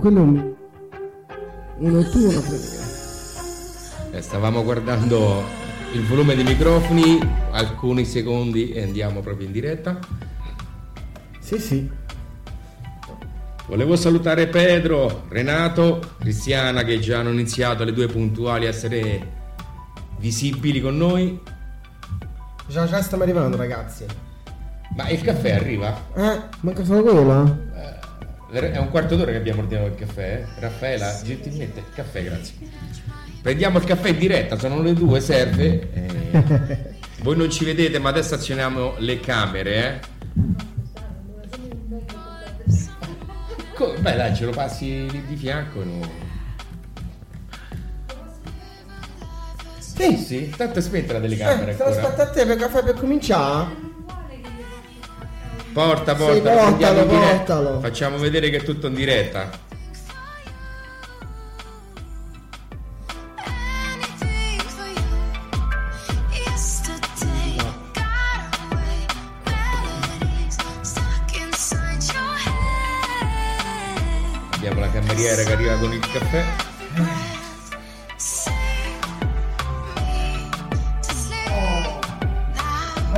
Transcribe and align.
quello 0.00 0.18
è 0.18 0.22
un... 0.22 0.54
Una 1.76 2.00
pratica. 2.00 2.40
Eh, 4.12 4.20
stavamo 4.20 4.64
guardando 4.64 5.44
il 5.92 6.04
volume 6.04 6.34
dei 6.34 6.44
microfoni, 6.44 7.18
alcuni 7.52 8.04
secondi 8.04 8.72
e 8.72 8.82
andiamo 8.82 9.20
proprio 9.20 9.46
in 9.46 9.52
diretta. 9.52 9.98
Sì, 11.38 11.58
sì. 11.58 11.90
Volevo 13.66 13.94
salutare 13.96 14.48
Pedro, 14.48 15.24
Renato, 15.28 16.00
Cristiana 16.18 16.82
che 16.82 16.98
già 16.98 17.20
hanno 17.20 17.30
iniziato 17.30 17.82
alle 17.82 17.92
due 17.92 18.08
puntuali 18.08 18.66
a 18.66 18.70
essere 18.70 19.38
visibili 20.18 20.80
con 20.80 20.96
noi. 20.96 21.40
Già, 22.66 22.86
già 22.86 23.00
stiamo 23.00 23.22
arrivando, 23.22 23.56
ragazzi. 23.56 24.04
Ma 24.96 25.08
il 25.08 25.20
caffè 25.20 25.52
arriva? 25.52 25.96
Eh, 26.14 26.40
manca 26.60 26.84
solo 26.84 27.02
quella? 27.02 27.68
È 28.52 28.78
un 28.78 28.88
quarto 28.90 29.14
d'ora 29.16 29.30
che 29.30 29.36
abbiamo 29.36 29.60
ordinato 29.60 29.86
il 29.88 29.94
caffè. 29.94 30.44
eh? 30.56 30.60
Raffaela, 30.60 31.20
gentilmente, 31.22 31.84
caffè, 31.94 32.24
grazie. 32.24 32.54
Prendiamo 33.42 33.78
il 33.78 33.84
caffè 33.84 34.08
in 34.10 34.18
diretta, 34.18 34.58
sono 34.58 34.82
le 34.82 34.92
due, 34.92 35.20
serve. 35.20 35.88
Eh, 36.32 36.98
voi 37.22 37.36
non 37.36 37.50
ci 37.50 37.64
vedete, 37.64 37.98
ma 37.98 38.08
adesso 38.10 38.34
azioniamo 38.34 38.94
le 38.98 39.18
camere, 39.20 39.74
eh. 39.86 40.00
Co- 43.74 43.94
Beh, 43.98 44.14
dai, 44.16 44.34
ce 44.34 44.44
lo 44.44 44.52
passi 44.52 45.06
di 45.26 45.36
fianco. 45.36 45.82
No? 45.84 46.00
Sì, 49.78 50.16
sì, 50.16 50.50
tanto 50.56 50.78
è 50.78 50.82
spenta 50.82 51.14
la 51.14 51.20
telecamera 51.20 51.66
Eh, 51.68 51.70
ancora. 51.72 51.90
aspettando 51.90 52.22
a 52.22 52.30
te 52.30 52.46
per 52.46 52.56
caffè 52.56 52.82
per 52.84 52.94
cominciare. 52.94 53.88
Porta, 55.72 56.16
porta, 56.16 56.50
portalo, 56.50 57.04
diretta. 57.04 57.54
portalo. 57.54 57.80
Facciamo 57.80 58.18
vedere 58.18 58.50
che 58.50 58.56
è 58.56 58.62
tutto 58.64 58.88
in 58.88 58.94
diretta. 58.94 59.48
Abbiamo 74.54 74.80
la 74.80 74.90
cameriera 74.90 75.42
che 75.44 75.52
arriva 75.52 75.76
con 75.76 75.92
il 75.92 76.00
caffè. 76.00 76.44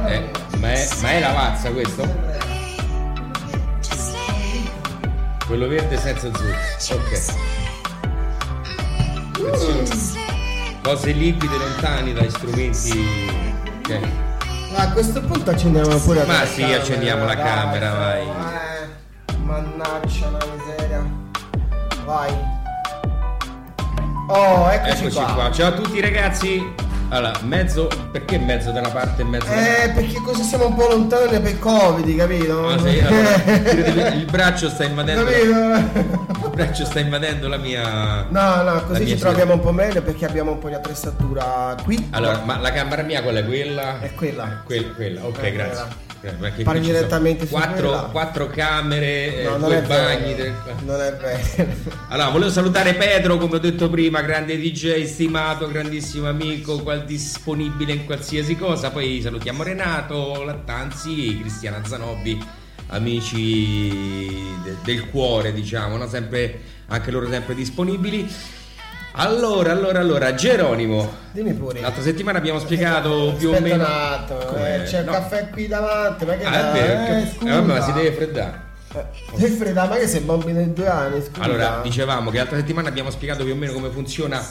Eh, 0.07 0.31
ma, 0.59 0.73
è, 0.73 0.89
ma 1.01 1.11
è 1.11 1.21
la 1.21 1.33
vazza 1.33 1.71
questo? 1.71 2.32
Quello 5.53 5.69
verde 5.69 5.99
senza 5.99 6.31
zucchero. 6.33 7.03
Ok. 7.03 7.35
Cose 10.83 11.11
liquide 11.11 11.59
lontani 11.59 12.15
dai 12.15 12.31
strumenti. 12.31 13.29
Ok. 13.81 14.01
A 14.77 14.93
questo 14.93 15.21
punto 15.21 15.51
accendiamo 15.51 15.95
pure 15.99 16.25
Ma 16.25 16.39
la 16.39 16.47
sì, 16.47 16.63
accendiamo 16.63 17.27
la 17.27 17.35
dai, 17.35 17.45
camera, 17.45 17.93
vai. 17.93 18.23
Eh, 18.23 19.37
mannaggia 19.45 20.31
la 20.31 20.47
miseria. 20.57 21.05
Vai. 22.07 22.33
Oh, 24.29 24.71
eccoci, 24.71 25.05
Eccoci 25.05 25.33
qua. 25.35 25.51
Ciao 25.53 25.69
a 25.69 25.73
tutti 25.73 26.01
ragazzi. 26.01 26.82
Allora, 27.13 27.39
mezzo. 27.43 27.89
Perché 28.11 28.39
mezzo 28.39 28.71
da 28.71 28.81
una 28.81 28.89
parte 28.89 29.21
e 29.21 29.25
mezzo 29.27 29.47
da 29.47 29.85
Eh, 29.85 29.91
perché 29.91 30.19
così 30.25 30.43
siamo 30.43 30.69
un 30.69 30.75
po' 30.75 30.89
lontani 30.89 31.39
per 31.41 31.59
Covid, 31.59 32.17
capito? 32.17 32.69
Ah, 32.69 32.79
sì, 32.79 32.99
allora, 33.01 33.45
il, 34.15 34.19
il 34.21 34.25
braccio 34.31 34.71
sta 34.71 34.85
invadendo. 34.85 35.25
capito? 35.25 36.41
Braccio 36.55 36.85
sta 36.85 37.01
invadendo 37.01 37.49
la 37.49 37.57
mia. 37.57 38.27
No, 38.29 38.63
no, 38.63 38.83
così 38.85 39.07
ci 39.07 39.17
troviamo 39.17 39.55
un 39.55 39.61
po' 39.61 39.73
meglio 39.73 40.03
perché 40.03 40.27
abbiamo 40.27 40.53
un 40.53 40.59
po' 40.59 40.69
di 40.69 40.75
attrezzatura 40.75 41.75
qui. 41.83 42.09
Allora, 42.11 42.43
ma 42.45 42.59
la 42.59 42.71
camera 42.73 43.03
mia 43.03 43.23
qual 43.23 43.37
è 43.37 43.45
quella? 43.45 44.01
È 44.01 44.13
quella. 44.15 44.61
Quel- 44.65 44.95
quella, 44.95 45.25
ok, 45.25 45.43
Eh, 45.43 45.53
grazie. 45.53 45.85
quella. 46.21 46.55
Eh, 46.57 46.63
Parli 46.63 46.81
direttamente 46.81 47.49
quattro, 47.49 48.09
quattro 48.13 48.47
camere, 48.47 49.41
eh, 49.41 49.43
No, 49.45 49.57
non 49.57 49.69
due 49.71 49.79
è 49.79 49.83
bagni. 49.83 50.35
vero. 50.35 50.55
Non 50.85 51.01
è 51.01 51.13
vero. 51.17 51.71
Allora, 52.11 52.29
volevo 52.29 52.51
salutare 52.51 52.95
Pedro, 52.95 53.39
come 53.39 53.57
ho 53.57 53.59
detto 53.59 53.89
prima, 53.91 54.21
grande 54.21 54.57
DJ, 54.57 55.05
stimato, 55.05 55.67
grandissimo 55.67 56.29
amico, 56.29 56.79
qual- 56.81 57.05
disponibile 57.05 57.93
in 57.93 58.05
qualsiasi 58.05 58.57
cosa. 58.57 58.91
Poi 58.91 59.21
salutiamo 59.23 59.63
Renato 59.65 60.45
Lattanzi, 60.45 61.39
Cristiana 61.41 61.81
Zanobbi, 61.85 62.39
amici 62.93 63.89
de- 64.63 64.77
del 64.85 65.09
cuore, 65.11 65.53
diciamo, 65.53 65.97
no? 65.97 66.09
sempre, 66.09 66.61
anche 66.89 67.11
loro 67.11 67.29
sempre 67.29 67.55
disponibili. 67.55 68.31
Allora, 69.15 69.73
allora, 69.73 69.99
allora, 70.01 70.35
Geronimo, 70.35 71.11
Dimmi 71.33 71.53
pure. 71.53 71.81
l'altra 71.83 72.03
settimana 72.03 72.39
abbiamo 72.39 72.59
spiegato 72.59 73.35
più 73.37 73.51
o 73.51 73.61
meno... 73.61 73.75
un 73.75 73.81
attimo, 73.83 74.57
eh, 74.65 74.83
c'è 74.85 75.03
No. 75.03 75.11
il 75.11 75.17
caffè 75.19 75.49
qui 75.51 75.67
davanti, 75.67 76.25
ma 76.25 76.35
che 76.35 76.45
Ah, 76.45 76.71
è 76.71 76.73
vero, 76.73 77.19
eh, 77.19 77.27
scusa. 77.37 77.51
eh, 77.51 77.55
vabbè, 77.57 77.73
ma 77.75 77.81
si 77.83 77.93
deve 77.93 78.13
freddare. 78.13 78.61
Eh, 79.37 79.47
freddare, 79.49 79.89
ma 79.89 79.97
che 79.97 80.09
sei 80.09 80.21
bambino 80.21 80.63
di 80.63 80.73
due 80.73 80.87
anni, 80.89 81.21
scusa. 81.23 81.43
Allora, 81.43 81.81
dicevamo 81.83 82.31
che 82.31 82.39
l'altra 82.39 82.57
settimana 82.57 82.89
abbiamo 82.89 83.11
spiegato 83.11 83.45
più 83.45 83.53
o 83.53 83.57
meno 83.57 83.73
come 83.75 83.91
funziona 83.91 84.43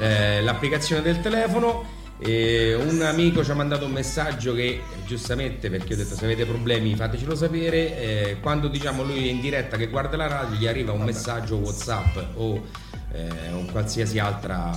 eh, 0.00 0.40
l'applicazione 0.42 1.00
del 1.02 1.20
telefono. 1.20 2.00
E 2.18 2.74
un 2.74 3.02
amico 3.02 3.42
ci 3.42 3.50
ha 3.50 3.54
mandato 3.54 3.86
un 3.86 3.92
messaggio 3.92 4.54
che 4.54 4.80
giustamente 5.06 5.70
perché 5.70 5.94
ho 5.94 5.96
detto 5.96 6.14
se 6.14 6.24
avete 6.24 6.44
problemi 6.44 6.94
fatecelo 6.94 7.34
sapere 7.34 7.98
eh, 7.98 8.36
quando 8.40 8.68
diciamo 8.68 9.02
lui 9.02 9.26
è 9.26 9.30
in 9.30 9.40
diretta 9.40 9.76
che 9.76 9.88
guarda 9.88 10.16
la 10.16 10.28
radio 10.28 10.56
gli 10.56 10.66
arriva 10.68 10.92
un 10.92 11.02
messaggio 11.02 11.56
whatsapp 11.56 12.16
o 12.34 12.62
eh, 13.12 13.52
un 13.52 13.68
qualsiasi 13.72 14.20
altra, 14.20 14.70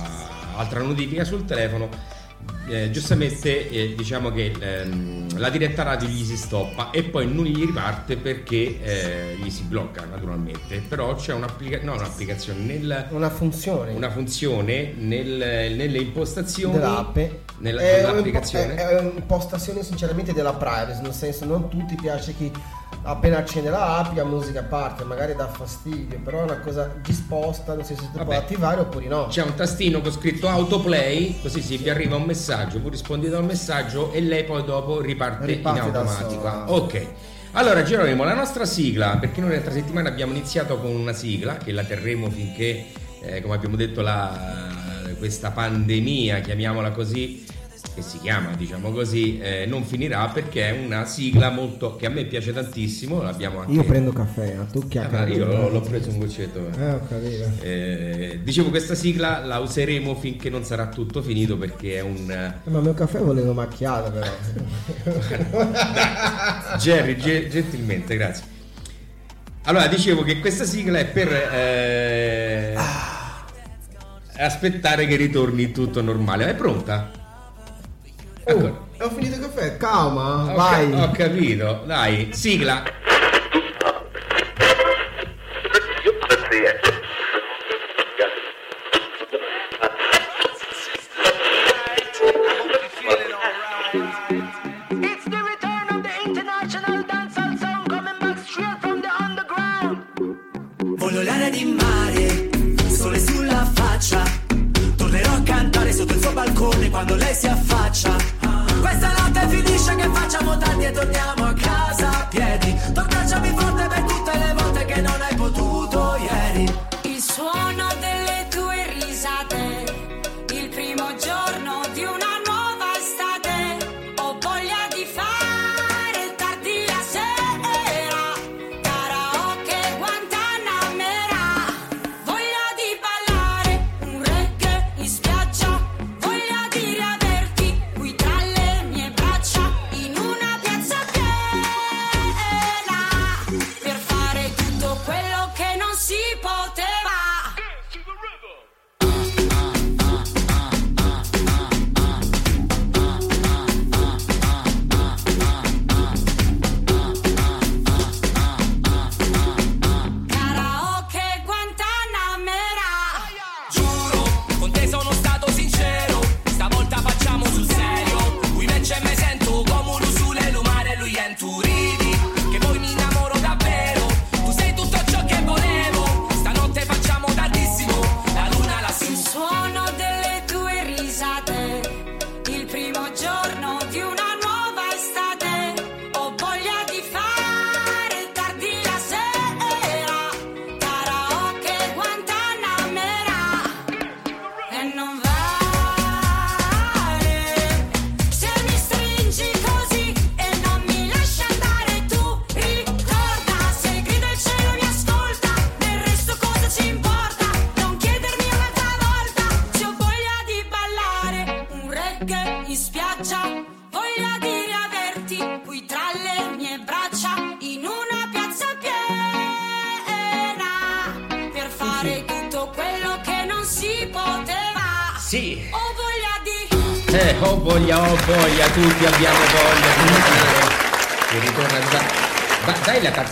altra 0.56 0.82
notifica 0.82 1.24
sul 1.24 1.44
telefono 1.44 1.88
eh, 2.68 2.90
giustamente 2.90 3.68
eh, 3.68 3.94
diciamo 3.96 4.30
che 4.30 4.52
ehm, 4.58 5.38
la 5.38 5.50
diretta 5.50 5.82
radio 5.82 6.08
gli 6.08 6.24
si 6.24 6.36
stoppa 6.36 6.90
e 6.90 7.02
poi 7.04 7.32
non 7.32 7.44
gli 7.44 7.64
riparte 7.64 8.16
perché 8.16 8.80
eh, 8.82 9.36
gli 9.40 9.50
si 9.50 9.62
blocca 9.62 10.04
naturalmente 10.04 10.82
però 10.88 11.14
c'è 11.14 11.32
un'applica- 11.32 11.80
no, 11.82 11.94
un'applicazione 11.94 12.60
nel, 12.60 13.06
Una 13.10 13.30
funzione 13.30 13.92
una 13.92 14.10
funzione 14.10 14.92
nel- 14.96 15.74
nelle 15.76 15.98
impostazioni 15.98 16.74
dell'app. 16.74 17.16
nella, 17.58 17.80
è, 17.80 18.02
nell'applicazione? 18.02 18.74
è, 18.74 18.98
un'impostazione 19.00 19.82
sinceramente 19.82 20.32
della 20.32 20.52
privacy, 20.54 21.02
nel 21.02 21.12
senso 21.12 21.44
non 21.44 21.68
tutti 21.68 21.94
piace 21.94 22.34
chi 22.36 22.50
appena 23.02 23.38
accende 23.38 23.70
la 23.70 23.98
app 23.98 24.16
la 24.16 24.24
musica 24.24 24.62
parte, 24.62 25.04
magari 25.04 25.34
dà 25.36 25.46
fastidio, 25.46 26.18
però 26.24 26.40
è 26.40 26.42
una 26.42 26.58
cosa 26.58 26.92
disposta, 27.02 27.74
nel 27.74 27.84
senso 27.84 28.02
se 28.02 28.08
Vabbè. 28.12 28.24
puoi 28.24 28.36
attivare 28.36 28.80
oppure 28.80 29.06
no. 29.06 29.26
C'è 29.28 29.42
un 29.42 29.54
tastino 29.54 30.00
con 30.00 30.10
scritto 30.10 30.48
autoplay, 30.48 31.40
così 31.40 31.62
sì, 31.62 31.76
vi 31.76 31.88
arriva 31.88 32.16
un 32.16 32.22
messaggio, 32.24 32.55
voi 32.64 32.90
rispondete 32.90 33.34
al 33.36 33.44
messaggio 33.44 34.12
e 34.12 34.20
lei 34.20 34.44
poi 34.44 34.64
dopo 34.64 35.00
riparte, 35.00 35.46
Riparte 35.46 35.80
in 35.86 35.92
da 35.92 35.98
automatico. 36.00 36.40
sola. 36.40 36.72
Ok. 36.72 37.06
Allora 37.52 37.82
Geronimo, 37.82 38.24
la 38.24 38.34
nostra 38.34 38.66
sigla, 38.66 39.16
perché 39.18 39.40
noi 39.40 39.50
l'altra 39.50 39.72
settimana 39.72 40.08
abbiamo 40.10 40.32
iniziato 40.32 40.78
con 40.78 40.90
una 40.94 41.12
sigla 41.14 41.56
che 41.56 41.72
la 41.72 41.84
terremo 41.84 42.28
finché, 42.30 42.84
eh, 43.22 43.40
come 43.40 43.54
abbiamo 43.54 43.76
detto, 43.76 44.02
la- 44.02 44.74
questa 45.18 45.50
pandemia, 45.50 46.40
chiamiamola 46.40 46.90
così, 46.90 47.45
che 47.94 48.02
si 48.02 48.18
chiama 48.18 48.54
diciamo 48.56 48.90
così, 48.90 49.38
eh, 49.38 49.64
non 49.66 49.84
finirà 49.84 50.28
perché 50.28 50.68
è 50.68 50.84
una 50.84 51.04
sigla 51.06 51.50
molto 51.50 51.96
che 51.96 52.06
a 52.06 52.10
me 52.10 52.24
piace 52.24 52.52
tantissimo, 52.52 53.22
l'abbiamo 53.22 53.60
anche... 53.60 53.72
Io 53.72 53.84
prendo 53.84 54.12
caffè, 54.12 54.56
a 54.56 54.64
tu 54.64 54.86
Ah, 54.96 55.26
io 55.26 55.46
l'ho, 55.46 55.68
l'ho 55.70 55.80
preso 55.80 56.10
un 56.10 56.18
goccetto. 56.18 56.68
Capito. 57.08 57.50
Eh, 57.62 58.40
dicevo 58.42 58.70
questa 58.70 58.94
sigla 58.94 59.44
la 59.44 59.58
useremo 59.58 60.14
finché 60.14 60.50
non 60.50 60.64
sarà 60.64 60.88
tutto 60.88 61.22
finito 61.22 61.56
perché 61.56 61.96
è 61.96 62.00
un 62.00 62.30
Eh, 62.30 62.70
Ma 62.70 62.78
il 62.78 62.84
mio 62.84 62.94
caffè 62.94 63.18
volevo 63.18 63.52
macchiato 63.52 64.10
però. 64.10 64.26
Jerry 66.78 67.16
ge- 67.16 67.48
gentilmente 67.48 68.16
grazie 68.16 68.54
allora 69.68 69.88
dicevo 69.88 70.22
che 70.22 70.38
questa 70.38 70.64
sigla 70.64 70.98
è 71.00 71.06
per 71.06 71.28
eh, 71.32 72.76
aspettare 74.36 75.06
che 75.06 75.16
ritorni 75.16 75.72
tutto 75.72 76.00
normale 76.02 76.48
è 76.48 76.54
pronta? 76.54 77.10
Ancora. 78.48 78.84
Oh, 79.00 79.04
ho 79.04 79.10
finito 79.10 79.34
il 79.36 79.40
caffè, 79.42 79.76
calma, 79.76 80.52
Ho 80.52 80.54
vai. 80.54 80.90
ca- 80.90 81.02
ho 81.02 81.10
capito 81.10 81.82
dai 81.86 82.28
sigla 82.32 82.82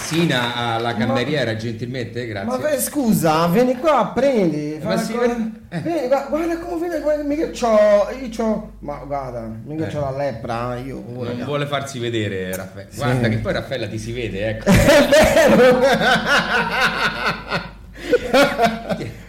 tazzina 0.09 0.55
alla 0.55 0.95
cameriera 0.95 1.57
gentilmente, 1.57 2.27
grazie. 2.27 2.49
Ma 2.49 2.59
beh, 2.59 2.79
scusa, 2.79 3.47
vieni 3.49 3.77
qua, 3.79 4.11
prendi. 4.15 4.79
Ma 4.83 4.97
sì, 4.99 5.15
cosa- 5.15 5.35
eh. 5.71 5.79
Vieni, 5.81 6.07
guarda, 6.09 6.27
guarda 6.29 6.59
come 6.59 6.79
viene, 6.89 7.01
guarda, 7.01 7.23
mica 7.23 7.49
c'ho, 7.51 8.09
io 8.21 8.29
c'ho, 8.29 8.73
ma 8.81 8.97
guarda, 9.07 9.51
mica 9.65 9.87
Eh. 9.87 9.91
c'ho 9.91 10.01
la 10.01 10.11
lepra, 10.17 10.77
io. 10.77 11.03
non 11.07 11.43
vuole 11.45 11.67
farsi 11.67 11.99
vedere 11.99 12.55
Raffaella. 12.55 12.89
Guarda 12.95 13.29
che 13.29 13.39
poi 13.39 13.53
Raffaella 13.55 13.87
ti 13.89 13.99
si 13.99 14.13
vede, 14.13 14.49
ecco. 14.51 14.71
È 14.71 15.49
vero! 15.57 15.81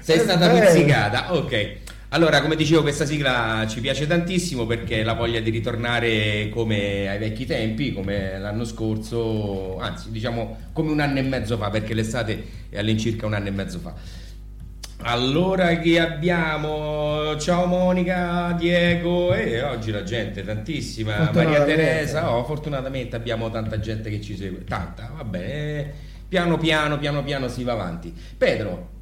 Sei 0.01 0.17
È 0.17 0.19
stata 0.19 0.47
vero. 0.51 0.65
pizzicata, 0.65 1.33
ok. 1.33 1.83
Allora, 2.15 2.41
come 2.41 2.55
dicevo, 2.55 2.81
questa 2.81 3.03
sigla 3.03 3.65
ci 3.67 3.81
piace 3.81 4.07
tantissimo 4.07 4.65
perché 4.65 5.03
la 5.03 5.15
voglia 5.15 5.41
di 5.41 5.49
ritornare 5.49 6.47
come 6.47 7.09
ai 7.09 7.17
vecchi 7.17 7.45
tempi, 7.45 7.91
come 7.91 8.39
l'anno 8.39 8.63
scorso, 8.63 9.77
anzi, 9.79 10.11
diciamo 10.11 10.69
come 10.71 10.91
un 10.91 11.01
anno 11.01 11.19
e 11.19 11.23
mezzo 11.23 11.57
fa, 11.57 11.69
perché 11.69 11.93
l'estate 11.93 12.41
è 12.69 12.79
all'incirca 12.79 13.25
un 13.25 13.33
anno 13.33 13.49
e 13.49 13.51
mezzo 13.51 13.79
fa. 13.79 13.93
Allora 15.01 15.77
che 15.79 15.99
abbiamo 15.99 17.37
ciao 17.37 17.65
Monica, 17.65 18.55
Diego 18.57 19.33
e 19.33 19.61
oggi 19.61 19.91
la 19.91 20.03
gente 20.03 20.41
tantissima, 20.45 21.31
Maria. 21.33 21.65
Teresa, 21.65 22.33
oh, 22.33 22.45
fortunatamente 22.45 23.17
abbiamo 23.17 23.51
tanta 23.51 23.77
gente 23.81 24.09
che 24.09 24.21
ci 24.21 24.37
segue, 24.37 24.63
tanta, 24.63 25.11
va 25.13 25.25
bene, 25.25 25.91
piano 26.29 26.57
piano 26.57 26.97
piano 26.97 27.21
piano 27.25 27.49
si 27.49 27.65
va 27.65 27.73
avanti. 27.73 28.13
Pedro, 28.37 28.93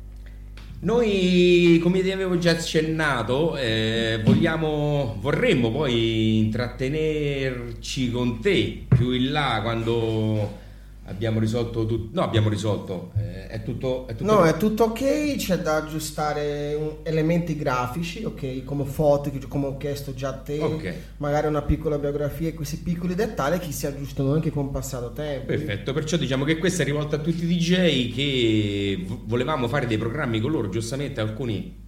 noi, 0.84 1.80
come 1.82 2.02
ti 2.02 2.12
avevo 2.12 2.38
già 2.38 2.52
accennato, 2.52 3.56
eh, 3.58 4.22
vogliamo, 4.24 5.18
vorremmo 5.20 5.72
poi 5.72 6.40
intrattenerci 6.40 8.12
con 8.12 8.42
te 8.42 8.86
più 8.90 9.12
in 9.12 9.32
là 9.32 9.60
quando 9.62 10.62
abbiamo 11.06 11.40
risolto 11.40 11.86
tutto. 11.86 12.10
No, 12.20 12.22
abbiamo 12.26 12.50
risolto, 12.50 13.12
eh, 13.18 13.48
è 13.48 13.64
tutto. 13.64 14.08
È 14.08 14.16
tutto 14.16 14.32
No, 14.32 14.44
è 14.46 14.56
tutto 14.58 14.86
ok, 14.86 15.36
c'è 15.36 15.58
da 15.58 15.76
aggiustare 15.78 16.74
un- 16.76 16.96
elementi 17.04 17.56
grafici, 17.56 18.24
ok, 18.24 18.64
come 18.64 18.86
foto, 18.86 19.30
che- 19.30 19.40
come 19.48 19.68
ho 19.68 19.78
chiesto 19.78 20.14
già 20.14 20.30
a 20.30 20.34
te, 20.34 20.60
Ok. 20.60 20.94
magari 21.18 21.48
una 21.48 21.62
piccola 21.62 21.98
biografia 21.98 22.48
e 22.50 22.54
questi 22.54 22.78
piccoli 22.78 23.16
dettagli 23.16 23.60
che 23.60 23.72
si 23.72 23.86
aggiustano 23.86 24.34
anche 24.34 24.50
con 24.52 24.72
passato 24.72 25.12
tempo. 25.12 25.46
Perfetto, 25.48 25.94
perciò 25.94 26.18
diciamo 26.18 26.46
che 26.46 26.58
questa 26.58 26.84
è 26.84 26.86
rivolta 26.86 27.18
a 27.18 27.20
tutti 27.20 27.44
i 27.44 27.48
DJ 27.58 28.14
che 28.14 29.06
volevamo 29.26 29.68
fare 29.68 29.86
dei 29.88 29.98
programmi 29.98 30.40
con 30.40 30.52
loro, 30.52 30.70
giustamente 30.70 31.20
alcuni 31.22 31.82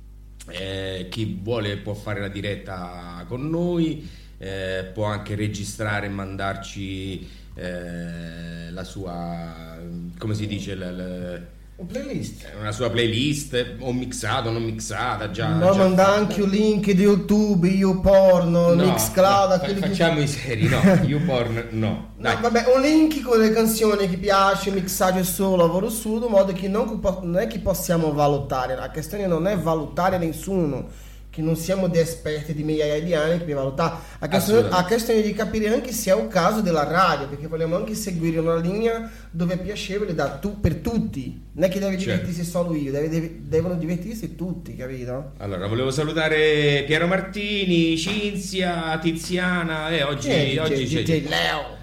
Eh, 0.47 1.07
chi 1.09 1.39
vuole 1.41 1.77
può 1.77 1.95
fare 1.95 2.19
la 2.19 2.27
diretta 2.27 3.25
con 3.27 3.49
noi, 3.49 4.07
eh, 4.37 4.85
può 4.93 5.05
anche 5.05 5.33
registrare 5.33 6.05
e 6.05 6.09
mandarci 6.09 7.27
eh, 7.55 8.71
la 8.71 8.83
sua, 8.83 9.77
come 10.17 10.33
si 10.35 10.45
dice, 10.47 10.75
la- 10.75 10.91
la- 10.91 11.53
Un 11.77 11.87
playlist. 11.87 12.45
una 12.57 12.71
sua 12.71 12.89
playlist 12.89 13.75
o 13.79 13.91
mixata 13.91 14.47
o 14.47 14.51
non 14.51 14.63
mixata. 14.63 15.29
Già, 15.31 15.49
No, 15.49 15.71
già 15.71 15.77
manda 15.77 16.03
fatta. 16.05 16.15
anche 16.17 16.41
un 16.41 16.49
link 16.49 16.91
di 16.91 17.01
YouTube, 17.01 17.67
YouPorno, 17.67 18.73
No, 18.73 18.85
Mixcloud, 18.85 19.51
no, 19.51 19.59
che- 19.59 19.75
facciamo 19.75 20.21
i 20.21 20.27
seri, 20.27 20.67
no, 20.69 20.79
YouPorn 21.03 21.67
no. 21.71 22.13
Dai. 22.17 22.35
No, 22.35 22.41
vabbè, 22.41 22.63
un 22.75 22.81
link 22.81 23.21
con 23.21 23.39
le 23.39 23.51
canzoni 23.51 24.07
che 24.07 24.17
piace, 24.17 24.71
mixaggio 24.71 25.23
solo, 25.23 25.65
lavoro 25.65 25.89
su, 25.89 26.15
in 26.15 26.29
modo 26.29 26.53
che 26.53 26.69
non, 26.69 26.99
non 27.23 27.37
è 27.39 27.47
che 27.47 27.59
possiamo 27.59 28.13
valutare, 28.13 28.75
la 28.75 28.89
questione 28.89 29.27
non 29.27 29.45
è 29.45 29.57
valutare 29.57 30.17
nessuno, 30.17 30.87
che 31.35 31.41
non 31.41 31.57
siamo 31.57 31.89
di 31.89 31.97
esperti 31.99 32.53
di 32.53 32.63
migliaia 32.63 33.01
di 33.03 33.13
anni 33.13 33.39
per 33.43 33.55
valutare, 33.55 33.95
la 34.19 34.29
questione, 34.29 34.69
la 34.69 34.85
questione 34.87 35.21
di 35.21 35.33
capire 35.33 35.67
anche 35.67 35.91
se 35.91 36.09
è 36.11 36.13
un 36.15 36.29
caso 36.29 36.61
della 36.61 36.85
radio, 36.85 37.27
perché 37.27 37.47
vogliamo 37.47 37.75
anche 37.75 37.93
seguire 37.93 38.39
una 38.39 38.55
linea 38.55 39.11
dove 39.31 39.55
è 39.55 39.57
piacevole 39.57 40.15
da 40.15 40.29
tu- 40.37 40.61
per 40.61 40.75
tutti, 40.75 41.41
non 41.51 41.65
è 41.65 41.69
che 41.69 41.79
deve 41.79 41.97
Certo. 41.97 42.11
divertirsi 42.11 42.49
solo 42.49 42.73
io, 42.73 42.89
deve- 42.89 43.09
deve- 43.09 43.35
devono 43.41 43.75
divertirsi 43.75 44.35
tutti, 44.37 44.77
capito? 44.77 45.33
Allora, 45.39 45.67
volevo 45.67 45.91
salutare 45.91 46.83
Piero 46.87 47.05
Martini, 47.05 47.97
Cinzia, 47.97 48.97
Tiziana, 49.01 49.89
eh, 49.89 50.03
oggi, 50.03 50.29
Chi 50.29 50.55
è 50.55 50.61
oggi 50.61 50.85
DJ, 50.85 50.93
c'è 51.03 51.03
DJ 51.03 51.27
Leo? 51.27 51.73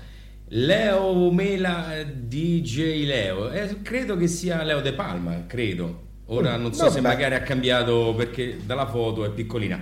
Leo 0.49 1.31
Mela 1.31 1.95
DJ 2.15 3.05
Leo, 3.05 3.51
Eh, 3.51 3.83
credo 3.83 4.17
che 4.17 4.29
sia 4.29 4.63
Leo 4.63 4.81
De 4.81 4.93
Palma, 4.95 5.45
credo. 5.47 6.09
Ora 6.35 6.57
non 6.57 6.73
so 6.73 6.89
se 6.91 7.01
Vabbè. 7.01 7.15
magari 7.15 7.35
ha 7.35 7.43
cambiato 7.43 8.15
perché 8.17 8.57
dalla 8.65 8.87
foto 8.87 9.25
è 9.25 9.31
piccolina. 9.31 9.79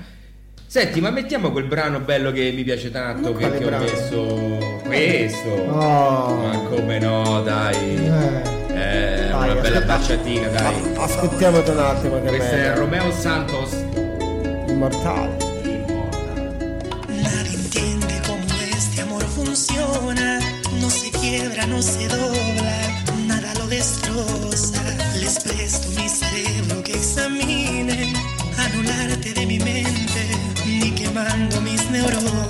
Senti, 0.66 1.00
ma 1.00 1.10
mettiamo 1.10 1.50
quel 1.52 1.64
brano 1.64 2.00
bello 2.00 2.32
che 2.32 2.50
mi 2.52 2.62
piace 2.64 2.90
tanto 2.90 3.32
quale 3.32 3.58
perché 3.58 3.74
ho 3.74 3.78
messo 3.78 4.80
questo. 4.84 5.48
Oh. 5.48 6.34
Ma 6.36 6.58
come 6.68 6.98
no, 6.98 7.42
dai. 7.42 7.96
Eh. 7.96 8.58
Eh, 8.72 9.28
Dai, 9.30 9.50
una 9.50 9.60
bella 9.60 9.80
baciatina, 9.82 10.48
dai. 10.48 10.74
Ascoltiamoti 10.96 11.70
un 11.70 11.78
attimo 11.78 12.20
che 12.22 12.28
Questo 12.28 12.54
è. 12.54 12.74
Romeo 12.74 13.10
Santos. 13.12 13.72
Immortale. 14.68 15.36
Nadie 17.06 17.54
entiende 17.54 18.20
cómo 18.26 18.44
este 18.72 19.00
amor 19.02 19.22
funciona. 19.24 20.38
No 20.80 20.88
se 20.88 21.10
quiebra, 21.10 21.64
no 21.66 21.80
se 21.80 22.06
dobla. 22.06 22.79
Les 25.30 25.86
mi 25.94 26.08
cerebro 26.08 26.82
que 26.82 26.90
examinen, 26.90 28.12
anularte 28.58 29.32
de 29.32 29.46
mi 29.46 29.60
mente, 29.60 30.26
ni 30.66 30.90
quemando 30.90 31.60
mis 31.60 31.88
neuronas. 31.88 32.49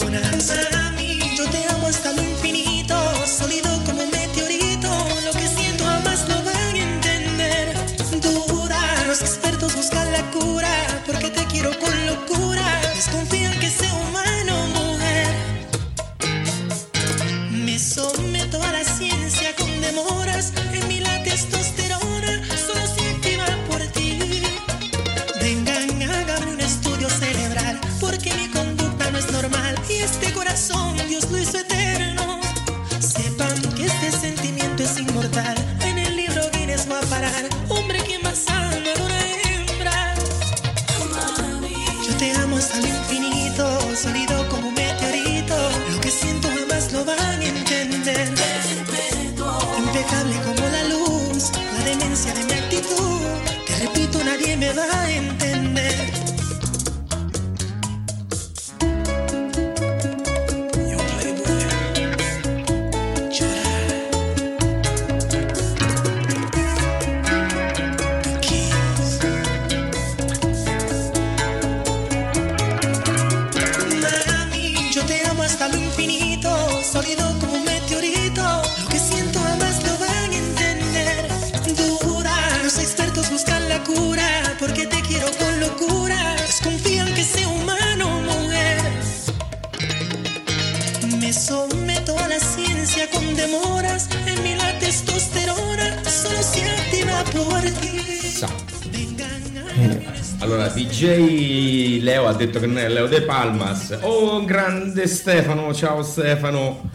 Detto 102.47 102.59
che 102.59 102.67
non 102.67 102.79
è 102.79 102.89
Leo 102.89 103.07
De 103.07 103.23
Palmas. 103.23 103.99
Oh, 104.01 104.43
grande 104.45 105.07
Stefano, 105.07 105.73
ciao 105.75 106.03
Stefano. 106.03 106.89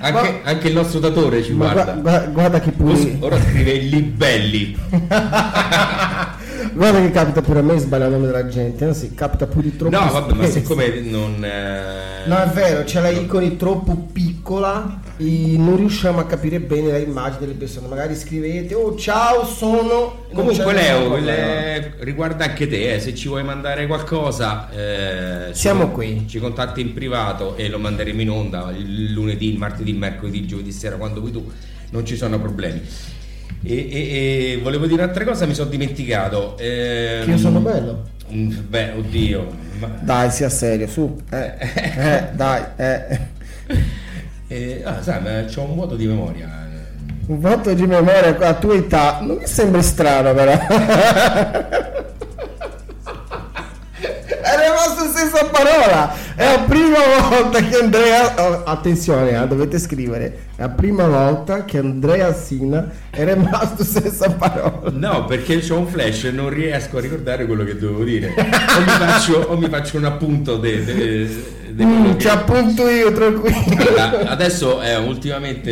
Anche, 0.00 0.40
anche 0.44 0.68
il 0.68 0.74
nostro 0.74 0.98
datore 1.00 1.42
ci 1.42 1.52
Ma 1.52 1.72
guarda. 1.72 1.92
gua- 1.94 2.00
gua- 2.18 2.26
guarda 2.26 2.60
che 2.60 2.70
pure. 2.70 3.16
Ora 3.20 3.40
scrive 3.40 3.72
libelli. 3.74 4.76
Guarda 6.74 7.00
che 7.00 7.10
capita 7.10 7.42
pure 7.42 7.58
a 7.58 7.62
me 7.62 7.76
sbagliare 7.78 8.10
il 8.12 8.16
nome 8.16 8.26
della 8.32 8.48
gente, 8.48 8.84
anzi 8.86 9.12
capita 9.14 9.46
pure 9.46 9.76
troppo. 9.76 9.98
No, 9.98 10.10
vabbè, 10.10 10.32
ma 10.32 10.46
siccome 10.46 11.00
non. 11.00 11.44
eh, 11.44 12.26
No, 12.26 12.36
è 12.42 12.46
vero, 12.48 12.84
c'è 12.84 13.00
la 13.02 13.08
iconi 13.10 13.56
troppo 13.56 13.94
piccola 14.10 15.00
non 15.18 15.76
riusciamo 15.76 16.18
a 16.20 16.26
capire 16.26 16.58
bene 16.60 16.98
l'immagine 16.98 17.40
delle 17.40 17.52
persone. 17.54 17.86
Magari 17.86 18.16
scrivete, 18.16 18.74
oh 18.74 18.96
ciao, 18.96 19.44
sono... 19.44 20.24
Comunque, 20.32 20.72
Leo, 20.72 21.16
le- 21.16 21.94
riguarda 21.98 22.44
anche 22.46 22.66
te, 22.66 22.94
eh, 22.94 23.00
se 23.00 23.14
ci 23.14 23.28
vuoi 23.28 23.44
mandare 23.44 23.86
qualcosa, 23.86 24.68
eh, 24.70 25.52
ci 25.52 25.60
Siamo 25.60 25.84
con- 25.84 25.92
qui. 25.92 26.24
Ci 26.26 26.38
contatti 26.38 26.80
in 26.80 26.92
privato 26.92 27.56
e 27.56 27.68
lo 27.68 27.78
manderemo 27.78 28.20
in 28.20 28.30
onda 28.30 28.72
il 28.76 29.12
lunedì, 29.12 29.52
il 29.52 29.58
martedì, 29.58 29.90
il 29.90 29.98
mercoledì, 29.98 30.38
il 30.40 30.46
giovedì 30.48 30.72
sera, 30.72 30.96
quando 30.96 31.20
vuoi 31.20 31.32
tu, 31.32 31.50
non 31.90 32.04
ci 32.06 32.16
sono 32.16 32.40
problemi. 32.40 32.80
E, 33.64 33.74
e- 33.74 34.52
e 34.54 34.60
volevo 34.60 34.86
dire 34.86 35.02
un'altra 35.02 35.24
cosa, 35.24 35.46
mi 35.46 35.54
sono 35.54 35.68
dimenticato. 35.70 36.56
ehm, 36.58 37.24
Che 37.26 37.30
io 37.30 37.38
sono 37.38 37.60
bello. 37.60 38.08
mm, 38.32 38.50
Beh, 38.68 38.90
oddio. 38.96 39.46
Dai, 40.00 40.30
sia 40.30 40.48
serio, 40.48 40.88
su. 40.88 41.16
Eh, 41.30 41.52
eh, 41.60 42.28
dai, 42.34 42.62
eh. 42.76 43.20
Eh, 44.52 44.82
ah, 44.84 45.02
sai, 45.02 45.22
ma 45.22 45.44
c'ho 45.44 45.62
un 45.62 45.74
vuoto 45.74 45.96
di 45.96 46.06
memoria. 46.06 46.68
Un 47.26 47.40
voto 47.40 47.72
di 47.72 47.86
memoria 47.86 48.36
a 48.38 48.54
tua 48.54 48.74
età 48.74 49.20
non 49.22 49.36
mi 49.36 49.46
sembra 49.46 49.80
strano, 49.80 50.34
però. 50.34 50.52
È 54.42 54.56
rimasto 54.58 55.06
senza 55.16 55.44
parola. 55.46 56.12
È 56.34 56.44
la 56.44 56.62
prima 56.64 56.98
volta 57.30 57.60
che 57.60 57.76
Andrea. 57.76 58.34
oh, 58.36 58.64
attenzione, 58.64 59.40
eh, 59.40 59.46
dovete 59.46 59.78
scrivere. 59.78 60.38
È 60.56 60.62
la 60.62 60.68
prima 60.68 61.06
volta 61.06 61.64
che 61.64 61.78
Andrea 61.78 62.34
Sina 62.34 62.90
è 63.10 63.24
rimasto 63.24 63.84
senza 63.84 64.30
parola. 64.30 64.90
No, 64.92 65.24
perché 65.24 65.60
c'ho 65.60 65.78
un 65.78 65.86
flash 65.86 66.24
e 66.24 66.30
non 66.32 66.50
riesco 66.50 66.98
a 66.98 67.00
ricordare 67.00 67.46
quello 67.46 67.64
che 67.64 67.78
dovevo 67.78 68.04
dire. 68.04 68.34
O 68.36 68.80
mi 68.80 68.86
faccio, 68.86 69.38
o 69.48 69.56
mi 69.56 69.68
faccio 69.68 69.96
un 69.96 70.04
appunto 70.04 70.56
de, 70.56 70.84
de- 70.84 71.60
Mm, 71.80 72.18
ci 72.18 72.28
appunto 72.28 72.88
io, 72.88 73.12
tranquillo. 73.12 73.80
Allora, 73.80 74.28
adesso 74.28 74.82
eh, 74.82 74.96
ultimamente 74.96 75.70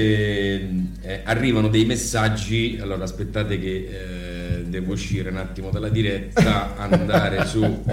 eh, 1.03 1.21
arrivano 1.25 1.69
dei 1.69 1.85
messaggi. 1.85 2.79
Allora, 2.81 3.05
aspettate 3.05 3.59
che 3.59 3.89
eh, 3.91 4.65
devo 4.65 4.93
uscire 4.93 5.31
un 5.31 5.37
attimo 5.37 5.71
dalla 5.71 5.89
diretta, 5.89 6.77
andare 6.77 7.47
su 7.47 7.85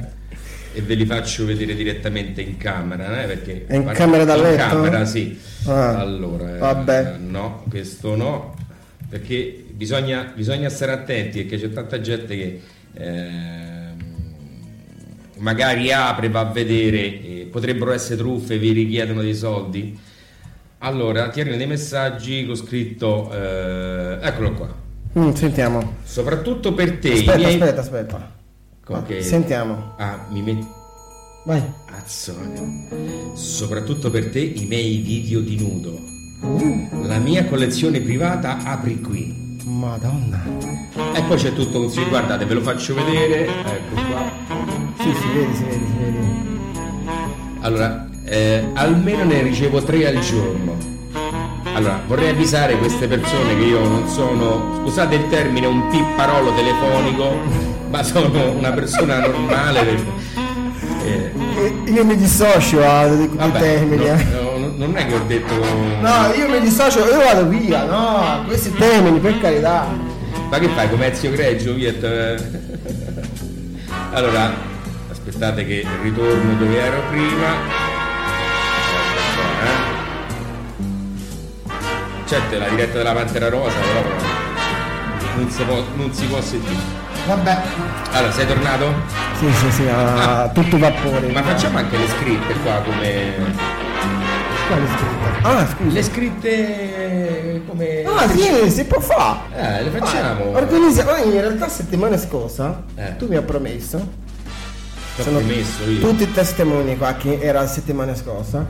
e 0.78 0.82
ve 0.82 0.94
li 0.94 1.06
faccio 1.06 1.44
vedere 1.44 1.74
direttamente 1.74 2.42
in 2.42 2.58
camera. 2.58 3.24
Eh, 3.24 3.26
perché 3.26 3.66
in 3.70 3.92
camera 3.94 4.24
da 4.24 4.36
in 4.36 4.42
letto? 4.44 4.58
camera, 4.58 5.06
sì. 5.06 5.40
Ah, 5.66 5.98
allora, 6.00 6.56
eh, 6.56 6.60
vabbè. 6.60 7.16
no, 7.18 7.64
questo 7.68 8.16
no, 8.16 8.56
perché 9.10 9.66
bisogna, 9.72 10.32
bisogna 10.36 10.70
stare 10.70 10.92
attenti 10.92 11.44
perché 11.44 11.68
c'è 11.68 11.74
tanta 11.74 12.00
gente 12.00 12.36
che. 12.38 12.62
Magari 15.40 15.92
apre, 15.92 16.30
va 16.30 16.42
a 16.42 16.52
vedere, 16.52 17.00
eh, 17.22 17.48
potrebbero 17.52 17.92
essere 17.92 18.18
truffe, 18.18 18.58
vi 18.58 18.72
richiedono 18.72 19.22
dei 19.22 19.36
soldi. 19.36 19.98
Allora, 20.80 21.30
ti 21.30 21.40
arrivano 21.40 21.58
dei 21.60 21.68
messaggi 21.68 22.46
con 22.46 22.56
scritto, 22.56 23.32
eh, 23.34 24.18
eccolo 24.22 24.54
qua, 24.54 24.76
Mm, 25.20 25.32
sentiamo. 25.32 25.96
soprattutto 26.04 26.74
per 26.74 26.98
te. 27.00 27.14
Aspetta, 27.14 27.38
miei- 27.38 27.54
aspetta, 27.54 27.82
aspetta. 27.82 28.36
Che- 29.06 29.22
Sentiamo. 29.22 29.96
Ah, 29.98 30.28
mi 30.32 30.42
metti... 30.42 30.66
Vai. 31.46 31.62
Cazzo, 31.86 32.34
soprattutto 33.36 34.10
per 34.12 34.30
te 34.30 34.40
i 34.40 34.66
miei 34.68 34.98
video 34.98 35.40
di 35.42 35.58
nudo. 35.60 35.98
Uh. 36.42 37.06
La 37.06 37.18
mia 37.20 37.46
collezione 37.46 38.00
privata 38.02 38.64
apri 38.64 39.02
qui. 39.02 39.47
Madonna. 39.68 40.42
E 41.14 41.22
poi 41.24 41.38
c'è 41.38 41.54
tutto 41.54 41.82
un 41.82 41.90
sì, 41.90 42.04
guardate, 42.08 42.46
ve 42.46 42.54
lo 42.54 42.62
faccio 42.62 42.94
vedere. 42.96 43.46
Ecco 43.48 43.96
qua. 44.10 44.32
Sì, 45.00 45.14
si 45.14 45.28
vede, 45.34 45.54
si 45.54 45.64
vede, 45.64 45.86
si 45.86 45.98
vede. 46.00 46.20
Allora, 47.62 48.08
eh, 48.24 48.70
almeno 48.74 49.24
ne 49.26 49.42
ricevo 49.42 49.84
tre 49.84 50.08
al 50.08 50.20
giorno. 50.20 50.76
Allora, 51.74 52.00
vorrei 52.08 52.30
avvisare 52.30 52.78
queste 52.78 53.08
persone 53.08 53.56
che 53.58 53.64
io 53.66 53.80
non 53.88 54.08
sono, 54.08 54.80
scusate 54.82 55.16
il 55.16 55.28
termine, 55.30 55.68
un 55.68 55.88
pipparolo 55.90 56.54
telefonico, 56.54 57.36
ma 57.90 58.02
sono 58.04 58.52
una 58.52 58.72
persona 58.72 59.20
normale. 59.20 60.26
Eh, 61.08 61.32
E- 61.86 61.92
Io 61.92 62.04
mi 62.04 62.18
dissocio 62.18 62.84
a 62.84 63.08
vabbè, 63.08 63.60
termini. 63.60 64.06
no, 64.06 64.14
eh. 64.14 64.24
no, 64.26 64.47
non 64.78 64.96
è 64.96 65.06
che 65.08 65.16
ho 65.16 65.24
detto... 65.26 65.54
No, 65.56 66.32
io 66.36 66.48
mi 66.50 66.60
dissocio, 66.62 67.06
io 67.06 67.18
vado 67.18 67.48
via, 67.48 67.84
no, 67.86 68.44
questi 68.46 68.72
termini, 68.74 69.20
per 69.20 69.40
carità. 69.40 69.88
Ma 70.50 70.60
che 70.60 70.68
fai, 70.70 70.90
commercio 70.90 71.32
greggio, 71.32 71.74
Viet? 71.74 72.04
Allora, 74.12 74.54
aspettate 75.12 75.66
che 75.66 75.86
ritorno 76.04 76.54
dove 76.58 76.80
ero 76.80 77.02
prima. 77.10 77.54
Eh. 79.64 79.96
Certo, 82.26 82.58
la 82.58 82.68
diretta 82.70 82.98
della 82.98 83.14
Pantera 83.14 83.50
Rosa, 83.50 83.76
però 83.80 84.04
non 85.38 85.50
si 85.50 85.64
può, 85.64 85.84
non 85.96 86.14
si 86.14 86.26
può 86.26 86.40
sentire. 86.42 87.06
Vabbè. 87.26 87.62
Allora, 88.12 88.32
sei 88.32 88.48
tornato? 88.48 88.94
Sì, 89.40 89.52
sì, 89.52 89.72
sì, 89.72 89.88
a 89.88 90.44
Ah. 90.44 90.50
tutto 90.50 90.78
vapore. 90.78 91.28
Ma 91.32 91.42
facciamo 91.44 91.78
anche 91.80 91.98
le 91.98 92.08
scritte 92.08 92.54
qua 92.64 92.82
come... 92.86 93.86
Quale 94.68 94.86
scritta? 94.88 95.48
Ah, 95.50 95.68
scusa. 95.68 95.94
Le 95.94 96.04
scritte 96.04 97.62
come... 97.68 98.04
Ah, 98.04 98.28
sì, 98.30 98.70
si 98.70 98.84
può 98.86 99.00
fare. 99.00 99.40
Eh, 99.56 99.84
le 99.84 99.90
facciamo. 99.92 100.56
Organizziamo, 100.56 101.16
in 101.24 101.32
realtà 101.32 101.70
settimana 101.70 102.18
scorsa 102.18 102.84
Eh. 102.96 103.16
tu 103.18 103.28
mi 103.28 103.36
hai 103.38 103.44
promesso, 103.44 103.98
T'ho 105.16 105.24
sono 105.24 105.38
promesso 105.40 105.84
io. 105.90 106.00
tutti 106.00 106.24
i 106.24 106.32
testimoni 106.34 106.98
qua 106.98 107.14
che 107.14 107.40
era 107.42 107.62
la 107.62 107.68
settimana 107.68 108.14
scorsa, 108.16 108.66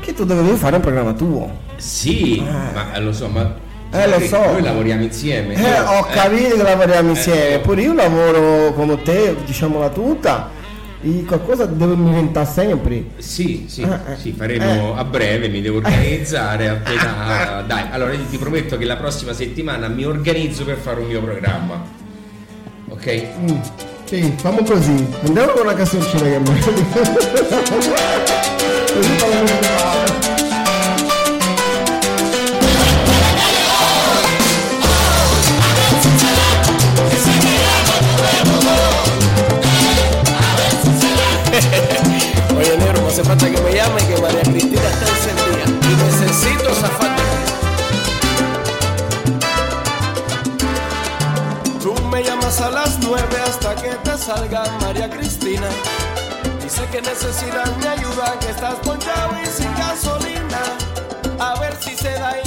che 0.00 0.14
tu 0.14 0.24
dovevi 0.24 0.56
fare 0.56 0.76
un 0.76 0.82
programma 0.82 1.12
tuo. 1.12 1.50
Sì, 1.76 2.40
ma 2.42 2.94
eh, 2.94 3.00
lo 3.00 3.12
so, 3.12 3.28
ma... 3.28 3.54
Eh, 3.92 4.08
lo 4.08 4.18
noi- 4.18 4.26
so. 4.28 4.38
Noi 4.38 4.62
lavoriamo 4.62 5.02
insieme. 5.02 5.54
Eh, 5.54 5.60
Io- 5.60 5.84
ho 5.90 6.06
eh, 6.08 6.12
capito 6.12 6.56
che 6.56 6.62
lavoriamo 6.62 7.10
insieme, 7.10 7.54
eh, 7.54 7.58
pure 7.60 7.82
io 7.82 7.92
lavoro 7.92 8.72
come 8.72 9.00
te, 9.02 9.36
diciamola 9.44 9.90
tutta, 9.90 10.48
e 11.04 11.24
qualcosa 11.24 11.66
devo 11.66 11.92
inventare 11.92 12.46
sempre. 12.46 13.04
Sì, 13.18 13.66
sì, 13.68 13.82
Eh, 13.82 14.12
eh. 14.12 14.16
sì, 14.16 14.32
faremo 14.32 14.94
Eh. 14.94 14.98
a 14.98 15.04
breve, 15.04 15.48
mi 15.48 15.60
devo 15.60 15.76
organizzare 15.78 16.68
appena... 16.70 17.62
Dai, 17.68 17.84
allora 17.90 18.12
io 18.12 18.24
ti 18.30 18.38
prometto 18.38 18.78
che 18.78 18.84
la 18.86 18.96
prossima 18.96 19.32
settimana 19.34 19.88
mi 19.88 20.04
organizzo 20.04 20.64
per 20.64 20.76
fare 20.78 21.00
un 21.00 21.06
mio 21.06 21.20
programma. 21.20 21.82
Ok? 22.88 23.26
Mm, 23.40 23.56
sì, 24.04 24.32
facciamo 24.36 24.62
così, 24.64 25.06
andiamo 25.26 25.52
con 25.52 25.62
una 25.66 25.74
canzoncina 25.74 26.22
che 26.22 26.36
è. 26.36 26.40
Così. 28.94 30.13
Hace 43.14 43.22
falta 43.22 43.48
que 43.48 43.60
me 43.60 43.72
llame 43.72 44.08
que 44.08 44.20
María 44.20 44.42
Cristina 44.42 44.88
está 44.88 45.06
encendida 45.08 45.64
y 45.88 45.94
necesito 46.02 46.74
zafar. 46.74 47.16
Tú 51.80 51.94
me 52.10 52.24
llamas 52.24 52.60
a 52.60 52.70
las 52.70 52.98
nueve 52.98 53.36
hasta 53.46 53.76
que 53.76 53.90
te 54.02 54.18
salga 54.18 54.64
María 54.80 55.08
Cristina. 55.08 55.68
Dice 56.60 56.82
que 56.90 57.02
necesitas 57.02 57.76
mi 57.76 57.86
ayuda, 57.86 58.36
que 58.40 58.50
estás 58.50 58.74
ponchado 58.82 59.34
y 59.40 59.46
sin 59.46 59.72
gasolina. 59.76 60.62
A 61.38 61.60
ver 61.60 61.76
si 61.80 61.96
se 61.96 62.10
da 62.10 62.43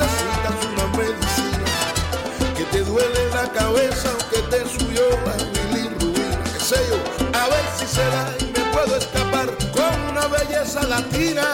necesitas 0.00 0.56
una 0.72 0.86
medicina. 0.96 1.70
Que 2.56 2.64
te 2.64 2.84
duele 2.84 3.22
la 3.34 3.46
cabeza 3.52 4.08
o 4.18 4.30
que 4.30 4.40
te 4.50 4.60
subió 4.68 5.04
la 5.26 5.34
bilirrubina. 5.52 6.42
Que 6.52 6.60
sé 6.60 6.76
yo, 6.88 6.98
a 7.38 7.48
ver 7.48 7.64
si 7.78 7.86
se 7.86 8.04
da 8.14 8.24
y 8.40 8.44
me 8.44 8.64
puedo 8.72 8.96
escapar 8.96 9.48
con 9.76 9.94
una 10.10 10.26
belleza 10.26 10.82
latina. 10.84 11.46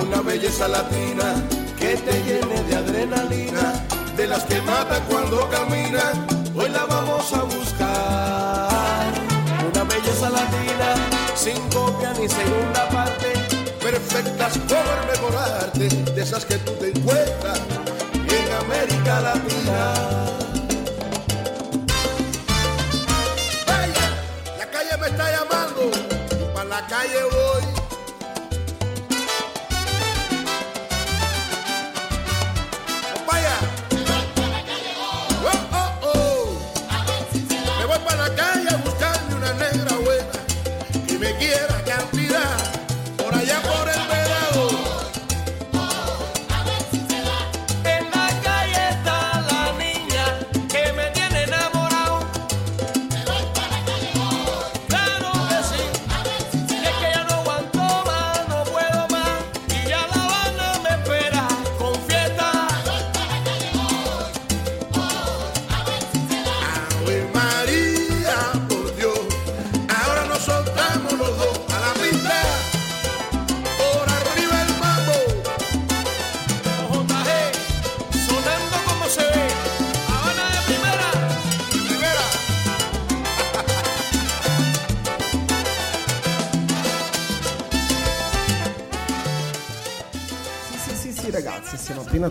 Una 0.00 0.20
belleza 0.22 0.68
latina 0.68 1.34
que 1.78 1.96
te 1.96 2.22
llene 2.24 2.62
de 2.68 2.76
adrenalina, 2.76 3.64
de 4.16 4.26
las 4.26 4.44
que 4.44 4.60
mata 4.62 5.00
cuando 5.08 5.48
camina. 5.50 6.12
Hoy 6.56 6.68
la 6.70 6.84
vamos 6.84 7.32
a 7.32 7.42
buscar. 7.42 9.12
Una 9.72 9.84
belleza 9.84 10.30
latina 10.30 11.13
sin 11.36 11.60
copia 11.70 12.12
ni 12.18 12.28
segunda 12.28 12.88
parte. 12.88 13.32
perfectas 13.80 14.58
como 14.66 14.90
el 15.00 15.06
mejor 15.12 15.36
arte, 15.36 15.88
de 15.88 16.22
esas 16.22 16.44
que 16.44 16.56
tú 16.58 16.72
te 16.72 16.88
encuentras 16.88 17.60
en 18.14 18.52
América 18.64 19.20
Latina. 19.20 19.94
Vaya, 23.66 24.06
la 24.58 24.70
calle 24.70 24.96
me 25.00 25.06
está 25.08 25.30
llamando, 25.30 25.90
para 26.54 26.64
la 26.64 26.86
calle 26.86 27.22
voy. 27.30 27.43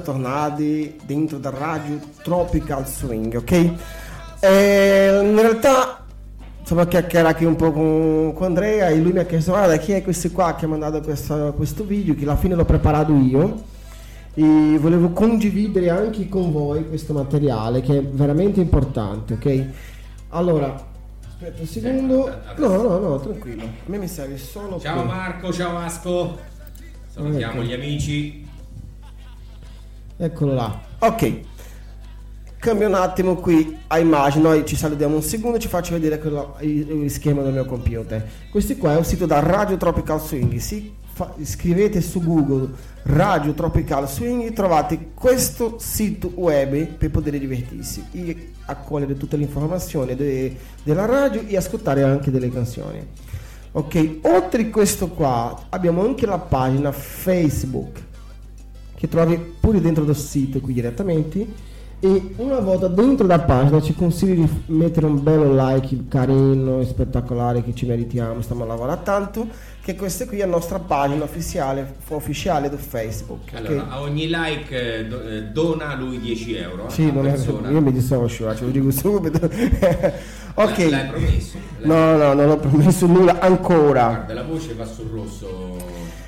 Tornati 0.03 0.95
dentro 1.05 1.37
da 1.39 1.49
Radio 1.49 1.97
Tropical 2.21 2.85
Swing, 2.87 3.33
ok? 3.35 3.51
E 4.39 5.19
in 5.23 5.35
realtà, 5.39 6.03
insomma, 6.59 6.85
chiacchierare 6.85 7.29
anche 7.33 7.45
un 7.45 7.55
po' 7.55 7.71
con, 7.71 8.33
con 8.35 8.45
Andrea 8.47 8.89
e 8.89 8.97
lui 8.99 9.13
mi 9.13 9.19
ha 9.19 9.25
chiesto, 9.25 9.51
guarda, 9.51 9.77
chi 9.77 9.93
è 9.93 10.03
questo 10.03 10.29
qua 10.31 10.55
che 10.55 10.65
ha 10.65 10.67
mandato 10.67 10.99
questo, 11.01 11.53
questo 11.55 11.83
video, 11.83 12.13
che 12.13 12.23
alla 12.23 12.35
fine 12.35 12.55
l'ho 12.55 12.65
preparato 12.65 13.13
io 13.13 13.63
e 14.35 14.77
volevo 14.79 15.09
condividere 15.09 15.89
anche 15.89 16.27
con 16.27 16.51
voi 16.51 16.87
questo 16.87 17.13
materiale 17.13 17.81
che 17.81 17.97
è 17.97 18.03
veramente 18.03 18.59
importante, 18.59 19.33
ok? 19.33 19.65
Allora, 20.29 20.91
Aspetta 21.27 21.61
un 21.61 21.67
secondo. 21.67 22.27
Eh, 22.29 22.33
No, 22.57 22.81
no, 22.81 22.97
no, 22.99 23.19
tranquillo. 23.19 23.63
A 23.63 23.67
me 23.85 23.97
mi 23.97 24.07
serve 24.07 24.37
solo 24.37 24.79
Ciao 24.79 25.01
qui. 25.01 25.07
Marco, 25.07 25.51
ciao 25.51 25.73
Vasco. 25.73 26.37
Salutiamo 27.09 27.61
Ecco. 27.61 27.63
gli 27.63 27.73
amici. 27.73 28.47
Eccolo 30.23 30.53
là. 30.53 30.79
Ok. 30.99 31.39
Cambio 32.57 32.87
un 32.87 32.93
attimo 32.93 33.35
qui 33.35 33.77
a 33.87 33.99
immagine, 33.99 34.41
noi 34.41 34.65
ci 34.65 34.77
salutiamo 34.77 35.15
un 35.15 35.21
secondo 35.21 35.57
e 35.57 35.59
ci 35.59 35.67
faccio 35.67 35.91
vedere 35.91 36.17
quello- 36.17 36.55
il, 36.61 36.89
il 36.89 37.11
schema 37.11 37.41
del 37.41 37.51
mio 37.51 37.65
computer. 37.65 38.25
Questo 38.49 38.77
qua 38.77 38.93
è 38.93 38.95
un 38.95 39.03
sito 39.03 39.25
da 39.25 39.39
Radio 39.41 39.75
Tropical 39.75 40.21
Swing. 40.21 40.55
Si 40.59 40.93
fa- 41.11 41.33
scrivete 41.41 41.99
su 41.99 42.21
Google 42.23 42.69
Radio 43.03 43.51
Tropical 43.53 44.07
Swing, 44.07 44.53
trovate 44.53 45.09
questo 45.13 45.75
sito 45.77 46.31
web 46.35 46.85
per 46.85 47.11
poter 47.11 47.37
divertirsi 47.37 48.05
e 48.13 48.51
accogliere 48.67 49.17
tutte 49.17 49.35
le 49.35 49.43
informazioni 49.43 50.15
de- 50.15 50.55
della 50.83 51.05
radio 51.05 51.43
e 51.45 51.57
ascoltare 51.57 52.03
anche 52.03 52.31
delle 52.31 52.49
canzoni. 52.49 53.05
Ok, 53.73 54.19
oltre 54.21 54.61
a 54.61 54.69
questo 54.69 55.09
qua 55.09 55.65
abbiamo 55.67 56.01
anche 56.05 56.25
la 56.25 56.37
pagina 56.39 56.93
Facebook 56.93 58.11
che 59.03 59.09
trovi 59.09 59.37
pure 59.59 59.81
dentro 59.81 60.05
del 60.05 60.15
sito 60.15 60.61
qui 60.61 60.71
direttamente 60.71 61.45
e 61.99 62.33
una 62.37 62.59
volta 62.59 62.87
dentro 62.87 63.27
la 63.27 63.39
pagina 63.39 63.81
ci 63.81 63.93
consiglio 63.93 64.33
di 64.33 64.49
mettere 64.67 65.05
un 65.07 65.21
bello 65.21 65.53
like 65.53 66.05
carino 66.07 66.79
e 66.79 66.85
spettacolare 66.85 67.61
che 67.65 67.75
ci 67.75 67.85
meritiamo 67.85 68.41
stiamo 68.41 68.65
lavorando 68.65 69.03
tanto 69.03 69.47
che 69.83 69.95
questa 69.97 70.25
qui 70.25 70.37
è 70.37 70.45
la 70.45 70.51
nostra 70.51 70.79
pagina 70.79 71.25
ufficiale 71.25 71.95
ufficiale 72.07 72.69
di 72.69 72.77
Facebook 72.77 73.41
ok? 73.51 73.53
Allora, 73.55 73.89
a 73.89 73.99
ogni 73.99 74.27
like 74.29 74.71
eh, 74.73 75.35
eh, 75.35 75.41
dona 75.51 75.89
a 75.89 75.95
lui 75.97 76.17
10 76.21 76.55
euro. 76.55 76.87
eh, 76.87 76.89
sì, 76.89 77.03
a 77.03 77.11
non 77.11 77.27
è, 77.27 77.31
persona. 77.31 77.69
io 77.69 77.81
mi 77.81 77.91
dissocio, 77.91 78.49
eh, 78.49 78.55
ce 78.55 78.63
lo 78.63 78.71
dico 78.71 78.89
subito. 78.91 79.39
ok. 80.55 80.77
L'hai- 80.77 80.89
L'hai 80.89 81.07
promesso? 81.07 81.57
L'hai- 81.79 81.87
No, 81.89 82.15
no, 82.15 82.33
non 82.33 82.49
ho 82.51 82.57
promesso 82.57 83.05
nulla 83.05 83.39
ancora. 83.41 84.05
Guarda, 84.07 84.33
la 84.33 84.43
voce 84.43 84.73
va 84.75 84.85
sul 84.85 85.09
rosso. 85.11 85.75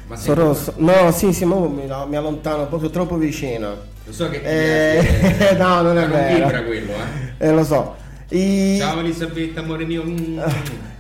Ma 0.08 0.16
Sono 0.18 0.44
rosso. 0.46 0.74
No, 0.78 1.12
sì, 1.12 1.34
sì, 1.34 1.46
mo 1.46 1.68
mi, 1.68 1.84
mi 1.86 2.16
allontano 2.16 2.68
proprio 2.68 2.90
troppo 2.90 3.16
vicino. 3.18 3.76
Lo 4.04 4.12
so 4.14 4.30
che 4.30 4.42
Eh, 4.44 5.04
piace, 5.04 5.56
no, 5.58 5.82
non 5.82 5.98
è 5.98 6.06
ma 6.06 6.14
vero. 6.16 6.46
vibra 6.46 6.64
quello, 6.64 6.92
eh. 6.92 7.48
Eh, 7.48 7.52
lo 7.52 7.64
so. 7.64 7.96
I- 8.30 8.78
Ciao 8.80 9.00
Elisabetta, 9.00 9.62
amore 9.62 9.86
mio. 9.86 10.04
Mm. 10.04 10.40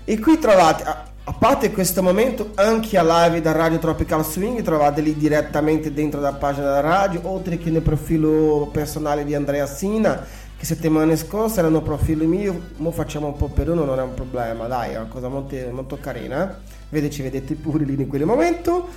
E 0.05 0.19
qui 0.19 0.39
trovate, 0.39 0.83
a, 0.83 1.03
a 1.23 1.33
parte 1.33 1.71
questo 1.71 2.01
momento, 2.01 2.51
anche 2.55 2.97
a 2.97 3.03
live 3.03 3.41
da 3.41 3.51
Radio 3.51 3.77
Tropical 3.77 4.25
Swing, 4.25 4.61
trovate 4.63 5.01
lì 5.01 5.15
direttamente 5.15 5.93
dentro 5.93 6.19
la 6.19 6.33
pagina 6.33 6.65
della 6.65 6.79
radio, 6.81 7.21
oltre 7.23 7.57
che 7.59 7.69
nel 7.69 7.81
profilo 7.83 8.69
personale 8.71 9.23
di 9.23 9.35
Andrea 9.35 9.67
Sina, 9.67 10.25
che 10.57 10.65
settimane 10.65 11.15
scorse 11.15 11.59
era 11.59 11.69
nel 11.69 11.81
profilo 11.83 12.25
mio, 12.25 12.59
mo 12.77 12.89
facciamo 12.91 13.27
un 13.27 13.35
po' 13.35 13.49
per 13.49 13.69
uno, 13.69 13.83
non 13.85 13.99
è 13.99 14.03
un 14.03 14.13
problema, 14.15 14.65
dai, 14.67 14.93
è 14.93 14.97
una 14.97 15.07
cosa 15.09 15.27
molto, 15.27 15.55
molto 15.71 15.97
carina, 16.01 16.49
eh? 16.51 16.73
Vede, 16.95 17.09
ci 17.09 17.21
vedete 17.21 17.55
pure 17.55 17.83
lì 17.83 17.93
in 18.01 18.07
quel 18.07 18.23
momento. 18.23 18.87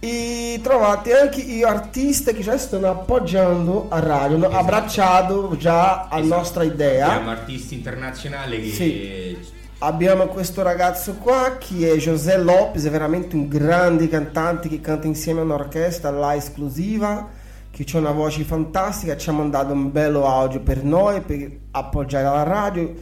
E 0.00 0.60
trovate 0.62 1.18
anche 1.18 1.40
gli 1.40 1.62
artisti 1.62 2.32
che 2.34 2.42
già 2.42 2.56
stanno 2.58 2.88
appoggiando 2.90 3.86
a 3.88 3.98
radio, 4.00 4.36
hanno 4.36 4.46
Esatto. 4.48 4.62
abbracciato 4.62 5.56
già 5.56 6.06
la 6.10 6.18
Esatto. 6.18 6.34
nostra 6.36 6.62
idea. 6.62 7.06
Abbiamo 7.10 7.30
artisti 7.30 7.74
internazionali 7.74 8.60
che 8.62 8.70
Sì. 8.70 9.56
Abbiamo 9.80 10.26
questo 10.26 10.62
ragazzo 10.62 11.14
qua 11.14 11.56
che 11.58 11.92
è 11.92 11.96
José 11.96 12.36
Lopez, 12.36 12.84
è 12.84 12.90
veramente 12.90 13.34
un 13.36 13.48
grande 13.48 14.08
cantante 14.08 14.68
che 14.68 14.80
canta 14.80 15.06
insieme 15.06 15.40
a 15.40 15.44
un'orchestra 15.44 16.10
là 16.10 16.34
esclusiva, 16.34 17.28
che 17.70 17.84
ha 17.92 17.98
una 17.98 18.10
voce 18.10 18.42
fantastica, 18.42 19.16
ci 19.16 19.30
ha 19.30 19.32
mandato 19.32 19.72
un 19.72 19.90
bello 19.90 20.26
audio 20.26 20.60
per 20.60 20.82
noi, 20.84 21.20
per 21.22 21.48
appoggiare 21.70 22.24
la 22.24 22.42
radio. 22.42 22.92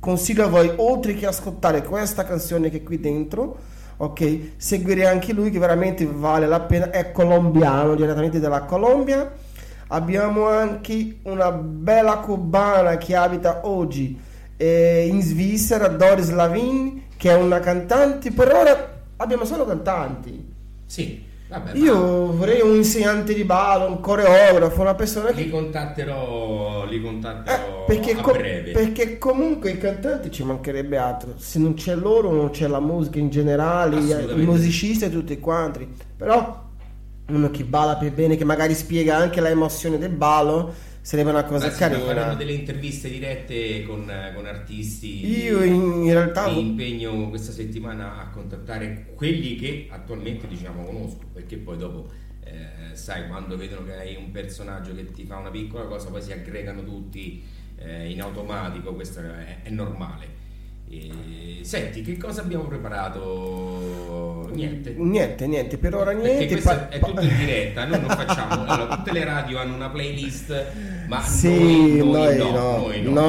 Consiglio 0.00 0.44
a 0.44 0.48
voi, 0.48 0.70
oltre 0.76 1.14
che 1.14 1.26
ascoltare 1.26 1.82
questa 1.82 2.24
canzone 2.24 2.70
che 2.70 2.78
è 2.78 2.82
qui 2.82 2.98
dentro, 3.00 3.56
ok, 3.98 4.52
seguire 4.56 5.06
anche 5.06 5.32
lui 5.32 5.50
che 5.50 5.58
veramente 5.58 6.06
vale 6.06 6.46
la 6.46 6.60
pena, 6.60 6.90
è 6.90 7.12
colombiano, 7.12 7.94
direttamente 7.94 8.40
dalla 8.40 8.62
Colombia. 8.62 9.32
Abbiamo 9.88 10.48
anche 10.48 11.18
una 11.22 11.52
bella 11.52 12.16
cubana 12.16 12.96
che 12.96 13.14
abita 13.14 13.60
oggi 13.66 14.18
eh, 14.56 15.06
in 15.06 15.22
Svizzera, 15.22 15.88
Doris 15.88 16.30
Lavin, 16.30 17.02
che 17.16 17.30
è 17.30 17.34
una 17.34 17.60
cantante. 17.60 18.32
Per 18.32 18.52
ora 18.52 18.94
abbiamo 19.16 19.44
solo 19.44 19.64
cantanti. 19.64 20.54
Sì, 20.84 21.24
vabbè. 21.48 21.76
Io 21.76 22.32
vorrei 22.32 22.60
un 22.60 22.74
insegnante 22.76 23.34
di 23.34 23.44
ballo, 23.44 23.86
un 23.86 24.00
coreografo, 24.00 24.80
una 24.80 24.94
persona 24.94 25.30
che... 25.30 25.42
li 25.42 25.50
contatterò, 25.50 26.84
li 26.86 26.96
Eh, 26.96 27.02
contatterò 27.02 27.84
perché, 27.84 28.12
a 28.12 28.20
co- 28.20 28.32
breve. 28.32 28.70
perché 28.72 29.18
comunque 29.18 29.70
i 29.70 29.78
cantanti 29.78 30.30
ci 30.30 30.42
mancherebbe 30.44 30.96
altro. 30.96 31.34
Se 31.36 31.58
non 31.58 31.74
c'è 31.74 31.94
loro, 31.94 32.30
non 32.32 32.50
c'è 32.50 32.66
la 32.66 32.80
musica 32.80 33.18
in 33.18 33.30
generale, 33.30 33.98
i 33.98 34.44
musicisti 34.44 35.04
e 35.04 35.10
tutti 35.10 35.38
quanti. 35.38 35.86
Però 36.16 36.64
uno 37.28 37.50
che 37.50 37.64
balla 37.64 37.96
per 37.96 38.12
bene, 38.12 38.36
che 38.36 38.44
magari 38.44 38.74
spiega 38.74 39.16
anche 39.16 39.40
la 39.40 39.48
emozione 39.48 39.98
del 39.98 40.10
ballo, 40.10 40.72
sarebbe 41.06 41.30
una 41.30 41.44
cosa 41.44 41.66
Anzi, 41.66 41.78
carina. 41.78 42.00
faremo 42.00 42.34
delle 42.34 42.52
interviste 42.52 43.08
dirette 43.08 43.84
con, 43.84 44.12
con 44.34 44.44
artisti. 44.44 45.24
Io 45.24 45.62
in, 45.62 46.02
in 46.02 46.12
realtà... 46.12 46.50
Mi 46.50 46.58
impegno 46.58 47.28
questa 47.28 47.52
settimana 47.52 48.18
a 48.18 48.28
contattare 48.30 49.12
quelli 49.14 49.54
che 49.54 49.86
attualmente 49.88 50.48
diciamo 50.48 50.82
conosco, 50.82 51.26
perché 51.32 51.58
poi 51.58 51.76
dopo 51.76 52.10
eh, 52.42 52.96
sai 52.96 53.28
quando 53.28 53.56
vedono 53.56 53.86
che 53.86 53.94
hai 53.94 54.16
un 54.16 54.32
personaggio 54.32 54.96
che 54.96 55.08
ti 55.12 55.24
fa 55.24 55.36
una 55.36 55.50
piccola 55.50 55.84
cosa, 55.84 56.10
poi 56.10 56.22
si 56.22 56.32
aggregano 56.32 56.82
tutti 56.82 57.40
eh, 57.76 58.10
in 58.10 58.20
automatico, 58.20 58.92
questo 58.92 59.20
è, 59.20 59.62
è 59.62 59.70
normale. 59.70 60.26
E, 60.88 61.60
senti, 61.62 62.02
che 62.02 62.16
cosa 62.16 62.40
abbiamo 62.42 62.64
preparato? 62.64 64.48
Niente. 64.52 64.94
Niente, 64.96 65.46
niente, 65.46 65.76
per 65.78 65.94
ora 65.94 66.12
niente. 66.12 66.56
pa- 66.58 66.88
è 66.88 66.98
tutto 67.00 67.20
in 67.20 67.36
diretta, 67.36 67.84
noi 67.84 68.00
non 68.00 68.08
facciamo. 68.16 68.64
Allora, 68.64 68.96
tutte 68.96 69.12
le 69.12 69.24
radio 69.24 69.58
hanno 69.58 69.74
una 69.74 69.90
playlist, 69.90 70.64
ma 71.08 71.20
Sì, 71.22 71.98
noi, 71.98 71.98
noi 71.98 72.36
noi, 72.36 72.38
no, 72.38 72.50
no, 72.50 72.76
noi 72.78 73.02
no, 73.02 73.10
no. 73.10 73.24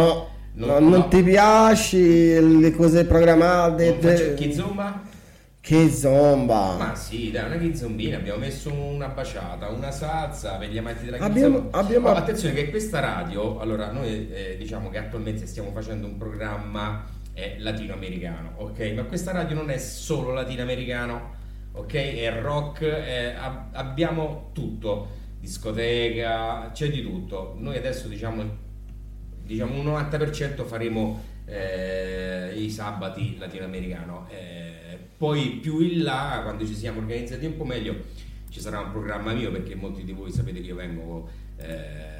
no, 0.53 0.65
No, 0.65 0.79
non 0.79 0.89
no. 0.89 1.07
ti 1.07 1.21
piace 1.23 2.39
le 2.41 2.71
cose 2.71 3.05
programmate? 3.05 3.97
Faccio- 3.99 4.33
Kizomba? 4.35 5.01
Che 5.59 5.89
zomba! 5.91 6.75
Ma 6.77 6.95
sì, 6.95 7.29
dai, 7.29 7.45
una 7.45 7.57
chizombina, 7.57 8.15
abbiamo 8.15 8.39
messo 8.39 8.71
una 8.71 9.07
baciata, 9.09 9.67
una 9.67 9.91
salsa 9.91 10.53
per 10.53 10.69
gli 10.69 10.77
amanti 10.77 11.03
della 11.03 11.17
Abbiamo- 11.17 11.67
abbiamo- 11.71 12.07
Oh, 12.07 12.13
attenzione 12.13 12.53
che 12.55 12.69
questa 12.69 13.01
radio, 13.01 13.59
allora 13.59 13.91
noi 13.91 14.29
eh, 14.31 14.55
diciamo 14.57 14.89
che 14.89 14.97
attualmente 14.97 15.45
stiamo 15.45 15.71
facendo 15.73 16.07
un 16.07 16.17
programma 16.17 17.03
eh, 17.37 17.57
latinoamericano, 17.59 18.53
ok? 18.55 18.93
Ma 18.95 19.03
questa 19.03 19.31
radio 19.31 19.55
non 19.55 19.69
è 19.69 19.77
solo 19.77 20.33
latinoamericano, 20.33 21.35
ok? 21.73 21.93
È 21.93 22.41
rock, 22.41 22.81
eh, 22.81 23.35
ab- 23.35 23.75
abbiamo 23.75 24.49
tutto, 24.53 25.07
discoteca, 25.39 26.71
c'è 26.73 26.89
di 26.89 27.03
tutto. 27.03 27.53
Noi 27.59 27.77
adesso 27.77 28.07
diciamo, 28.07 28.43
diciamo 29.43 29.79
un 29.79 29.85
90% 29.85 30.65
faremo 30.65 31.21
eh, 31.45 32.53
i 32.57 32.71
sabati 32.71 33.37
latinoamericano. 33.37 34.27
Eh, 34.29 34.97
poi 35.15 35.59
più 35.61 35.79
in 35.79 36.01
là, 36.01 36.39
quando 36.41 36.65
ci 36.65 36.73
siamo 36.73 36.99
organizzati 36.99 37.45
un 37.45 37.55
po' 37.55 37.65
meglio, 37.65 37.95
ci 38.49 38.59
sarà 38.59 38.79
un 38.79 38.89
programma 38.89 39.33
mio 39.33 39.51
perché 39.51 39.75
molti 39.75 40.03
di 40.03 40.11
voi 40.11 40.31
sapete 40.31 40.59
che 40.59 40.67
io 40.67 40.75
vengo 40.75 41.29
eh, 41.57 42.16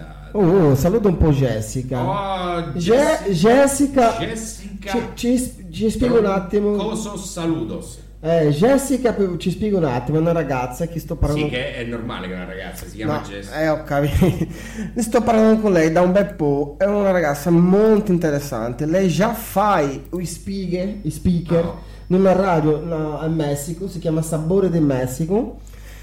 da... 0.00 0.28
Oh, 0.32 0.68
oh, 0.70 0.74
saluta 0.76 1.08
un 1.08 1.16
po' 1.16 1.30
Jessica. 1.30 2.00
Oh, 2.02 2.60
Je- 2.72 2.78
Jess- 2.78 3.28
Jessica, 3.30 4.16
Jessica 4.18 4.90
ci, 4.92 5.02
ci- 5.14 5.66
ci 5.70 5.90
spiego 5.90 6.18
un 6.20 6.26
attimo. 6.26 6.72
Coso 6.76 7.16
saludos. 7.16 7.98
Eh, 8.22 8.50
Jessica, 8.50 9.16
ci 9.38 9.50
spiego 9.50 9.78
un 9.78 9.84
attimo, 9.84 10.18
è 10.18 10.20
una 10.20 10.32
ragazza 10.32 10.86
che 10.86 11.00
sto 11.00 11.16
parlando. 11.16 11.46
Sì, 11.46 11.50
che 11.52 11.74
è 11.76 11.84
normale 11.84 12.28
che 12.28 12.34
una 12.34 12.44
ragazza 12.44 12.84
si 12.86 12.96
chiama 12.96 13.14
No, 13.14 13.22
Jessica. 13.26 13.60
eh, 13.62 13.68
ho 13.70 13.82
capito. 13.82 14.46
Sto 15.00 15.22
parlando 15.22 15.60
con 15.62 15.72
lei 15.72 15.90
da 15.90 16.02
un 16.02 16.12
bel 16.12 16.34
po'. 16.34 16.74
È 16.78 16.84
una 16.84 17.12
ragazza 17.12 17.48
molto 17.50 18.12
interessante. 18.12 18.84
Lei 18.84 19.08
già 19.08 19.32
fa 19.32 19.80
i 19.80 20.26
speaker, 20.26 20.96
i 21.02 21.10
speaker 21.10 21.64
Oh. 21.64 21.78
in 22.08 22.16
una 22.16 22.32
radio 22.32 22.84
no, 22.84 23.18
al 23.18 23.32
Messico, 23.32 23.88
si 23.88 23.98
chiama 23.98 24.20
Sapore 24.20 24.68
del 24.68 24.82
Messico. 24.82 25.60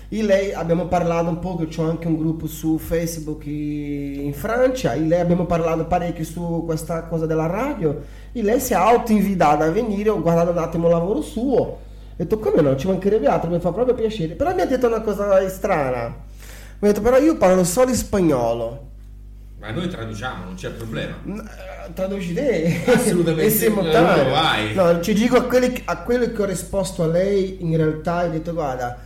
E 0.09 0.23
lei 0.23 0.53
abbiamo 0.53 0.85
parlato 0.87 1.27
un 1.29 1.39
po', 1.39 1.57
che 1.57 1.67
c'ho 1.67 1.83
anche 1.89 2.07
un 2.07 2.17
gruppo 2.17 2.47
su 2.47 2.77
Facebook 2.77 3.45
in 3.45 4.31
Francia, 4.33 4.93
e 4.93 4.99
lei 5.01 5.19
abbiamo 5.19 5.45
parlato 5.45 5.85
parecchio 5.85 6.23
su 6.23 6.63
questa 6.65 7.03
cosa 7.03 7.25
della 7.25 7.47
radio, 7.47 8.01
e 8.31 8.41
lei 8.41 8.59
si 8.61 8.71
è 8.73 8.77
auto-invitata 8.77 9.65
a 9.65 9.69
venire, 9.69 10.09
ho 10.09 10.21
guardato 10.21 10.51
un 10.51 10.57
attimo 10.59 10.87
il 10.87 10.93
lavoro 10.93 11.21
suo, 11.21 11.55
ho 11.59 11.77
detto 12.15 12.39
come 12.39 12.61
no, 12.61 12.75
ci 12.77 12.87
mancherebbe 12.87 13.27
altro, 13.27 13.49
mi 13.49 13.59
fa 13.59 13.71
proprio 13.73 13.95
piacere, 13.95 14.35
però 14.35 14.53
mi 14.55 14.61
ha 14.61 14.65
detto 14.65 14.87
una 14.87 15.01
cosa 15.01 15.47
strana, 15.49 16.07
mi 16.79 16.87
ha 16.87 16.91
detto 16.91 17.01
però 17.01 17.17
io 17.17 17.35
parlo 17.35 17.65
solo 17.65 17.93
spagnolo, 17.93 18.85
Ma 19.59 19.71
noi 19.71 19.89
traduciamo, 19.89 20.45
non 20.45 20.55
c'è 20.55 20.69
problema. 20.69 21.15
Eh, 21.25 21.93
Traduci 21.93 22.33
te 22.33 22.81
Assolutamente, 22.85 23.43
E 23.47 23.49
simultaneo. 23.49 24.23
no, 24.25 24.29
vai. 24.29 24.73
no 24.73 25.01
ci 25.01 25.13
dico 25.13 25.37
a 25.37 25.43
quello 25.43 26.31
che 26.31 26.41
ho 26.41 26.45
risposto 26.45 27.03
a 27.03 27.07
lei 27.07 27.57
in 27.61 27.75
realtà 27.77 28.25
ho 28.25 28.29
detto 28.29 28.53
guarda 28.53 28.97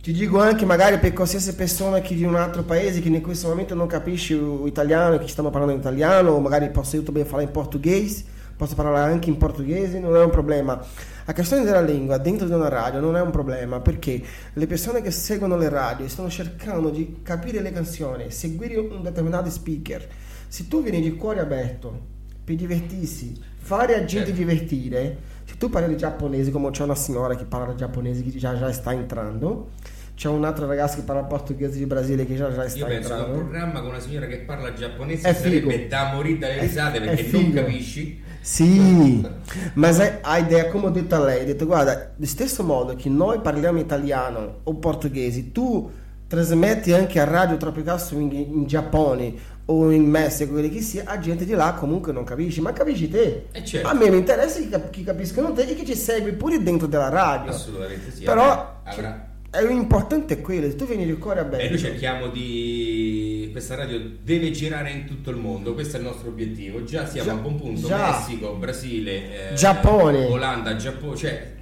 ti 0.00 0.12
dico 0.12 0.40
anche 0.40 0.64
magari 0.64 0.98
per 0.98 1.12
qualsiasi 1.12 1.54
persona 1.54 2.00
che 2.00 2.14
di 2.14 2.24
un 2.24 2.34
altro 2.34 2.62
paese 2.62 3.00
che 3.00 3.08
in 3.08 3.20
questo 3.20 3.48
momento 3.48 3.74
non 3.74 3.86
capisce 3.86 4.34
l'italiano 4.34 5.18
che 5.18 5.28
stiamo 5.28 5.50
parlando 5.50 5.74
in 5.74 5.80
italiano 5.80 6.38
magari 6.40 6.70
posso 6.70 6.96
io 6.96 7.02
também 7.02 7.24
falar 7.24 7.44
in 7.44 7.50
portoghese 7.50 8.24
posso 8.60 8.74
parlare 8.74 9.10
anche 9.10 9.30
in 9.30 9.38
portoghese, 9.38 9.98
non 9.98 10.14
è 10.14 10.22
un 10.22 10.28
problema. 10.28 10.78
La 11.24 11.32
questione 11.32 11.64
della 11.64 11.80
lingua 11.80 12.18
dentro 12.18 12.46
di 12.46 12.52
una 12.52 12.68
radio 12.68 13.00
non 13.00 13.16
è 13.16 13.20
un 13.22 13.30
problema 13.30 13.80
perché 13.80 14.22
le 14.52 14.66
persone 14.66 15.00
che 15.00 15.10
seguono 15.10 15.56
le 15.56 15.70
radio 15.70 16.06
stanno 16.08 16.28
cercando 16.28 16.90
di 16.90 17.20
capire 17.22 17.62
le 17.62 17.72
canzoni, 17.72 18.30
seguire 18.30 18.76
un 18.76 19.00
determinato 19.02 19.48
speaker. 19.48 20.06
Se 20.46 20.68
tu 20.68 20.82
vieni 20.82 21.00
di 21.00 21.16
cuore 21.16 21.40
aperto 21.40 22.18
per 22.44 22.54
divertirsi, 22.56 23.34
fare 23.58 23.94
a 23.94 24.04
gente 24.04 24.26
Certo. 24.26 24.32
divertire, 24.32 25.16
se 25.44 25.56
tu 25.56 25.68
parli 25.68 25.96
giapponese 25.96 26.50
come 26.50 26.70
c'è 26.70 26.82
una 26.84 26.94
signora 26.94 27.34
che 27.34 27.44
parla 27.44 27.74
giapponese 27.74 28.22
che 28.22 28.30
già, 28.36 28.56
già 28.58 28.72
sta 28.72 28.92
entrando, 28.92 29.70
c'è 30.14 30.28
un'altra 30.28 30.66
ragazza 30.66 30.96
che 30.96 31.02
parla 31.02 31.22
portoghese 31.24 31.78
di 31.78 31.86
Brasile 31.86 32.26
che 32.26 32.36
già, 32.36 32.52
già 32.52 32.62
Io 32.64 32.68
sta 32.68 32.84
penso 32.86 33.08
che 33.08 33.14
un 33.14 33.20
entrando. 33.20 33.38
programma 33.38 33.80
con 33.80 33.88
una 33.90 34.00
signora 34.00 34.26
che 34.26 34.38
parla 34.38 34.72
giapponese 34.74 35.28
È 35.28 35.32
sarebbe 35.34 35.70
figo. 35.72 35.88
da 35.88 36.12
morire 36.12 36.38
dalle 36.38 36.60
risate 36.60 37.00
perché 37.00 37.28
non 37.30 37.52
capisci. 37.52 38.22
Sì, 38.42 39.26
ma 39.74 39.92
sai, 39.92 40.12
a 40.22 40.38
idea, 40.38 40.66
come 40.68 40.86
ho 40.86 40.90
detto 40.90 41.14
a 41.14 41.24
lei, 41.24 41.42
ho 41.42 41.44
detto 41.46 41.66
guarda, 41.66 42.12
allo 42.16 42.26
stesso 42.26 42.62
modo 42.64 42.94
che 42.96 43.08
noi 43.10 43.40
parliamo 43.40 43.78
italiano 43.78 44.60
o 44.62 44.74
portoghese, 44.76 45.52
tu 45.52 45.90
trasmetti 46.30 46.92
anche 46.92 47.18
a 47.18 47.24
Radio 47.24 47.56
Tropicasso 47.56 48.14
in, 48.16 48.30
in 48.30 48.64
Giappone 48.64 49.34
o 49.64 49.90
in 49.90 50.04
Messico, 50.08 50.52
quelli 50.52 50.70
che 50.70 50.80
sia, 50.80 51.02
a 51.06 51.18
gente 51.18 51.44
di 51.44 51.52
là 51.54 51.72
comunque 51.74 52.12
non 52.12 52.22
capisci, 52.22 52.60
ma 52.60 52.72
capisci 52.72 53.08
te. 53.10 53.46
Eh, 53.50 53.64
certo. 53.64 53.88
A 53.88 53.94
me 53.94 54.08
mi 54.10 54.18
interessa 54.18 54.60
che, 54.60 54.68
cap- 54.68 54.90
che 54.90 55.02
capiscono 55.02 55.52
te 55.52 55.62
e 55.62 55.74
che 55.74 55.84
ci 55.84 55.96
segui 55.96 56.32
pure 56.34 56.62
dentro 56.62 56.86
della 56.86 57.08
radio. 57.08 57.50
Assolutamente 57.50 58.12
sì. 58.12 58.22
Però 58.22 58.80
avrà- 58.84 59.26
è 59.50 59.64
l'importante 59.66 60.34
è 60.34 60.40
quello, 60.40 60.68
se 60.70 60.76
tu 60.76 60.86
vieni 60.86 61.04
di 61.04 61.14
cuore 61.18 61.40
a 61.40 61.42
E 61.42 61.48
noi 61.48 61.58
bello. 61.58 61.78
cerchiamo 61.78 62.28
di. 62.28 63.48
Questa 63.50 63.74
radio 63.74 64.00
deve 64.22 64.52
girare 64.52 64.90
in 64.92 65.06
tutto 65.06 65.30
il 65.30 65.36
mondo, 65.36 65.74
questo 65.74 65.96
è 65.96 65.98
il 65.98 66.06
nostro 66.06 66.28
obiettivo. 66.28 66.84
Già 66.84 67.06
siamo 67.08 67.28
Già- 67.28 67.34
a 67.34 67.40
buon 67.40 67.56
punto. 67.56 67.88
già. 67.88 68.10
Messico, 68.18 68.54
Brasile, 68.54 69.50
eh, 69.50 69.54
Giappone. 69.54 70.26
Olanda, 70.26 70.76
Giappone, 70.76 71.16
cioè 71.16 71.52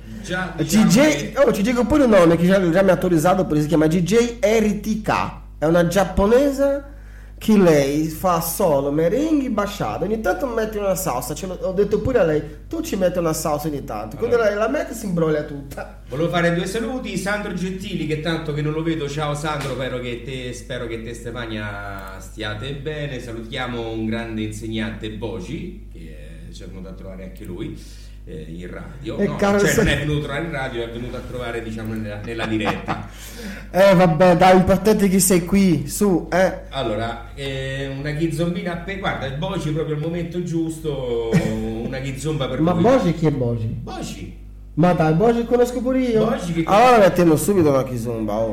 diciamo 0.57 0.85
GJ, 0.87 1.33
che- 1.33 1.33
oh, 1.39 1.51
ti 1.51 1.63
dico 1.63 1.85
pure 1.85 2.05
il 2.05 2.09
nome 2.11 2.37
che 2.37 2.47
già, 2.47 2.71
già 2.71 2.83
mi 2.83 2.91
ha 2.91 2.93
autorizzato, 2.93 3.45
perché 3.47 3.63
si 3.63 3.69
chiama 3.69 3.87
GJ 3.87 4.39
RTK. 4.41 5.31
È 5.59 5.65
una 5.65 5.87
giapponese 5.87 6.97
che 7.39 7.57
lei 7.57 8.09
fa 8.09 8.41
solo 8.41 8.91
merengue 8.91 9.49
basciato. 9.51 10.05
Ogni 10.05 10.21
tanto 10.21 10.47
mette 10.47 10.77
una 10.79 10.97
salsa. 10.97 11.35
ce 11.35 11.47
l'ho- 11.47 11.59
ho 11.63 11.73
detto 11.73 12.01
pure 12.01 12.19
a 12.19 12.25
lei, 12.25 12.43
tu 12.69 12.81
ci 12.81 12.97
metti 12.97 13.19
una 13.19 13.33
salsa 13.33 13.69
ogni 13.69 13.85
tanto. 13.85 14.17
Quando 14.17 14.35
Allora. 14.35 14.51
lei 14.51 14.59
la 14.59 14.69
mette 14.69 14.93
si 14.93 15.07
imbroglia 15.07 15.43
tutta. 15.45 16.01
Volevo 16.09 16.29
fare 16.31 16.53
due 16.55 16.67
saluti, 16.67 17.17
Sandro 17.17 17.55
Gentili 17.55 18.07
che 18.09 18.21
tanto 18.21 18.53
che 18.55 18.61
non 18.63 18.73
lo 18.73 18.83
vedo, 18.83 19.09
ciao 19.09 19.35
Sandro, 19.35 19.75
spero 19.75 20.01
che 20.01 20.23
te, 20.25 20.53
spero 20.53 20.87
che 20.89 21.01
te 21.03 21.15
Stefania 21.15 22.17
stiate 22.19 22.75
bene, 22.75 23.21
salutiamo 23.21 23.91
un 23.93 24.07
grande 24.07 24.43
insegnante 24.43 25.11
Boci 25.11 25.87
che 25.93 26.49
ci 26.53 26.63
è 26.63 26.67
venuto 26.67 26.89
a 26.89 26.93
trovare 26.93 27.23
anche 27.25 27.45
lui 27.45 27.81
eh, 28.29 28.45
in 28.47 28.71
radio, 28.71 29.17
E 29.17 29.27
no, 29.27 29.37
caro 29.37 29.59
cioè 29.59 29.69
se- 29.71 29.83
non 29.83 29.89
è 29.89 29.99
venuto 29.99 30.19
a 30.19 30.23
trovare 30.27 30.45
in 30.45 30.51
radio, 30.53 30.83
è 30.85 30.91
venuto 30.91 31.17
a 31.17 31.21
trovare 31.21 31.63
diciamo 31.63 31.95
nella, 31.95 32.21
nella 32.25 32.47
diretta. 32.47 33.09
Eh 33.71 33.95
vabbè, 33.95 34.37
dai, 34.37 34.55
l'importante 34.55 35.09
che 35.09 35.21
sei 35.21 35.45
qui, 35.45 35.87
su, 35.87 36.27
eh. 36.33 36.61
Allora, 36.71 37.29
eh, 37.35 37.87
una 37.99 38.11
ghizombina 38.13 38.73
appena, 38.73 38.99
guarda 38.99 39.27
il 39.27 39.37
Boci 39.37 39.71
proprio 39.73 39.95
al 39.95 40.01
momento 40.01 40.43
giusto, 40.43 41.31
una 41.37 41.99
ghizomba 41.99 42.49
per 42.49 42.61
Ma 42.61 42.73
voi. 42.73 42.83
Bogi 42.83 43.13
chi 43.15 43.27
è 43.27 43.31
Bogi? 43.31 43.67
Boci, 43.67 44.37
Ma 44.75 44.93
dai, 44.95 45.13
Bogi 45.13 45.45
conosco 45.45 45.81
pure 45.83 46.01
io. 46.01 46.25
Bogi 46.27 46.53
che- 46.55 46.65
Allora 46.67 46.99
mettiamo 46.99 47.37
subito 47.37 47.69
una 47.71 47.85
kizomba, 47.85 48.33
oh. 48.35 48.51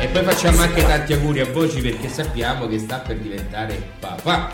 e 0.00 0.06
poi 0.06 0.22
facciamo 0.24 0.60
anche 0.62 0.82
tanti 0.82 1.12
auguri 1.12 1.40
a 1.40 1.46
Boci 1.46 1.80
perché 1.82 2.08
sappiamo 2.08 2.66
che 2.68 2.78
sta 2.78 2.98
per 2.98 3.18
diventare 3.18 3.76
papà. 4.00 4.50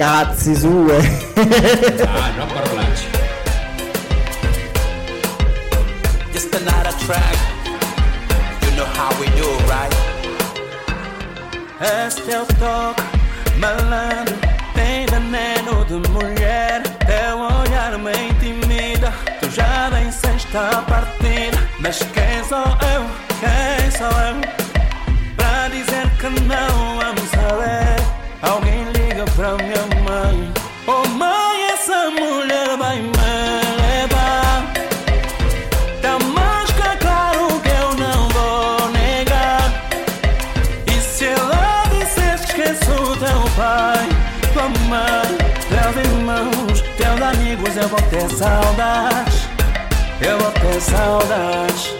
Cazzi 0.00 0.56
sue. 0.56 0.96
Ah, 2.08 2.32
no 2.38 2.46
parolacce. 2.46 3.04
Just 6.32 6.54
another 6.54 6.94
track. 7.04 7.36
You 8.62 8.70
know 8.78 8.86
how 8.96 9.10
we 9.20 9.26
do, 9.36 9.50
right? 9.68 9.94
Este 11.82 12.32
é 12.32 12.40
o 12.40 12.46
toque 12.46 13.02
malandro, 13.58 14.38
tem 14.72 15.04
veneno 15.04 15.84
de 15.84 16.08
mulher. 16.08 16.82
Teu 17.04 17.38
olhar 17.38 17.98
me 17.98 18.30
intimida, 18.30 19.12
tu 19.38 19.50
já 19.50 19.90
venceste 19.90 20.56
a 20.56 20.80
partida. 20.80 21.58
Mas 21.78 21.98
quem 21.98 22.42
sou 22.48 22.64
eu? 22.94 23.04
Quem 23.38 23.90
sou 23.90 24.06
eu? 24.06 24.40
Pra 25.36 25.68
dizer 25.68 26.08
que 26.18 26.40
não 26.40 27.00
amo 27.02 27.20
saber. 27.34 28.00
Alguém 28.42 28.84
liga 28.94 29.24
pra 29.36 29.54
minha 29.58 29.89
eu 47.80 47.88
vou 47.88 48.00
ter 48.02 48.28
saudades. 48.30 49.48
Eu 50.20 50.38
vou 50.38 50.52
ter 50.52 50.80
saudades. 50.80 51.94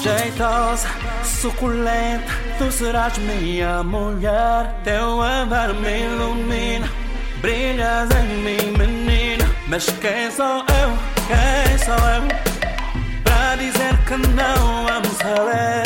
Jeitosa, 0.00 0.88
suculenta, 1.24 2.32
tu 2.58 2.70
serás 2.70 3.18
minha 3.18 3.82
mulher. 3.82 4.74
Teu 4.84 5.20
andar 5.20 5.74
me 5.74 6.04
ilumina, 6.04 6.88
brilhas 7.40 8.08
em 8.10 8.28
mim, 8.44 8.78
menina. 8.78 9.44
Mas 9.66 9.86
quem 10.00 10.30
sou 10.30 10.64
eu? 10.80 10.90
Quem 11.26 11.78
sou 11.78 11.94
eu? 11.94 12.22
Pra 13.24 13.56
dizer 13.56 13.96
que 14.06 14.16
não 14.34 14.88
amo 14.88 15.10
saber. 15.16 15.82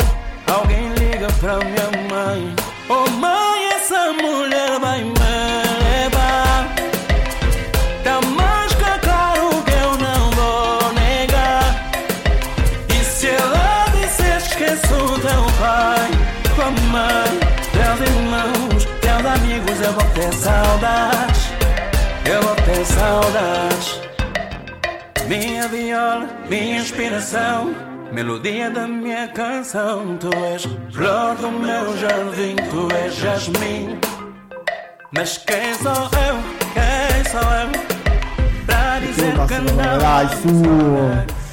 Alguém 0.53 0.93
liga 0.93 1.27
pra 1.39 1.57
minha 1.57 1.89
mãe. 2.09 2.55
Oh 2.87 3.09
mãe, 3.09 3.69
essa 3.73 4.13
mulher 4.13 4.79
vai 4.79 5.03
me 5.03 5.22
ter 20.33 20.37
saudades. 20.37 21.51
Eu 22.25 22.41
vou 22.41 22.55
ter 22.55 22.85
saudades. 22.85 24.01
Minha 25.27 25.67
viola, 25.67 26.27
minha 26.49 26.79
inspiração, 26.79 27.73
melodia 28.11 28.69
da 28.69 28.87
minha 28.87 29.27
canção. 29.27 30.17
Tu 30.17 30.29
és 30.35 30.63
flor 30.91 31.35
do 31.35 31.51
meu 31.51 31.97
jardim, 31.97 32.55
tu 32.69 32.87
és 32.95 33.15
jasmim. 33.15 33.99
Mas 35.15 35.37
quem 35.37 35.73
sou 35.75 35.91
eu? 35.93 36.35
Quem 36.73 37.23
sou 37.31 37.41
eu? 37.41 37.69
Pra 38.65 38.99
dizer 38.99 39.33
que 39.47 39.59
não. 39.71 39.97
Dai, 39.99 40.27
su. 40.41 41.43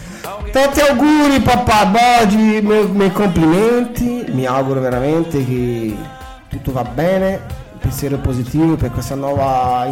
Tanti 0.52 0.80
auguri 0.80 1.38
papà 1.40 1.84
Bogi, 1.84 2.60
miei, 2.60 2.84
miei 2.88 3.10
complimenti, 3.10 4.24
mi 4.30 4.46
auguro 4.46 4.80
veramente 4.80 5.44
che 5.44 5.96
tutto 6.48 6.72
va 6.72 6.82
bene, 6.82 7.40
pensiero 7.80 8.18
positivo 8.18 8.76
per 8.76 8.90
questa 8.92 9.14
nuova 9.14 9.86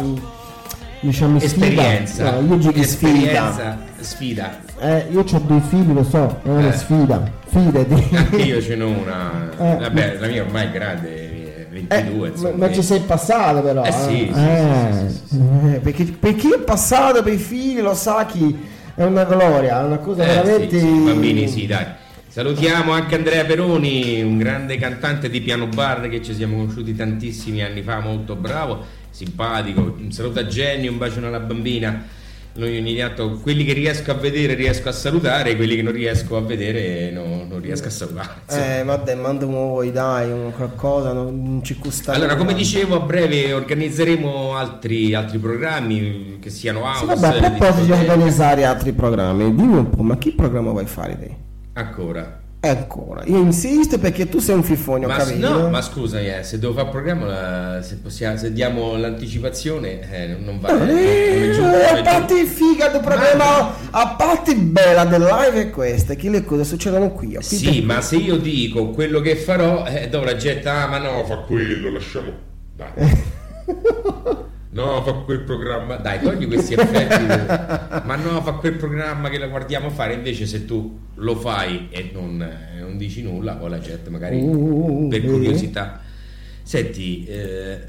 diciamo 1.01 1.39
sfida. 1.39 1.65
Esperienza. 1.65 2.39
No, 2.39 2.55
io 2.55 2.61
sfida. 2.61 2.79
Esperienza, 2.81 3.77
sfida. 3.99 4.59
Eh, 4.79 5.07
io 5.11 5.19
ho 5.21 5.39
due 5.39 5.61
figli, 5.67 5.93
lo 5.93 6.03
so, 6.03 6.39
è 6.43 6.47
una 6.49 6.69
Eh. 6.69 6.73
sfida. 6.77 7.31
Fidati. 7.47 8.15
Anche 8.15 8.35
io 8.43 8.61
ce 8.61 8.75
n'ho 8.75 8.89
una. 8.89 9.49
Eh. 9.59 9.75
Vabbè, 9.77 10.17
la 10.19 10.27
mia 10.27 10.43
ormai 10.43 10.67
è 10.67 10.71
grande, 10.71 11.67
Eh, 11.67 11.67
22. 11.69 12.17
ma, 12.19 12.27
insomma. 12.27 12.55
ma 12.67 12.71
ci 12.71 12.81
sei 12.83 12.99
passato 13.01 13.61
però. 13.61 13.83
Eh 13.83 13.91
sì, 13.91 14.31
sì, 14.33 14.39
Eh, 14.39 15.09
sì, 15.09 15.21
sì, 15.27 15.41
eh, 15.73 15.79
perché, 15.79 16.03
per 16.05 16.35
chi 16.35 16.51
è 16.53 16.59
passato 16.59 17.23
per 17.23 17.33
i 17.33 17.37
figli 17.37 17.81
lo 17.81 17.93
sa 17.95 18.25
che 18.25 18.55
è 18.95 19.03
una 19.03 19.23
gloria, 19.25 19.81
è 19.81 19.83
una 19.85 19.97
cosa 19.97 20.23
Eh, 20.23 20.27
veramente... 20.27 20.77
i 20.77 20.81
bambini 21.03 21.47
sì, 21.47 21.65
dai. 21.65 21.85
Salutiamo 22.31 22.91
anche 22.91 23.15
Andrea 23.15 23.43
Peroni, 23.43 24.21
un 24.21 24.37
grande 24.37 24.77
cantante 24.77 25.31
di 25.31 25.41
piano 25.41 25.65
bar 25.65 26.07
che 26.09 26.21
ci 26.21 26.35
siamo 26.35 26.57
conosciuti 26.57 26.95
tantissimi 26.95 27.63
anni 27.63 27.81
fa, 27.81 28.01
molto 28.01 28.35
bravo, 28.35 28.85
simpatico. 29.09 29.95
Un 29.97 30.11
saluto 30.11 30.37
a 30.37 30.43
Jenny, 30.43 30.87
un 30.87 30.99
bacione 30.99 31.25
alla 31.25 31.39
bambina. 31.39 32.05
Noi 32.53 32.77
ogni 32.77 32.95
tanto 32.95 33.39
quelli 33.41 33.63
che 33.63 33.73
riesco 33.73 34.11
a 34.11 34.13
vedere 34.13 34.53
riesco 34.53 34.89
a 34.89 34.91
salutare, 34.91 35.55
quelli 35.55 35.75
che 35.75 35.81
non 35.81 35.91
riesco 35.91 36.37
a 36.37 36.41
vedere 36.41 37.09
no- 37.09 37.45
non 37.49 37.59
riesco 37.61 37.87
a 37.87 37.91
salutare. 37.91 38.29
insomma. 38.47 38.77
Eh, 38.77 38.83
vabbè, 38.83 39.15
manda 39.15 39.45
un 39.47 39.51
voi, 39.53 39.91
dai, 39.91 40.31
un 40.31 40.51
qualcosa, 40.55 41.11
non, 41.13 41.61
ci 41.63 41.79
costa 41.79 42.13
Allora, 42.13 42.35
come 42.35 42.53
dicevo, 42.53 42.95
a 42.95 42.99
breve 42.99 43.53
organizzeremo 43.53 44.55
altri, 44.55 45.15
altri 45.15 45.39
programmi 45.39 46.37
che 46.39 46.51
siano 46.51 46.81
Sì, 46.93 47.05
house. 47.05 47.19
vabbè, 47.19 47.37
a 47.43 47.49
proposito 47.49 47.85
di 47.85 47.91
organizzare 47.91 48.65
altri 48.65 48.91
programmi, 48.91 49.55
dimmi 49.55 49.77
un 49.77 49.89
po', 49.89 50.03
ma 50.03 50.15
che 50.19 50.31
programma 50.35 50.69
vuoi 50.69 50.85
fare 50.85 51.17
te? 51.17 51.47
Ancora. 51.79 52.41
Ancora, 52.61 53.23
io 53.23 53.37
insisto 53.37 53.99
perché 53.99 54.27
tu 54.27 54.39
sei 54.39 54.53
un 54.55 54.63
fifone, 54.63 55.05
ho 55.05 55.07
Ma, 55.07 55.23
no, 55.35 55.69
ma 55.69 55.81
scusami, 55.81 56.27
eh, 56.27 56.43
se 56.43 56.59
devo 56.59 56.73
fare 56.73 56.87
il 56.87 56.91
programma, 56.91 57.25
la- 57.25 57.81
se, 57.81 57.95
possiamo, 57.95 58.35
se 58.35 58.51
diamo 58.51 58.97
l'anticipazione, 58.97 60.01
eh, 60.11 60.35
non 60.37 60.59
va 60.59 60.73
bene. 60.73 61.01
Eh, 61.01 61.99
a 61.99 62.01
parte 62.01 62.37
il 62.37 62.47
figa 62.47 62.89
del 62.89 62.99
problema, 62.99 63.73
a 63.91 64.07
parte 64.09 64.55
bella 64.55 65.05
del 65.05 65.21
live 65.21 65.61
è 65.61 65.69
questa, 65.69 66.15
che 66.15 66.29
le 66.29 66.43
cose 66.43 66.65
succedono 66.65 67.11
qui. 67.11 67.37
Sì, 67.39 67.63
capito? 67.63 67.85
ma 67.85 68.01
se 68.01 68.17
io 68.17 68.35
dico 68.35 68.89
quello 68.89 69.21
che 69.21 69.37
farò, 69.37 69.85
eh, 69.87 70.09
dopo 70.09 70.25
la 70.25 70.35
gente, 70.35 70.67
ah, 70.67 70.87
ma 70.87 70.97
no, 70.97 71.23
fa 71.23 71.37
quello, 71.37 71.89
lasciamo. 71.91 72.33
Dai. 72.75 72.87
No, 74.71 75.01
fa 75.03 75.13
quel 75.13 75.41
programma. 75.41 75.95
Dai, 75.95 76.19
togli 76.21 76.45
questi 76.47 76.73
effetti. 76.75 77.25
ma 78.05 78.15
no, 78.15 78.41
fa 78.41 78.53
quel 78.53 78.75
programma 78.75 79.29
che 79.29 79.37
la 79.37 79.47
guardiamo 79.47 79.89
fare. 79.89 80.13
Invece, 80.13 80.45
se 80.45 80.65
tu 80.65 80.99
lo 81.15 81.35
fai 81.35 81.87
e 81.89 82.11
non, 82.13 82.41
eh, 82.41 82.79
non 82.79 82.97
dici 82.97 83.23
nulla, 83.23 83.55
poi 83.55 83.69
la 83.69 83.79
gente 83.79 84.09
magari 84.09 84.39
Uh, 84.39 85.07
per 85.09 85.23
curiosità. 85.23 86.01
Senti, 86.61 87.25
eh, 87.25 87.79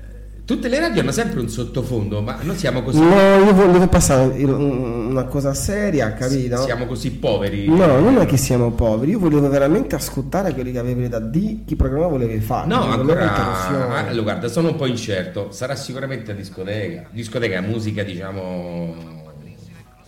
tutte 0.54 0.66
le 0.66 0.80
radio 0.80 1.00
hanno 1.02 1.12
sempre 1.12 1.38
un 1.38 1.48
sottofondo, 1.48 2.20
ma 2.22 2.38
noi 2.42 2.56
siamo 2.56 2.82
così, 2.82 2.98
No, 2.98 3.36
io 3.44 3.54
volevo 3.54 3.86
passare 3.86 4.42
una 4.42 5.22
cosa 5.26 5.54
seria, 5.54 6.12
capito? 6.14 6.60
siamo 6.62 6.86
così 6.86 7.12
poveri. 7.12 7.68
No, 7.68 8.00
non 8.00 8.18
è 8.18 8.26
che 8.26 8.36
siamo 8.36 8.72
poveri, 8.72 9.12
io 9.12 9.20
volevo 9.20 9.48
veramente 9.48 9.94
ascoltare 9.94 10.52
quelli 10.52 10.72
che 10.72 10.78
avevi 10.80 11.08
da 11.08 11.20
dire, 11.20 11.58
che 11.64 11.76
programma 11.76 12.08
volevi 12.08 12.40
fare. 12.40 12.66
No, 12.66 12.82
ancora. 12.82 13.22
interruzioni. 13.22 13.94
ah, 13.94 14.06
Allora, 14.08 14.22
guarda, 14.22 14.48
sono 14.48 14.70
un 14.70 14.76
po' 14.76 14.86
incerto. 14.86 15.52
Sarà 15.52 15.76
sicuramente 15.76 16.32
a 16.32 16.34
discoteca. 16.34 17.06
Discoteca, 17.12 17.60
musica, 17.60 18.02
diciamo. 18.02 19.18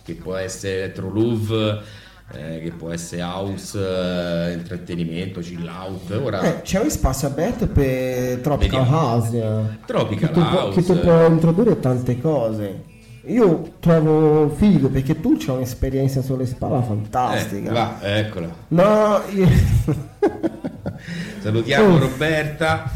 Che 0.03 0.13
può 0.15 0.35
essere 0.35 0.75
electro 0.83 1.09
groove, 1.09 1.79
eh, 2.31 2.61
che 2.63 2.71
può 2.71 2.91
essere 2.91 3.21
house, 3.21 3.77
eh, 3.77 4.53
intrattenimento, 4.53 5.39
chill 5.41 5.67
out. 5.67 6.09
Ora, 6.11 6.41
Eh, 6.41 6.61
c'è 6.61 6.79
un 6.79 6.89
spazio 6.89 7.27
aperto 7.27 7.67
per 7.67 8.37
Tropical 8.39 8.79
Vediamo. 8.83 8.97
House. 8.97 9.37
eh. 9.37 9.85
Tropical 9.85 10.27
che 10.29 10.33
tu, 10.33 10.39
può- 10.47 10.59
House. 10.63 10.79
che 10.81 10.85
tu 10.85 10.99
puoi 10.99 11.27
introdurre 11.27 11.79
tante 11.79 12.19
cose. 12.19 12.91
Io 13.27 13.75
trovo 13.79 14.49
figo 14.49 14.89
perché 14.89 15.21
tu 15.21 15.37
c'hai 15.37 15.55
un'esperienza 15.55 16.21
sulle 16.21 16.45
spalle 16.45 16.79
eh, 16.79 16.83
fantastica. 16.87 17.71
va, 17.71 17.97
eccola. 18.01 18.47
No, 18.69 19.21
io... 19.33 19.47
Salutiamo 21.39 21.95
Oh. 21.95 21.99
Roberta. 21.99 22.91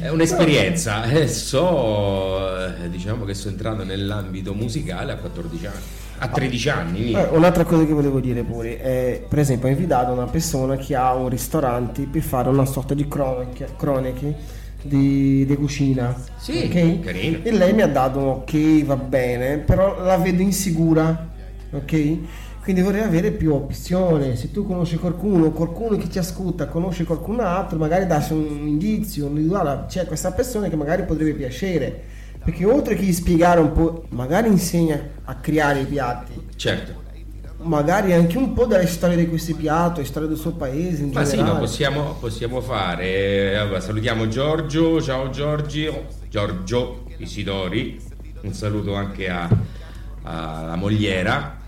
È 0.00 0.08
un'esperienza. 0.08 1.04
Eh, 1.04 1.26
so, 1.28 2.56
eh, 2.66 2.88
diciamo 2.88 3.24
che 3.24 3.34
sono 3.34 3.52
entrato 3.52 3.84
nell'ambito 3.84 4.54
musicale 4.54 5.12
a 5.12 5.16
14 5.16 5.66
anni. 5.66 5.76
A 6.18 6.28
13 6.28 6.68
anni. 6.68 7.12
Eh, 7.12 7.28
un'altra 7.30 7.64
cosa 7.64 7.84
che 7.84 7.92
volevo 7.92 8.20
dire 8.20 8.42
pure 8.42 8.80
è, 8.80 9.22
per 9.26 9.38
esempio, 9.38 9.68
ho 9.68 9.70
invitato 9.70 10.12
una 10.12 10.26
persona 10.26 10.76
che 10.76 10.94
ha 10.94 11.14
un 11.14 11.28
ristorante 11.28 12.02
per 12.02 12.22
fare 12.22 12.48
una 12.48 12.64
sorta 12.64 12.94
di 12.94 13.06
cronache, 13.06 13.68
cronache 13.76 14.34
di, 14.82 15.44
di 15.46 15.56
cucina. 15.56 16.14
Sì, 16.36 16.68
ok? 16.70 17.00
carino. 17.00 17.38
E 17.42 17.52
lei 17.52 17.72
mi 17.72 17.82
ha 17.82 17.88
dato 17.88 18.18
ok, 18.18 18.84
va 18.84 18.96
bene, 18.96 19.58
però 19.58 20.02
la 20.02 20.16
vedo 20.16 20.42
insicura, 20.42 21.28
ok? 21.70 22.18
Quindi 22.62 22.84
vorrei 22.84 23.02
avere 23.02 23.30
più 23.30 23.54
opzioni. 23.54 24.36
Se 24.36 24.50
tu 24.50 24.66
conosci 24.66 24.96
qualcuno, 24.96 25.52
qualcuno 25.52 25.96
che 25.96 26.06
ti 26.08 26.18
ascolta, 26.18 26.66
conosce 26.66 27.04
qualcun 27.04 27.40
altro, 27.40 27.78
magari 27.78 28.06
darsi 28.06 28.34
un 28.34 28.66
indizio, 28.66 29.26
un 29.26 29.46
guarda, 29.46 29.86
c'è 29.88 30.04
questa 30.04 30.32
persona 30.32 30.68
che 30.68 30.76
magari 30.76 31.04
potrebbe 31.04 31.32
piacere. 31.32 32.02
Perché 32.48 32.64
oltre 32.64 32.94
che 32.94 33.12
spiegare 33.12 33.60
un 33.60 33.72
po', 33.72 34.04
magari 34.08 34.48
insegna 34.48 34.98
a 35.24 35.34
creare 35.34 35.80
i 35.80 35.84
piatti 35.84 36.32
Certo. 36.56 36.94
magari 37.58 38.14
anche 38.14 38.38
un 38.38 38.54
po' 38.54 38.64
della 38.64 38.86
storia 38.86 39.16
di 39.18 39.28
questi 39.28 39.52
piatti, 39.52 40.02
storia 40.06 40.28
del 40.28 40.38
suo 40.38 40.52
paese 40.52 41.02
in 41.02 41.10
Ma 41.12 41.24
sì, 41.26 41.32
generale. 41.32 41.52
ma 41.52 41.58
possiamo, 41.58 42.16
possiamo 42.18 42.60
fare. 42.62 43.54
Allora, 43.54 43.80
salutiamo 43.80 44.28
Giorgio, 44.28 44.98
ciao 45.02 45.28
Giorgio, 45.28 46.06
Giorgio 46.30 47.04
Isidori, 47.18 48.00
un 48.40 48.54
saluto 48.54 48.94
anche 48.94 49.28
a- 49.28 49.46
alla 50.22 50.76
mogliera. 50.76 51.58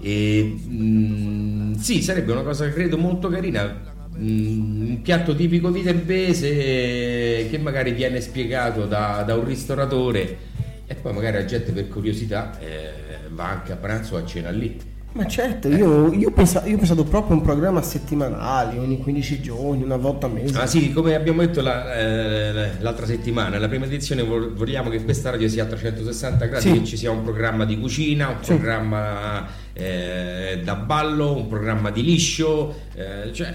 E, 0.00 0.58
mm, 0.66 1.74
sì, 1.74 2.00
sarebbe 2.02 2.32
una 2.32 2.44
cosa 2.44 2.66
credo 2.70 2.96
molto 2.96 3.28
carina. 3.28 3.88
Mm, 4.18 4.80
un 4.90 5.02
piatto 5.02 5.34
tipico 5.34 5.70
viterbese 5.70 7.48
che 7.50 7.58
magari 7.60 7.92
viene 7.92 8.20
spiegato 8.20 8.86
da, 8.86 9.22
da 9.26 9.34
un 9.36 9.44
ristoratore 9.44 10.48
e 10.86 10.94
poi 10.94 11.12
magari 11.12 11.36
la 11.38 11.44
gente 11.44 11.72
per 11.72 11.88
curiosità 11.88 12.58
eh, 12.60 12.90
va 13.30 13.48
anche 13.48 13.72
a 13.72 13.76
pranzo 13.76 14.16
o 14.16 14.18
a 14.18 14.24
cena 14.24 14.50
lì. 14.50 14.88
Ma 15.12 15.26
certo, 15.26 15.66
io, 15.68 16.12
io, 16.12 16.20
io 16.20 16.28
ho 16.28 16.32
pensato 16.78 17.02
proprio 17.02 17.34
a 17.34 17.38
un 17.38 17.42
programma 17.44 17.82
settimanale, 17.82 18.78
ogni 18.78 18.98
15 18.98 19.40
giorni, 19.40 19.82
una 19.82 19.96
volta 19.96 20.26
al 20.26 20.32
mese. 20.34 20.56
Ah 20.56 20.66
sì, 20.66 20.92
come 20.92 21.16
abbiamo 21.16 21.40
detto 21.40 21.60
la- 21.60 21.94
eh, 21.96 22.70
l'altra 22.78 23.06
settimana, 23.06 23.58
la 23.58 23.66
prima 23.66 23.86
edizione 23.86 24.22
vogliamo 24.22 24.88
che 24.88 25.02
questa 25.02 25.30
radio 25.30 25.48
sia 25.48 25.64
a 25.64 25.66
360 25.66 26.46
gradi, 26.46 26.62
Sì. 26.62 26.72
che 26.78 26.84
ci 26.84 26.96
sia 26.96 27.10
un 27.10 27.24
programma 27.24 27.64
di 27.64 27.76
cucina, 27.80 28.28
un 28.28 28.36
Sì. 28.40 28.54
programma 28.54 29.48
eh, 29.72 30.60
da 30.62 30.76
ballo, 30.76 31.34
un 31.34 31.48
programma 31.48 31.90
di 31.90 32.04
liscio, 32.04 32.72
eh, 32.94 33.32
cioè 33.32 33.52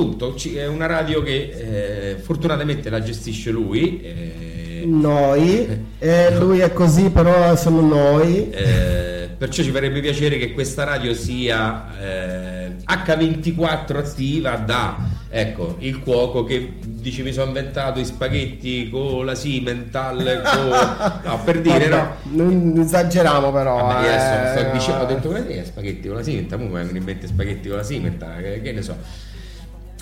tutto. 0.00 0.34
È 0.54 0.66
una 0.66 0.86
radio 0.86 1.22
che 1.22 2.12
eh, 2.14 2.16
fortunatamente 2.16 2.88
la 2.90 3.02
gestisce 3.02 3.50
lui. 3.50 4.00
eh, 4.02 4.82
Noi, 4.86 5.84
eh, 5.98 6.36
lui 6.38 6.60
è 6.60 6.72
così, 6.72 7.10
però 7.10 7.54
sono 7.56 7.80
noi. 7.80 8.50
eh, 8.50 9.28
perciò 9.36 9.62
ci 9.62 9.70
farebbe 9.70 10.00
piacere 10.00 10.36
che 10.36 10.52
questa 10.52 10.84
radio 10.84 11.14
sia 11.14 11.86
eh, 11.98 12.72
H24 12.84 13.96
attiva 13.96 14.56
da 14.56 14.98
ecco 15.30 15.76
il 15.78 16.00
cuoco 16.00 16.44
che 16.44 16.74
dice 16.84 17.22
mi 17.22 17.32
sono 17.32 17.46
inventato 17.46 18.00
i 18.00 18.04
spaghetti 18.04 18.90
con 18.90 19.24
la 19.24 19.34
Simental 19.34 20.42
con... 20.44 21.20
no 21.30 21.40
per 21.42 21.60
dire 21.62 21.88
Vabbè, 21.88 22.14
no 22.32 22.44
Non 22.44 22.78
esageriamo 22.80 23.50
però. 23.50 23.76
Vabbè, 23.76 24.08
adesso 24.08 24.58
eh, 24.58 24.62
sto 24.62 24.72
dicendo, 24.72 24.98
ho 25.04 25.08
no. 25.08 25.14
detto 25.14 25.48
dire 25.48 25.64
spaghetti 25.64 26.06
con 26.08 26.16
la 26.18 26.22
Simental 26.22 26.56
comunque 26.58 26.78
vengono 26.80 26.98
in 26.98 27.04
mente 27.04 27.26
spaghetti 27.26 27.68
con 27.68 27.76
la 27.78 27.82
Simental 27.82 28.42
che, 28.42 28.60
che 28.60 28.72
ne 28.72 28.82
so 28.82 28.94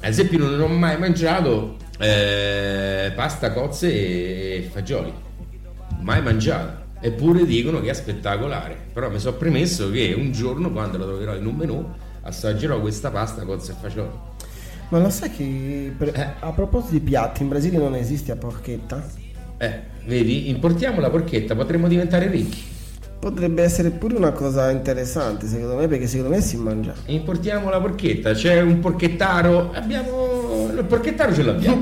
ad 0.01 0.09
esempio 0.09 0.39
non 0.39 0.61
ho 0.61 0.69
mai 0.69 0.99
mangiato 0.99 1.77
eh, 1.99 3.13
pasta, 3.15 3.53
cozze 3.53 3.89
e 3.93 4.69
fagioli. 4.71 5.13
Mai 6.01 6.23
mangiato. 6.23 6.87
Eppure 7.01 7.45
dicono 7.45 7.81
che 7.81 7.91
è 7.91 7.95
spettacolare. 7.95 8.77
Però 8.93 9.11
mi 9.11 9.19
sono 9.19 9.37
premesso 9.37 9.91
che 9.91 10.15
un 10.17 10.33
giorno 10.33 10.71
quando 10.71 10.99
la 10.99 11.05
troverò 11.05 11.35
in 11.37 11.47
un 11.47 11.55
menù 11.55 11.87
assaggerò 12.23 12.81
questa 12.81 13.11
pasta 13.11 13.43
cozze 13.45 13.73
e 13.73 13.75
fagioli. 13.81 14.11
Ma 14.91 14.99
lo 15.01 15.11
sai 15.11 15.31
che 15.31 15.93
per- 15.97 16.13
Eh. 16.15 16.29
a 16.41 16.51
proposito 16.53 16.93
di 16.93 17.01
piatti, 17.01 17.43
in 17.43 17.49
Brasile 17.49 17.77
non 17.79 17.95
esiste 17.95 18.33
la 18.33 18.39
porchetta? 18.39 19.05
eh, 19.61 19.81
vedi 20.07 20.49
importiamo 20.51 21.01
la 21.01 21.11
porchetta 21.11 21.57
potremmo 21.57 21.89
diventare 21.89 22.29
ricchi 22.29 22.63
Potrebbe 23.18 23.62
essere 23.62 23.90
pure 23.90 24.14
una 24.14 24.31
cosa 24.31 24.71
interessante 24.71 25.46
secondo 25.46 25.75
me, 25.75 25.88
perché 25.88 26.06
secondo 26.06 26.35
me 26.35 26.40
si 26.40 26.56
mangia. 26.56 26.94
importiamo 27.06 27.69
la 27.69 27.81
porchetta 27.81 28.33
c'è 28.33 28.60
un 28.60 28.79
porchettaro 28.79 29.73
abbiamo 29.73 30.71
il 30.75 30.85
porchettaro 30.85 31.35
ce 31.35 31.42
l'abbiamo 31.42 31.81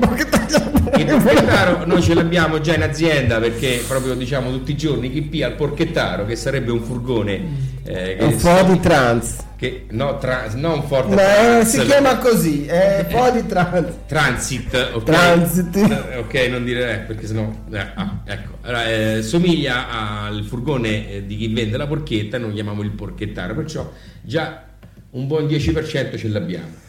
Il 0.97 1.05
porchettaro 1.05 1.85
noi 1.85 2.01
ce 2.01 2.13
l'abbiamo 2.13 2.59
già 2.59 2.75
in 2.75 2.81
azienda 2.81 3.39
perché 3.39 3.83
proprio 3.87 4.13
diciamo 4.15 4.51
tutti 4.51 4.71
i 4.71 4.77
giorni 4.77 5.11
chi 5.11 5.21
pia 5.21 5.47
il 5.47 5.55
porchettaro 5.55 6.25
che 6.25 6.35
sarebbe 6.35 6.71
un 6.71 6.81
furgone 6.81 7.75
eh, 7.83 8.17
un 8.19 8.65
di 8.67 8.79
trans. 8.79 9.35
che- 9.55 9.85
no, 9.91 10.17
tra- 10.17 10.47
non 10.55 10.83
Ford 10.83 11.13
Ma 11.13 11.21
eh, 11.21 11.35
Trans, 11.35 11.69
si 11.69 11.85
chiama 11.85 12.17
così, 12.17 12.65
è 12.65 13.05
un 13.09 13.15
po' 13.15 13.29
di 13.31 13.45
trans. 13.45 13.87
Transit, 14.05 14.89
ok? 14.93 15.03
Transit. 15.03 15.75
Eh, 15.75 16.17
ok, 16.17 16.33
non 16.49 16.63
dire 16.65 16.93
eh, 16.93 16.97
perché 16.99 17.27
sennò 17.27 17.49
eh, 17.71 17.77
ah, 17.77 18.21
ecco. 18.25 18.57
Allora, 18.61 18.85
eh, 18.89 19.21
somiglia 19.21 19.89
al 20.25 20.43
furgone 20.43 21.09
eh, 21.09 21.25
di 21.25 21.37
chi 21.37 21.47
vende 21.47 21.77
la 21.77 21.87
porchetta, 21.87 22.37
noi 22.37 22.53
chiamiamo 22.53 22.81
il 22.81 22.91
porchettaro, 22.91 23.55
perciò 23.55 23.89
già 24.21 24.63
un 25.11 25.27
buon 25.27 25.45
10% 25.45 26.17
ce 26.17 26.27
l'abbiamo. 26.27 26.85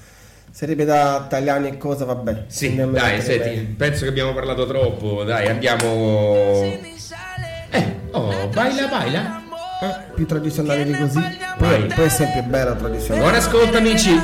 Sarebbe 0.59 0.85
da 0.85 1.23
italiani 1.25 1.69
e 1.69 1.77
cosa, 1.77 2.05
vabbè. 2.05 2.47
Sì, 2.49 2.75
dai, 2.75 3.23
senti, 3.23 3.61
penso 3.77 4.03
che 4.03 4.09
abbiamo 4.09 4.35
parlato 4.35 4.67
troppo, 4.67 5.23
dai, 5.23 5.47
andiamo 5.47 6.65
Eh, 7.71 7.97
oh, 8.11 8.49
baila 8.49 8.89
baila. 8.89 9.41
Eh, 9.81 10.15
più 10.17 10.27
tradizionale 10.27 10.83
di 10.83 10.95
così. 10.95 11.21
Poi, 11.59 11.87
poi 11.95 12.05
è 12.05 12.09
sempre 12.09 12.43
bella 12.43 12.75
tradizionale. 12.75 13.21
Buon 13.21 13.35
ascolto 13.37 13.77
amici. 13.77 14.21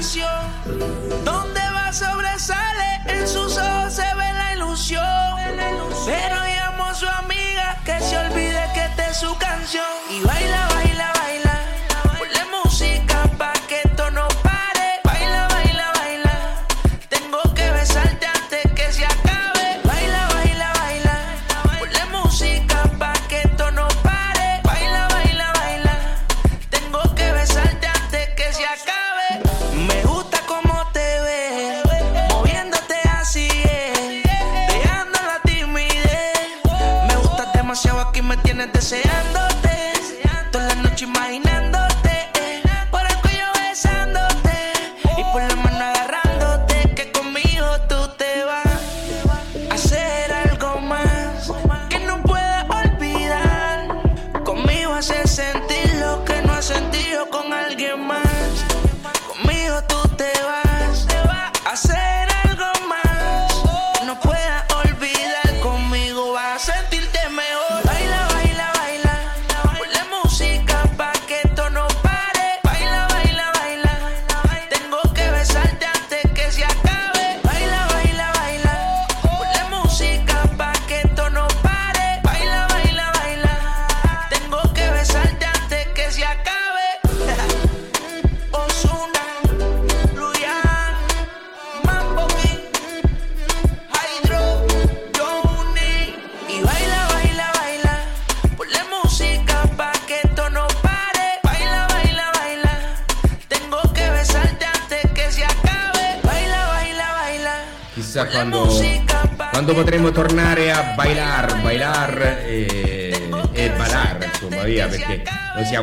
Donde 1.23 1.61
va 1.73 1.93
sobresale, 1.93 3.05
en 3.07 3.29
sus 3.29 3.57
ojos 3.57 3.93
se 3.93 4.03
ve 4.03 4.33
la 4.33 4.55
ilusión. 4.57 5.05
Pero 6.05 6.35
llamo 6.35 6.83
a 6.91 6.95
su 6.95 7.07
amiga 7.07 7.79
que 7.85 8.01
se 8.01 8.17
olvide 8.17 8.61
que 8.75 8.85
esta 8.87 9.07
es 9.09 9.19
su 9.19 9.33
canción. 9.39 9.85
Y 10.11 10.27
baila, 10.27 10.67
baila. 10.67 10.74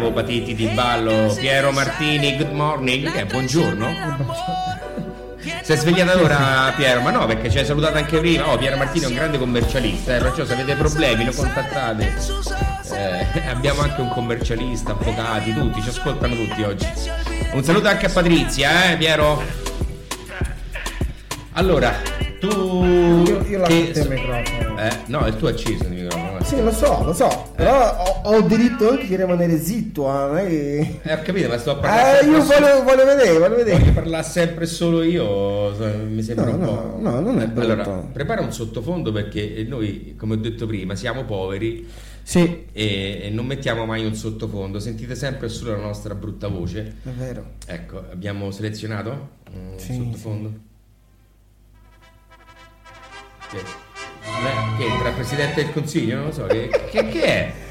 Siamo 0.01 0.15
patiti 0.15 0.55
di 0.55 0.65
ballo. 0.69 1.31
Piero 1.37 1.71
Martini, 1.71 2.35
good 2.35 2.51
morning, 2.53 3.07
è 3.11 3.23
buongiorno. 3.25 4.49
Si 5.61 5.71
è 5.71 5.75
svegliata 5.75 6.19
ora 6.19 6.73
Piero, 6.75 7.01
ma 7.01 7.11
no, 7.11 7.27
perché 7.27 7.51
ci 7.51 7.59
hai 7.59 7.65
salutato 7.65 7.97
anche 7.97 8.17
prima. 8.17 8.49
Oh, 8.49 8.57
Piero 8.57 8.77
Martini 8.77 9.05
è 9.05 9.07
un 9.09 9.13
grande 9.13 9.37
commercialista, 9.37 10.15
eh, 10.15 10.19
perciò 10.19 10.43
se 10.43 10.53
avete 10.53 10.73
problemi 10.73 11.23
lo 11.23 11.31
contattate. 11.33 12.13
Eh, 12.93 13.47
abbiamo 13.47 13.81
anche 13.81 14.01
un 14.01 14.09
commercialista, 14.09 14.93
avvocati, 14.93 15.53
tutti, 15.53 15.83
ci 15.83 15.89
ascoltano 15.89 16.33
tutti 16.33 16.63
oggi. 16.63 16.87
Un 17.51 17.63
saluto 17.63 17.87
anche 17.87 18.07
a 18.07 18.09
Patrizia, 18.09 18.91
eh, 18.91 18.97
Piero. 18.97 19.43
Allora, 21.51 21.93
tu. 22.39 23.23
Io, 23.27 23.45
io 23.45 23.59
lascio 23.59 23.91
che- 23.91 23.99
il 23.99 24.09
microfono. 24.09 24.79
Eh, 24.79 24.97
no, 25.05 25.27
il 25.27 25.35
tuo 25.35 25.49
acceso 25.49 25.83
eh. 25.83 26.00
Sì, 26.51 26.61
lo 26.61 26.71
so, 26.71 27.03
lo 27.05 27.13
so. 27.13 27.51
Però 27.55 27.95
ho, 27.97 28.21
ho 28.35 28.41
diritto 28.41 28.89
anche 28.89 29.07
di 29.07 29.15
rimanere 29.15 29.57
zitto. 29.57 30.03
che- 30.35 30.99
Eh, 31.01 31.13
ho 31.13 31.21
capito, 31.21 31.47
ma 31.47 31.57
sto 31.57 31.77
parlando. 31.79 32.19
Eh, 32.19 32.25
io 32.29 32.43
voglio, 32.43 32.83
voglio 32.83 33.05
vedere, 33.05 33.31
voglio 33.31 33.49
Voglio 33.49 33.63
vedere. 33.63 33.91
parlare 33.91 34.23
sempre 34.23 34.65
solo 34.65 35.01
io, 35.01 35.73
mi 36.07 36.21
sembra 36.21 36.45
No, 36.45 36.51
un 36.51 36.59
no, 36.59 36.65
po'. 36.67 36.97
no, 36.99 37.19
non 37.21 37.39
è 37.41 37.47
brutto. 37.47 37.71
Allora, 37.71 37.85
prepara 38.11 38.41
un 38.41 38.51
sottofondo 38.51 39.11
perché 39.13 39.63
noi, 39.67 40.15
come 40.17 40.33
ho 40.33 40.37
detto 40.37 40.65
prima, 40.65 40.93
siamo 40.95 41.23
poveri 41.23 41.87
Sì, 42.23 42.65
e, 42.73 43.29
non 43.31 43.45
mettiamo 43.45 43.85
mai 43.85 44.05
un 44.05 44.13
sottofondo, 44.13 44.79
sentite 44.79 45.15
sempre 45.15 45.47
solo 45.49 45.71
la 45.71 45.81
nostra 45.81 46.13
brutta 46.15 46.47
voce. 46.49 46.95
è 47.03 47.09
vero. 47.09 47.53
Ecco, 47.65 48.03
abbiamo 48.11 48.51
selezionato 48.51 49.29
un 49.53 49.73
Sì, 49.77 49.93
sottofondo. 49.95 50.51
Che, 53.49 53.57
Beh, 54.41 54.83
che 54.83 54.97
tra 54.99 55.11
Presidente 55.11 55.63
del 55.63 55.73
Consiglio, 55.73 56.15
non 56.17 56.25
lo 56.25 56.31
so, 56.31 56.45
che, 56.45 56.69
che, 56.89 57.07
che 57.09 57.23
è? 57.23 57.53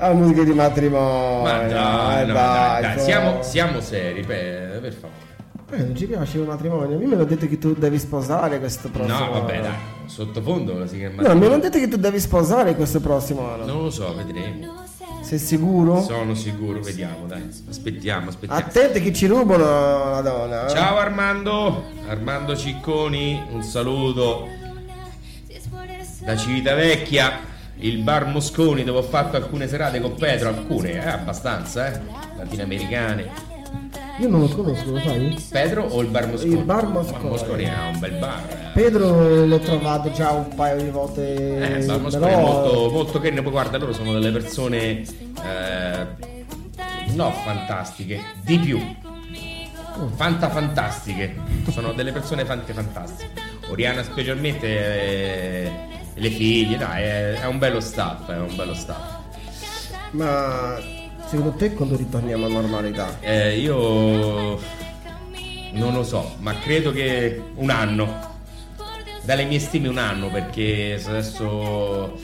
Ah, 0.00 0.12
musica 0.12 0.44
di 0.44 0.52
matrimonio. 0.52 1.42
Ma 1.42 1.58
dai, 1.66 2.22
eh, 2.22 2.26
no, 2.26 2.32
dai, 2.32 2.82
dai, 2.82 2.98
siamo, 3.00 3.42
siamo 3.42 3.80
seri, 3.80 4.22
per, 4.24 4.78
per 4.80 4.92
favore. 4.92 5.26
Eh, 5.72 5.84
non 5.84 5.96
ci 5.96 6.06
piace 6.06 6.38
il 6.38 6.44
matrimonio. 6.44 6.96
A 6.96 7.00
me 7.00 7.12
hanno 7.14 7.24
detto 7.24 7.48
che 7.48 7.58
tu 7.58 7.74
devi 7.74 7.98
sposare 7.98 8.60
questo 8.60 8.90
prossimo 8.90 9.18
No, 9.18 9.30
vabbè, 9.32 9.60
dai, 9.60 9.72
sottofondo 10.06 10.86
si 10.86 10.98
chiama. 10.98 11.22
No, 11.22 11.34
mi 11.34 11.46
hanno 11.46 11.58
detto 11.58 11.80
che 11.80 11.88
tu 11.88 11.96
devi 11.96 12.20
sposare 12.20 12.76
questo 12.76 13.00
prossimo 13.00 13.50
anno. 13.52 13.66
Non 13.66 13.82
lo 13.82 13.90
so, 13.90 14.14
vedremo. 14.14 14.86
Sei 15.20 15.38
sicuro? 15.40 16.00
Sono 16.00 16.34
sicuro, 16.36 16.78
vediamo, 16.80 17.26
dai. 17.26 17.48
Aspettiamo, 17.68 18.28
aspettiamo. 18.28 18.62
Attenti 18.62 19.00
che 19.02 19.12
ci 19.12 19.26
rubano 19.26 19.64
la 20.12 20.20
donna. 20.22 20.66
eh. 20.66 20.70
Ciao 20.70 20.96
Armando, 20.96 21.86
Armando 22.06 22.56
Cicconi, 22.56 23.42
un 23.50 23.62
saluto 23.64 24.46
da 26.20 26.36
Civitavecchia, 26.36 27.40
il 27.80 27.98
bar 27.98 28.26
Mosconi 28.26 28.84
dove 28.84 28.98
ho 28.98 29.02
fatto 29.02 29.36
alcune 29.36 29.68
serate 29.68 30.00
con 30.00 30.14
Pedro, 30.14 30.48
alcune, 30.48 30.92
eh, 30.92 31.08
abbastanza, 31.08 31.92
eh, 31.92 32.00
latinoamericane. 32.36 33.46
Io 34.20 34.28
non 34.28 34.40
lo 34.40 34.48
conosco, 34.48 34.90
lo 34.90 34.98
sai? 34.98 35.40
Pedro 35.50 35.84
o 35.84 36.00
il 36.00 36.08
bar 36.08 36.26
Mosconi? 36.26 36.52
Il 36.54 36.64
bar 36.64 36.86
Mosconi. 36.88 37.28
Mosconi 37.28 37.64
è 37.64 37.72
un 37.92 37.98
bel 38.00 38.12
bar. 38.18 38.42
eh. 38.48 38.56
Pedro 38.74 39.44
l'ho 39.46 39.58
trovato 39.60 40.10
già 40.10 40.30
un 40.32 40.48
paio 40.54 40.82
di 40.82 40.90
volte. 40.90 41.34
Eh, 41.74 41.78
il 41.78 41.86
bar 41.86 42.00
Mosconi 42.00 42.24
però- 42.24 42.38
è 42.38 42.42
molto, 42.42 42.90
molto 42.90 43.20
carino, 43.20 43.42
poi 43.42 43.52
guarda, 43.52 43.78
loro 43.78 43.92
sono 43.92 44.12
delle 44.14 44.32
persone, 44.32 45.02
eh, 45.44 46.06
no 47.14 47.30
fantastiche, 47.44 48.20
di 48.42 48.58
più. 48.58 48.80
Fanta 50.14 50.48
fantastiche, 50.48 51.34
sono 51.70 51.92
delle 51.92 52.10
persone 52.12 52.44
fante 52.44 52.72
fantastiche. 52.72 53.30
Oriana 53.70 54.02
specialmente, 54.02 54.66
eh, 54.66 55.70
le 56.18 56.30
figlie, 56.30 56.76
dai, 56.76 57.02
è, 57.02 57.32
è 57.40 57.46
un 57.46 57.58
bello 57.58 57.80
staff, 57.80 58.30
è 58.30 58.38
un 58.38 58.54
bello 58.54 58.74
staff. 58.74 59.16
Ma 60.10 60.78
secondo 61.26 61.52
te 61.52 61.74
quando 61.74 61.96
ritorniamo 61.96 62.46
a 62.46 62.48
normalità? 62.48 63.18
Eh, 63.20 63.58
io 63.58 64.58
non 65.72 65.92
lo 65.92 66.02
so, 66.02 66.36
ma 66.38 66.58
credo 66.58 66.90
che 66.92 67.42
un 67.54 67.70
anno. 67.70 68.36
Dalle 69.22 69.44
mie 69.44 69.58
stime 69.58 69.88
un 69.88 69.98
anno, 69.98 70.30
perché 70.30 71.00
adesso 71.06 72.14
eh, 72.16 72.20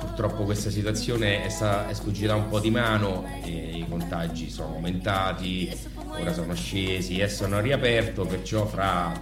purtroppo 0.00 0.44
questa 0.44 0.70
situazione 0.70 1.44
è, 1.44 1.48
sta- 1.50 1.86
è 1.88 1.92
sfuggita 1.92 2.34
un 2.34 2.48
po' 2.48 2.60
di 2.60 2.70
mano 2.70 3.26
e 3.44 3.76
i 3.76 3.86
contagi 3.86 4.48
sono 4.48 4.74
aumentati, 4.74 5.70
ora 6.18 6.32
sono 6.32 6.54
scesi 6.54 7.18
e 7.18 7.28
sono 7.28 7.60
riaperto, 7.60 8.24
perciò 8.24 8.64
fra 8.64 9.12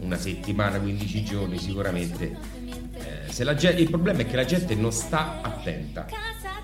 una 0.00 0.16
settimana, 0.16 0.78
15 0.78 1.24
giorni 1.24 1.58
sicuramente. 1.58 2.55
Eh, 3.36 3.38
se 3.38 3.44
la 3.44 3.54
gen- 3.54 3.78
il 3.78 3.90
problema 3.90 4.20
è 4.20 4.26
che 4.26 4.36
la 4.36 4.44
gente 4.44 4.74
non 4.74 4.92
sta 4.92 5.40
attenta. 5.42 6.06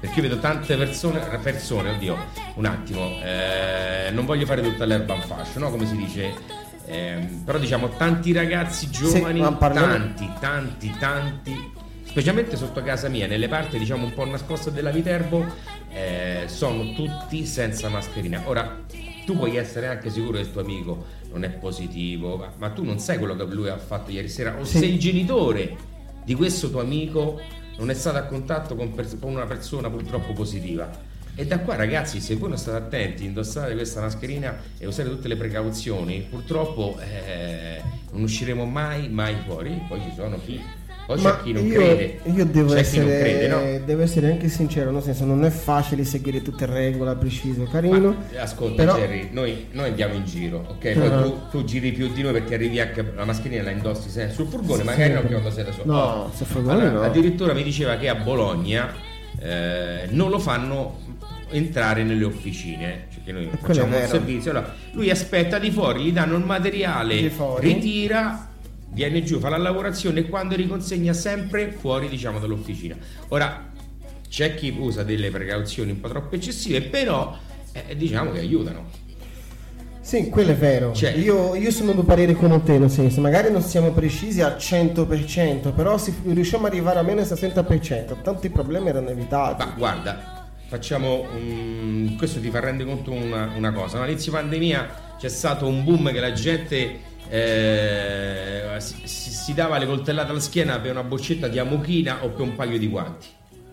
Perché 0.00 0.16
io 0.16 0.22
vedo 0.28 0.38
tante 0.40 0.76
persone, 0.76 1.20
persone, 1.42 1.90
oddio, 1.90 2.16
un 2.54 2.64
attimo, 2.64 3.08
eh, 3.22 4.10
non 4.10 4.24
voglio 4.24 4.46
fare 4.46 4.60
tutta 4.62 4.84
l'erba 4.84 5.14
in 5.14 5.22
fascio, 5.22 5.58
no? 5.60 5.70
Come 5.70 5.86
si 5.86 5.96
dice? 5.96 6.32
Ehm, 6.86 7.42
però 7.44 7.58
diciamo 7.58 7.90
tanti 7.90 8.32
ragazzi 8.32 8.90
giovani, 8.90 9.40
parliamo- 9.56 9.86
tanti, 9.92 10.28
tanti, 10.40 10.92
tanti, 10.98 11.72
specialmente 12.02 12.56
sotto 12.56 12.82
casa 12.82 13.08
mia, 13.08 13.28
nelle 13.28 13.46
parti 13.46 13.78
diciamo 13.78 14.04
un 14.06 14.12
po' 14.12 14.24
nascoste 14.24 14.72
della 14.72 14.90
Viterbo, 14.90 15.46
eh, 15.92 16.44
sono 16.46 16.92
tutti 16.94 17.46
senza 17.46 17.88
mascherina. 17.88 18.42
Ora, 18.46 18.80
tu 19.24 19.36
puoi 19.36 19.56
essere 19.56 19.86
anche 19.86 20.10
sicuro 20.10 20.32
che 20.32 20.40
il 20.40 20.50
tuo 20.50 20.62
amico 20.62 21.06
non 21.30 21.44
è 21.44 21.50
positivo, 21.50 22.36
ma, 22.36 22.50
ma 22.58 22.70
tu 22.70 22.82
non 22.82 22.98
sai 22.98 23.18
quello 23.18 23.36
che 23.36 23.44
lui 23.44 23.68
ha 23.68 23.78
fatto 23.78 24.10
ieri 24.10 24.28
sera, 24.28 24.56
o 24.58 24.64
Sì. 24.64 24.78
se 24.78 24.86
il 24.86 24.98
genitore 24.98 25.76
di 26.24 26.34
questo 26.34 26.70
tuo 26.70 26.80
amico 26.80 27.40
non 27.78 27.90
è 27.90 27.94
stato 27.94 28.18
a 28.18 28.22
contatto 28.22 28.74
con, 28.74 28.92
pers- 28.94 29.16
con 29.18 29.32
una 29.32 29.46
persona 29.46 29.90
purtroppo 29.90 30.32
positiva. 30.32 31.10
E 31.34 31.46
da 31.46 31.60
qua 31.60 31.76
ragazzi, 31.76 32.20
se 32.20 32.36
voi 32.36 32.50
non 32.50 32.58
state 32.58 32.76
attenti, 32.76 33.24
indossate 33.24 33.72
questa 33.74 34.02
mascherina 34.02 34.54
e 34.76 34.86
usate 34.86 35.08
tutte 35.08 35.28
le 35.28 35.36
precauzioni, 35.36 36.26
purtroppo 36.28 36.98
eh, 37.00 37.82
non 38.12 38.22
usciremo 38.22 38.66
mai, 38.66 39.08
mai 39.08 39.36
fuori. 39.46 39.82
Poi 39.88 40.02
ci 40.02 40.12
sono 40.14 40.38
chi, 40.38 40.60
poi 41.14 41.22
Ma 41.22 41.36
c'è 41.36 41.42
chi 41.42 41.52
non 41.52 41.66
io, 41.66 41.72
crede. 41.74 42.18
io 42.24 42.44
devo, 42.46 42.74
essere, 42.74 43.04
crede, 43.04 43.48
no? 43.48 43.84
devo 43.84 44.02
essere 44.02 44.30
anche 44.30 44.48
sincero, 44.48 44.90
nel 44.90 45.02
senso 45.02 45.24
non 45.24 45.44
è 45.44 45.50
facile 45.50 46.04
seguire 46.04 46.42
tutte 46.42 46.66
le 46.66 46.74
regole, 46.74 47.14
preciso, 47.16 47.64
carino. 47.64 48.16
Ma, 48.32 48.40
ascolta 48.40 48.74
però- 48.84 48.96
Jerry, 48.96 49.28
noi, 49.32 49.66
noi 49.72 49.88
andiamo 49.88 50.14
in 50.14 50.24
giro, 50.24 50.64
ok? 50.68 50.92
Poi 50.92 51.10
tu, 51.22 51.38
tu 51.50 51.64
giri 51.64 51.92
più 51.92 52.08
di 52.12 52.22
noi 52.22 52.32
perché 52.32 52.54
arrivi 52.54 52.80
anche 52.80 53.12
la 53.14 53.24
mascherina 53.24 53.62
la 53.62 53.70
indossi 53.70 54.08
sempre 54.08 54.34
sul 54.34 54.46
furgone, 54.46 54.82
magari 54.84 55.12
non 55.12 55.26
quando 55.26 55.50
sei 55.50 55.64
da 55.64 55.72
solo. 55.72 55.92
No, 55.92 56.30
sul 56.34 56.46
furgone 56.46 56.90
no. 56.90 57.02
Addirittura 57.02 57.52
mi 57.52 57.62
diceva 57.62 57.96
che 57.96 58.08
a 58.08 58.14
Bologna 58.14 58.92
eh, 59.38 60.06
non 60.10 60.30
lo 60.30 60.38
fanno 60.38 60.98
entrare 61.50 62.02
nelle 62.02 62.24
officine, 62.24 63.06
cioè 63.12 63.22
che 63.24 63.32
noi 63.32 63.44
quello 63.46 63.58
facciamo 63.66 63.96
un 63.96 64.06
servizio. 64.06 64.50
Allora, 64.50 64.74
lui 64.92 65.10
aspetta 65.10 65.58
di 65.58 65.70
fuori, 65.70 66.04
gli 66.04 66.12
danno 66.12 66.36
il 66.36 66.44
materiale, 66.44 67.30
ritira, 67.58 68.48
viene 68.92 69.22
giù, 69.22 69.38
fa 69.38 69.48
la 69.48 69.56
lavorazione 69.58 70.20
e 70.20 70.28
quando 70.28 70.54
riconsegna 70.54 71.12
sempre 71.12 71.72
fuori, 71.72 72.08
diciamo, 72.08 72.38
dall'officina. 72.38 72.96
Ora, 73.28 73.70
c'è 74.28 74.54
chi 74.54 74.74
usa 74.78 75.02
delle 75.02 75.30
precauzioni 75.30 75.90
un 75.90 76.00
po' 76.00 76.08
troppo 76.08 76.34
eccessive, 76.34 76.82
però 76.82 77.36
eh, 77.72 77.96
diciamo 77.96 78.30
che 78.32 78.38
aiutano. 78.38 79.00
Sì, 80.00 80.28
quello 80.30 80.50
è 80.50 80.56
vero. 80.56 80.92
Cioè- 80.92 81.12
Io, 81.16 81.54
io 81.54 81.70
sono 81.70 81.92
di 81.92 82.02
parere 82.02 82.34
come 82.34 82.60
te, 82.62 82.76
nel 82.78 82.90
senso, 82.90 83.20
magari 83.20 83.50
non 83.52 83.62
siamo 83.62 83.92
precisi 83.92 84.40
al 84.42 84.56
100%, 84.58 85.72
però 85.74 85.96
se 85.96 86.12
riusciamo 86.24 86.66
ad 86.66 86.72
arrivare 86.72 86.98
almeno 86.98 87.20
al 87.20 87.26
60%, 87.26 88.20
tanti 88.22 88.50
problemi 88.50 88.88
erano 88.88 89.10
evitati. 89.10 89.64
Ma 89.64 89.74
guarda, 89.76 90.48
facciamo 90.66 91.26
un- 91.34 92.14
questo 92.18 92.40
ti 92.40 92.50
fa 92.50 92.58
rendere 92.60 92.88
conto 92.90 93.12
una, 93.12 93.52
una 93.56 93.72
cosa. 93.72 94.02
All'inizio 94.02 94.32
pandemia 94.32 94.88
c'è 95.18 95.28
stato 95.28 95.66
un 95.68 95.84
boom 95.84 96.10
che 96.10 96.18
la 96.20 96.32
gente 96.32 97.10
eh, 97.40 98.80
si, 98.80 99.06
si- 99.06 99.54
dava 99.54 99.78
le 99.78 99.86
coltellate 99.86 100.30
alla 100.30 100.40
schiena 100.40 100.78
per 100.78 100.90
una 100.92 101.02
boccetta 101.02 101.48
di 101.48 101.58
amochina 101.58 102.24
o 102.24 102.28
per 102.28 102.42
un 102.42 102.54
paio 102.54 102.78
di 102.78 102.86
guanti. 102.88 103.26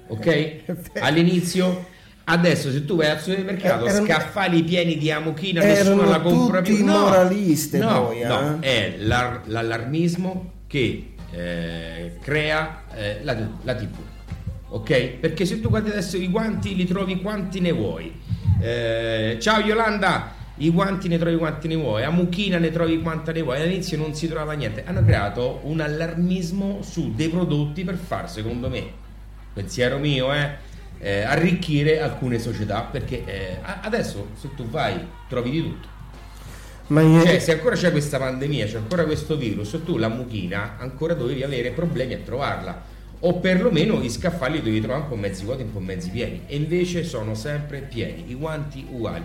Ok? 0.08 0.56
All'inizio. 1.00 1.98
Adesso 2.32 2.70
se 2.72 2.86
tu 2.86 2.96
vai 2.96 3.08
al 3.08 3.20
supermercato, 3.20 3.86
Eh, 3.86 3.90
erano- 3.90 4.06
scaffali 4.06 4.62
pieni 4.64 4.98
di 5.00 5.10
amochina, 5.12 5.64
nessuno 5.64 6.06
la 6.08 6.20
compra 6.20 6.62
tutti 6.62 6.76
più. 6.76 6.86
No, 6.86 7.00
moraliste 7.00 7.80
no, 7.80 8.06
poi, 8.06 8.22
eh. 8.22 8.28
no, 8.28 8.58
è 8.60 8.96
l'ar- 9.00 9.42
l'allarmismo 9.46 10.52
che 10.68 11.14
eh, 11.32 12.18
crea 12.22 12.84
eh, 12.94 13.20
la, 13.24 13.36
la 13.64 13.74
TV. 13.74 13.90
Ok? 14.70 15.06
Perché 15.20 15.46
se 15.46 15.60
tu 15.60 15.70
guardi 15.70 15.90
adesso 15.90 16.18
i 16.18 16.28
guanti 16.30 16.76
li 16.76 16.86
trovi 16.86 17.20
quanti 17.20 17.62
ne 17.62 17.72
vuoi. 17.72 18.14
Eh, 18.62 19.38
ciao 19.42 19.60
Yolanda, 19.62 20.32
i 20.62 20.70
guanti 20.72 21.08
ne 21.08 21.18
trovi 21.18 21.38
quanti 21.38 21.68
ne 21.68 21.76
vuoi, 21.76 22.04
a 22.04 22.10
Mucchina 22.10 22.58
ne 22.58 22.72
trovi 22.72 23.02
quanta 23.02 23.32
ne 23.32 23.42
vuoi. 23.42 23.62
All'inizio 23.62 23.98
non 23.98 24.14
si 24.14 24.28
trovava 24.28 24.54
niente. 24.54 24.84
Hanno 24.86 25.04
creato 25.04 25.62
un 25.64 25.80
allarmismo 25.80 26.82
su 26.82 27.14
dei 27.16 27.30
prodotti 27.30 27.84
per 27.84 27.96
far, 27.96 28.30
secondo 28.30 28.70
me, 28.70 28.84
pensiero 29.54 29.98
mio, 29.98 30.34
eh, 30.34 30.50
eh, 31.00 31.22
arricchire 31.22 32.02
alcune 32.02 32.40
società. 32.40 32.82
Perché 32.82 33.24
eh, 33.26 33.58
adesso 33.82 34.30
se 34.40 34.50
tu 34.56 34.68
vai 34.68 35.00
trovi 35.28 35.50
di 35.50 35.62
tutto. 35.62 35.88
Ma 36.88 37.02
io- 37.02 37.24
Cioè, 37.24 37.40
se 37.40 37.54
ancora 37.54 37.76
c'è 37.76 37.92
questa 37.92 38.18
pandemia, 38.18 38.66
c'è 38.66 38.78
ancora 38.78 39.06
questo 39.06 39.38
virus, 39.38 39.80
tu 39.86 39.98
la 39.98 40.08
mucchina 40.10 40.76
ancora 40.80 41.14
dovevi 41.14 41.44
avere 41.44 41.72
problemi 41.72 42.14
a 42.14 42.20
trovarla. 42.20 42.98
O 43.22 43.36
perlomeno 43.40 44.02
i 44.02 44.10
scaffali 44.10 44.54
li 44.56 44.60
dovevi 44.60 44.80
trovare 44.82 45.04
un 45.04 45.10
po' 45.10 45.16
mezzi 45.16 45.44
vuoti, 45.46 45.62
un 45.62 45.72
po' 45.72 45.80
mezzi 45.80 46.10
pieni. 46.10 46.42
E 46.48 46.56
invece 46.56 47.04
sono 47.04 47.34
sempre 47.36 47.80
pieni, 47.80 48.26
i 48.30 48.34
guanti 48.36 48.86
uguali. 48.90 49.24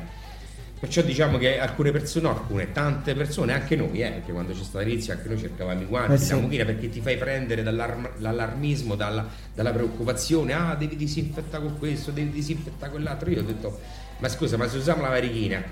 Perciò 0.84 1.00
diciamo 1.00 1.38
che 1.38 1.58
alcune 1.58 1.92
persone, 1.92 2.28
no, 2.28 2.34
alcune, 2.34 2.70
tante 2.70 3.14
persone, 3.14 3.54
anche 3.54 3.74
noi, 3.74 4.02
eh, 4.02 4.10
perché 4.10 4.32
quando 4.32 4.52
c'è 4.52 4.62
stato 4.62 4.84
l'inizio 4.84 5.14
anche 5.14 5.28
noi 5.28 5.38
cercavamo 5.38 5.80
i 5.80 5.86
guanti, 5.86 6.12
Eh 6.12 6.18
sì. 6.18 6.30
la 6.32 6.36
mucchina, 6.36 6.64
perché 6.66 6.90
ti 6.90 7.00
fai 7.00 7.16
prendere 7.16 7.62
dall'allarmismo, 7.62 8.94
dalla, 8.94 9.26
dalla 9.54 9.70
preoccupazione, 9.72 10.52
ah 10.52 10.74
devi 10.74 10.94
disinfettare 10.96 11.62
con 11.64 11.78
questo, 11.78 12.10
devi 12.10 12.28
disinfettare 12.32 12.90
quell'altro. 12.92 13.30
Io 13.30 13.40
ho 13.40 13.44
detto, 13.44 13.80
ma 14.18 14.28
scusa, 14.28 14.58
ma 14.58 14.68
se 14.68 14.76
usiamo 14.76 15.00
la 15.00 15.08
varichina, 15.08 15.62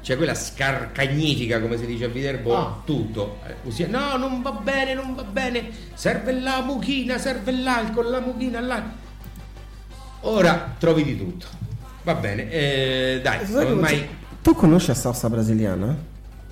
cioè 0.00 0.16
quella 0.16 0.34
scarcagnifica 0.34 1.60
come 1.60 1.76
si 1.76 1.84
dice 1.84 2.06
a 2.06 2.08
Viterbo 2.08 2.56
Ah. 2.56 2.80
tutto 2.86 3.38
Eh, 3.46 3.54
usi- 3.64 3.86
no 3.86 4.16
non 4.16 4.40
va 4.40 4.50
bene 4.52 4.94
non 4.94 5.14
va 5.14 5.22
bene 5.24 5.68
serve 5.94 6.32
la 6.40 6.60
mucchina 6.62 7.18
serve 7.18 7.52
l'alcol 7.52 8.10
la 8.10 8.18
mucchina 8.18 8.58
là 8.58 8.82
ora 10.22 10.74
trovi 10.76 11.04
di 11.04 11.16
tutto 11.16 11.46
va 12.02 12.14
bene 12.14 12.50
eh, 12.50 13.20
dai 13.22 13.44
ormai 13.54 14.08
Tu 14.42 14.54
conosci 14.54 14.88
la 14.88 14.94
salsa 14.94 15.28
brasiliana? 15.28 16.10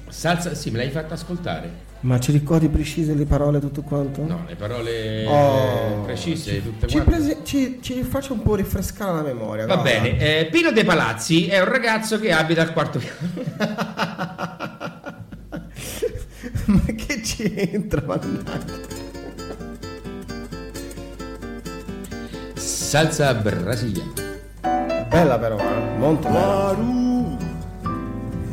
salsa 0.09 0.55
sì 0.55 0.71
me 0.71 0.79
l'hai 0.79 0.91
fatta 0.91 1.15
ascoltare 1.15 1.71
Ma 2.01 2.19
ci 2.19 2.33
ricordi 2.33 2.69
precise 2.69 3.15
le 3.15 3.27
parole 3.27 3.61
tutto 3.61 3.83
quanto? 3.83 4.25
no 4.27 4.45
le 4.49 4.57
parole 4.57 5.25
Oh. 5.27 6.01
precise 6.03 6.61
tutte 6.63 6.89
Ci, 6.89 6.95
quante 6.97 7.11
prese- 7.13 7.39
ci- 7.45 7.79
ci 7.81 8.03
faccio 8.03 8.33
un 8.33 8.43
po' 8.43 8.57
rinfrescare 8.57 9.13
la 9.15 9.23
memoria. 9.23 9.67
va 9.67 9.75
guarda. 9.77 9.91
bene 10.01 10.19
eh, 10.19 10.47
Pino 10.47 10.73
De 10.73 10.85
Palazzi 10.85 11.47
è 11.47 11.61
un 11.61 11.69
ragazzo 11.69 12.19
che 12.19 12.33
abita 12.33 12.63
al 12.63 12.73
quarto 12.73 12.99
piano 12.99 13.19
Ma 16.67 16.81
che 16.97 17.21
c'entra? 17.21 18.03
mannaggia? 18.05 18.79
salsa 22.55 23.33
brasiliana 23.35 24.29
Bella 25.09 25.39
però, 25.39 25.57
eh? 25.59 25.97
Molto 25.99 26.29
bella. 26.29 26.73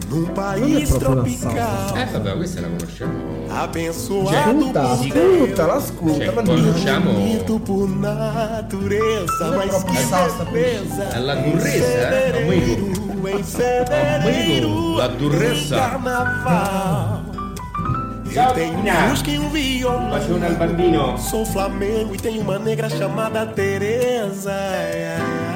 Moro 0.10 0.20
num 0.20 0.22
Non 0.24 0.30
è 0.30 0.34
país 0.34 0.90
proprio 0.90 1.10
la 1.10 1.22
tropical, 1.22 1.98
eh 1.98 2.06
vabbè 2.12 2.36
questa 2.38 2.62
la 2.62 2.68
conosciamo 2.68 3.14
abençoado 3.50 4.38
Ascolta, 4.38 4.82
por 4.82 4.92
ascolta, 4.92 5.66
l'ascolta. 5.66 6.26
Cioè, 6.26 6.34
ma 6.34 6.42
conosciamo- 6.44 7.12
bonito 7.12 7.60
por 7.60 7.90
natureza, 7.90 9.46
Non 9.46 9.54
è 9.54 9.58
mas 9.58 9.68
proprio 9.68 9.94
que 9.94 10.06
salsa 10.08 10.44
beleza. 10.46 11.08
Alla 11.16 11.36
durrezza, 11.36 11.78
eh? 11.78 12.32
Fevereiro, 12.32 13.28
em 13.28 13.44
fevereiro, 13.44 14.68
Amigo, 14.68 14.98
la 14.98 15.08
durrezza. 15.08 15.76
carnaval. 15.78 17.26
Ciao, 18.34 18.50
Eu 18.50 18.54
tenho 18.54 18.76
Tina. 18.78 18.92
um 19.06 19.10
fusca 19.10 19.30
e 19.32 19.40
um 19.40 19.50
violão. 19.50 20.10
Bacione 20.10 20.46
al 20.46 20.56
bambino. 20.56 21.18
Sou 21.18 21.46
Flamengo 21.46 22.14
e 22.14 22.18
tenho 22.18 22.42
uma 22.42 22.60
negra 22.60 22.90
chamada 22.90 23.46
Teresa. 23.48 24.52
Ai, 24.52 25.47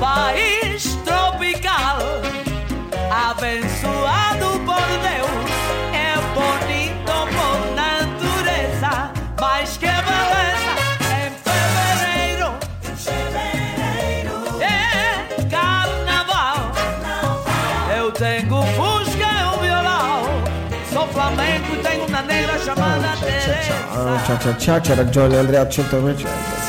país 0.00 0.96
tropical, 1.04 1.98
abençoado 3.10 4.58
por 4.64 4.88
Deus, 5.06 5.50
é 5.92 6.14
bonito 6.34 7.16
por 7.36 7.58
natureza, 7.76 9.10
mas 9.38 9.76
que 9.76 9.86
beleza 9.86 10.72
em 11.20 11.30
fevereiro, 11.44 12.48
é 14.60 15.42
carnaval. 15.50 16.72
Eu 17.96 18.10
tenho 18.12 18.62
fusca 18.74 19.26
e 19.26 19.44
um 19.56 19.60
violão, 19.62 20.22
sou 20.92 21.06
flamengo 21.08 21.74
e 21.74 21.76
tenho 21.82 22.06
uma 22.06 22.22
negra 22.22 22.58
chamada 22.58 23.08
Ah, 23.12 23.16
Teresa. 23.20 23.64
ciao, 24.26 24.38
ciao, 24.38 24.54
ciao, 24.58 24.80
c'ha 24.80 24.94
ragione 24.94 25.36
Andrea 25.36 25.60
al 25.60 25.66
100%. 25.68 26.59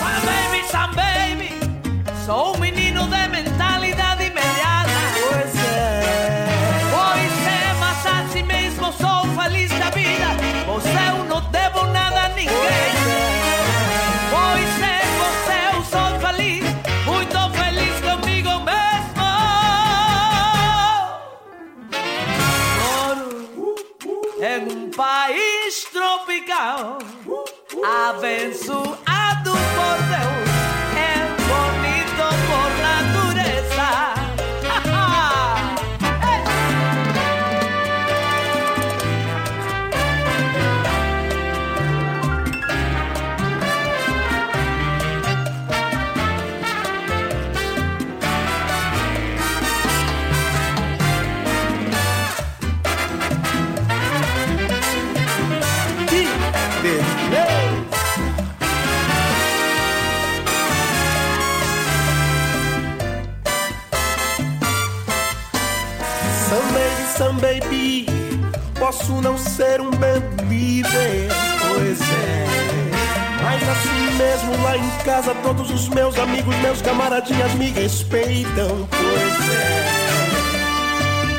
Casa 75.31 75.35
todos 75.43 75.71
os 75.71 75.87
meus 75.89 76.17
amigos, 76.17 76.55
meus 76.57 76.81
camaradinhas 76.81 77.53
me 77.55 77.69
respeitam, 77.71 78.87
pois 78.89 79.49
é. 79.49 79.81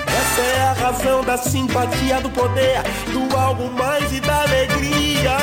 Essa 0.06 0.40
é 0.40 0.62
a 0.62 0.72
razão 0.72 1.22
da 1.22 1.36
simpatia, 1.36 2.20
do 2.20 2.30
poder, 2.30 2.82
do 3.12 3.36
algo 3.36 3.70
mais 3.70 4.12
e 4.12 4.20
da 4.20 4.42
alegria. 4.42 5.36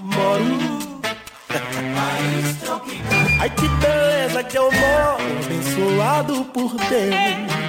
Moro. 0.00 0.58
Ai 3.40 3.50
que 3.50 3.68
beleza 3.68 4.42
que 4.44 4.58
eu 4.58 4.70
moro, 4.70 5.16
abençoado 5.44 6.44
por 6.46 6.74
Deus. 6.74 7.14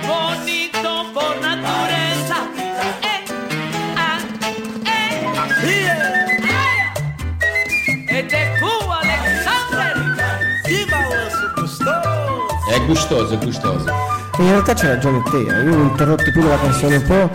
bonito 0.05 1.13
por 1.13 1.39
natureza. 1.39 3.08
Gustoso, 12.89 13.33
è 13.35 13.37
gustoso. 13.37 13.85
In 14.39 14.49
realtà 14.49 14.73
c'è 14.73 14.87
ragione 14.87 15.21
te, 15.29 15.37
eh. 15.37 15.63
io 15.63 15.77
ho 15.77 15.81
interrotto 15.83 16.31
più 16.31 16.41
la 16.47 16.57
canzone 16.57 16.95
un 16.95 17.03
po', 17.03 17.29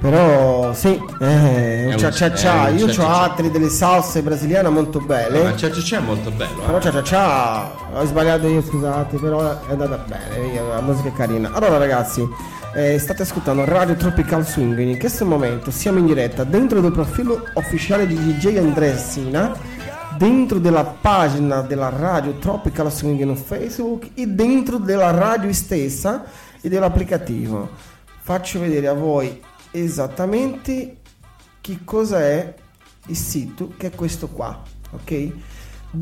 però 0.00 0.72
sì, 0.74 1.00
eh, 1.20 1.86
un 1.92 1.98
cia 1.98 2.10
cia 2.10 2.32
cia, 2.34 2.68
è 2.68 2.70
io 2.72 2.86
cia 2.86 2.92
cia 2.92 3.02
ho 3.02 3.06
cia. 3.06 3.20
altre 3.22 3.50
delle 3.50 3.68
salse 3.68 4.22
brasiliane 4.22 4.68
molto 4.68 5.00
belle. 5.00 5.42
Ma 5.42 5.54
c'è, 5.54 5.70
c'è 5.70 5.98
molto 5.98 6.30
bello. 6.30 6.60
Però 6.64 6.78
Eh? 6.78 6.80
cia 6.80 6.90
cia 6.92 7.02
cia, 7.02 7.72
ho 7.94 8.04
sbagliato 8.04 8.46
io 8.46 8.62
scusate, 8.62 9.16
però 9.18 9.40
è 9.66 9.70
andata 9.70 10.04
bene, 10.06 10.60
la 10.60 10.80
musica 10.80 11.08
è 11.08 11.12
carina. 11.12 11.50
Allora 11.52 11.78
ragazzi, 11.78 12.26
eh, 12.74 12.98
state 12.98 13.22
ascoltando 13.22 13.64
Radio 13.64 13.94
Tropical 13.96 14.46
Swing, 14.46 14.78
in 14.78 14.98
questo 14.98 15.24
momento 15.24 15.70
siamo 15.70 15.98
in 15.98 16.06
diretta 16.06 16.44
dentro 16.44 16.80
del 16.80 16.92
profilo 16.92 17.44
ufficiale 17.54 18.06
di 18.06 18.14
DJ 18.14 18.58
Andrea 18.58 18.96
Sina, 18.96 19.52
dentro 20.18 20.58
della 20.58 20.84
pagina 20.84 21.60
della 21.62 21.88
Radio 21.88 22.34
Tropical 22.34 22.90
Swing 22.92 23.20
in 23.20 23.36
Facebook 23.36 24.10
e 24.14 24.26
dentro 24.26 24.78
della 24.78 25.10
radio 25.10 25.52
stessa 25.52 26.24
e 26.60 26.68
dell'applicativo. 26.68 27.68
Faccio 28.20 28.60
vedere 28.60 28.86
a 28.88 28.92
voi 28.94 29.40
esattamente 29.70 30.96
che 31.60 31.78
cosa 31.84 32.20
è 32.20 32.54
il 33.06 33.16
sito 33.16 33.72
che 33.76 33.88
è 33.88 33.90
questo 33.90 34.28
qua 34.28 34.62
ok 34.90 35.30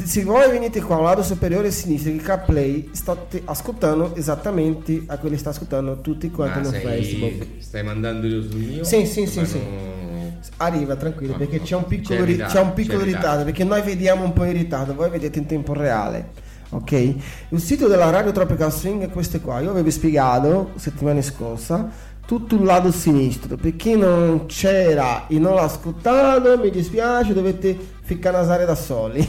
se 0.05 0.23
voi 0.25 0.51
venite 0.51 0.83
qua 0.83 0.97
al 0.97 1.03
lato 1.03 1.23
superiore 1.23 1.69
a 1.69 1.71
sinistra 1.71 2.11
il 2.11 2.21
CarPlay 2.21 2.91
state 2.93 3.43
ascoltando 3.45 4.15
esattamente 4.17 5.05
a 5.07 5.17
quello 5.19 5.35
che 5.35 5.41
sta 5.41 5.51
ascoltando 5.51 6.01
tutti 6.01 6.31
quanti 6.31 6.59
Ma 6.59 6.65
su 6.65 6.71
sei- 6.73 6.83
Facebook 6.83 7.47
stai 7.63 7.83
mandando 7.85 8.29
sul 8.43 8.57
mio? 8.57 8.85
Sì, 8.85 9.07
sì, 9.07 9.27
sì, 9.27 9.47
sì. 9.47 9.59
non- 9.59 10.10
arriva 10.59 10.97
tranquillo 10.97 11.34
perché 11.34 11.61
c'è 11.61 11.76
un 11.76 11.86
piccolo, 11.86 12.18
c'è 12.18 12.24
ri- 12.24 12.32
ritardo, 12.32 12.55
c'è 12.55 12.61
un 12.61 12.72
piccolo 12.72 13.03
ritardo. 13.03 13.16
ritardo. 13.18 13.45
perché 13.45 13.64
noi 13.64 13.82
vediamo 13.82 14.24
un 14.24 14.32
po' 14.32 14.45
in 14.45 14.53
ritardo 14.53 14.95
voi 14.95 15.11
vedete 15.11 15.38
in 15.38 15.47
tempo 15.47 15.72
reale 15.72 16.30
ok 16.70 16.93
il 16.93 17.61
sito 17.61 17.88
della 17.88 18.11
Radio 18.11 18.32
Tropical 18.32 18.72
Swing 18.72 19.03
è 19.03 19.09
questo 19.11 19.41
qua 19.41 19.61
io 19.61 19.70
avevo 19.70 19.91
spiegato 19.91 20.70
settimana 20.76 21.20
scorsa 21.22 21.88
tutto 22.26 22.55
il 22.55 22.62
lato 22.62 22.93
sinistro 22.93 23.57
per 23.57 23.74
chi 23.74 23.97
non 23.97 24.47
c'era 24.47 25.26
e 25.26 25.38
non 25.38 25.55
l'ha 25.55 25.62
ascoltato 25.62 26.59
mi 26.59 26.70
dispiace 26.70 27.32
dovete 27.32 27.76
ficcanasare 28.03 28.64
da 28.64 28.74
soli 28.76 29.26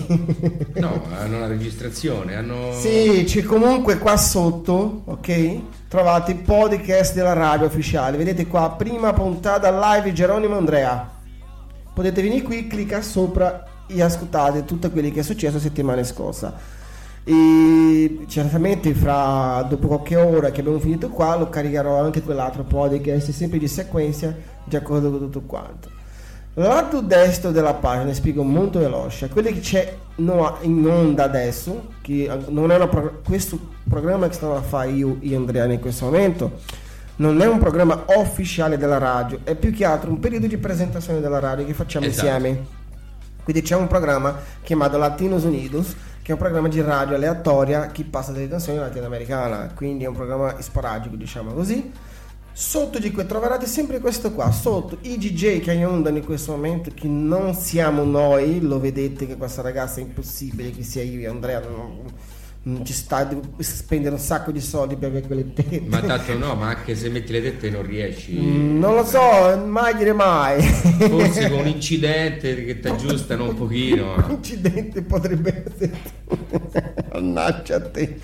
No, 0.76 1.04
hanno 1.20 1.40
la 1.40 1.48
registrazione, 1.48 2.36
hanno... 2.36 2.72
Sì, 2.74 3.24
c'è 3.28 3.44
comunque 3.44 3.98
qua 4.00 4.18
sotto, 4.18 5.04
ok? 5.06 5.60
Trovate 5.92 6.32
il 6.32 6.38
podcast 6.38 7.14
della 7.14 7.34
radio 7.34 7.68
ufficiale. 7.68 8.16
Vedete 8.16 8.48
qua, 8.48 8.72
prima 8.78 9.12
puntata 9.12 9.70
live 9.94 10.14
Geronimo 10.14 10.56
Andrea. 10.56 11.06
Potete 11.94 12.22
venire 12.22 12.44
qui, 12.44 12.66
cliccare 12.66 13.02
sopra 13.02 13.66
e 13.88 14.02
ascoltate 14.02 14.64
tutto 14.64 14.90
quello 14.90 15.10
che 15.12 15.20
è 15.20 15.24
successo 15.24 15.60
settimana 15.60 16.02
scorsa. 16.06 16.56
E 17.26 18.24
certamente 18.30 18.94
fra 18.94 19.66
dopo 19.68 19.90
qualche 19.90 20.16
ora 20.16 20.50
che 20.52 20.62
abbiamo 20.62 20.80
finito 20.80 21.10
qua 21.10 21.36
lo 21.36 21.50
caricherò 21.50 22.02
anche 22.02 22.22
quell'altro 22.22 22.64
podcast 22.64 23.32
sempre 23.32 23.60
di 23.60 23.68
sequenza 23.68 24.34
di 24.64 24.76
accordo 24.78 25.10
con 25.10 25.20
tutto 25.20 25.42
quanto. 25.42 26.01
Lato 26.56 27.00
destro 27.00 27.52
della 27.52 27.74
pagina, 27.76 28.14
spiego 28.14 28.44
molto 28.44 28.80
veloce, 28.80 29.30
quello 29.30 29.48
che 29.50 29.62
c'è 29.62 29.96
in 30.16 30.86
onda 30.86 31.24
adesso, 31.24 31.94
che 32.02 32.30
non 32.50 32.72
è 32.72 32.76
una 32.76 32.88
pro- 32.88 33.22
questo 33.24 33.58
programma 33.88 34.28
che 34.28 34.34
sto 34.34 34.54
a 34.56 34.62
fare 34.62 34.90
io 34.90 35.18
e 35.22 35.34
Andrea 35.34 35.64
in 35.66 35.80
questo 35.80 36.06
momento, 36.06 36.60
non 37.18 37.40
è 37.42 37.48
un 37.48 37.58
programma 37.58 38.04
ufficiale 38.18 38.78
della 38.78 38.98
radio, 38.98 39.40
è 39.44 39.56
più 39.56 39.72
che 39.74 39.86
altro 39.86 40.10
un 40.10 40.20
periodo 40.20 40.48
di 40.48 40.58
presentazione 40.58 41.22
della 41.22 41.40
radio 41.40 41.66
che 41.66 41.74
facciamo 41.74 42.06
Esatto. 42.06 42.28
insieme. 42.28 42.66
Quindi 43.44 43.62
c'è 43.62 43.76
un 43.76 43.88
programma 43.88 44.38
chiamato 44.62 44.98
Latinos 44.98 45.44
Unidos, 45.44 45.96
che 46.22 46.32
è 46.32 46.34
un 46.34 46.38
programma 46.38 46.68
di 46.68 46.82
radio 46.82 47.16
aleatoria 47.16 47.88
che 47.88 48.04
passa 48.04 48.34
delle 48.34 48.50
canzoni 48.50 48.78
latinoamericane, 48.78 49.72
quindi 49.74 50.04
è 50.04 50.08
un 50.08 50.16
programma 50.16 50.56
sporadico, 50.60 51.16
diciamo 51.16 51.54
così. 51.54 51.92
Sotto 52.54 53.00
di 53.00 53.12
cui 53.12 53.26
troverete 53.26 53.66
sempre 53.66 54.00
questo 54.00 54.34
qua, 54.34 54.52
sotto 54.52 54.98
i 55.02 55.18
DJ 55.18 55.62
che 55.62 55.72
andano 55.72 56.18
in 56.18 56.26
questo 56.26 56.52
momento, 56.52 56.92
che 56.94 57.08
non 57.08 57.54
siamo 57.54 58.04
noi, 58.04 58.60
lo 58.62 58.80
vedete 58.80 59.26
che 59.26 59.38
questa 59.38 59.62
ragazza 59.62 60.00
è 60.00 60.04
impossibile 60.04 60.70
che 60.72 60.84
sia 60.84 61.02
io 61.02 61.22
e 61.22 61.28
Andrea, 61.28 61.62
non, 61.62 62.02
non 62.64 62.86
ci 62.86 62.92
sta, 62.92 63.24
devo 63.24 63.42
spendere 63.60 64.14
un 64.16 64.20
sacco 64.20 64.52
di 64.52 64.60
soldi 64.60 64.98
per 64.98 65.10
avere 65.10 65.26
quelle 65.26 65.54
tette. 65.54 65.82
Ma 65.88 66.02
tanto 66.02 66.38
no, 66.38 66.54
ma 66.56 66.68
anche 66.68 66.94
se 66.94 67.10
metti 67.10 67.32
le 67.32 67.42
tette 67.42 67.70
non 67.70 67.84
riesci. 67.84 68.34
Mm, 68.34 68.80
non 68.80 68.96
lo 68.96 69.06
so, 69.06 69.58
mai 69.66 69.96
dire 69.96 70.12
mai. 70.12 70.62
Forse 70.62 71.50
con 71.50 71.60
un 71.60 71.68
incidente 71.68 72.66
che 72.66 72.80
ti 72.80 72.88
aggiustano 72.90 73.50
un 73.50 73.56
pochino. 73.56 74.24
Incidente 74.30 75.02
potrebbe 75.02 75.64
essere. 75.66 75.98
Mannaggia 77.14 77.78
a 77.78 77.82
te. 77.82 78.20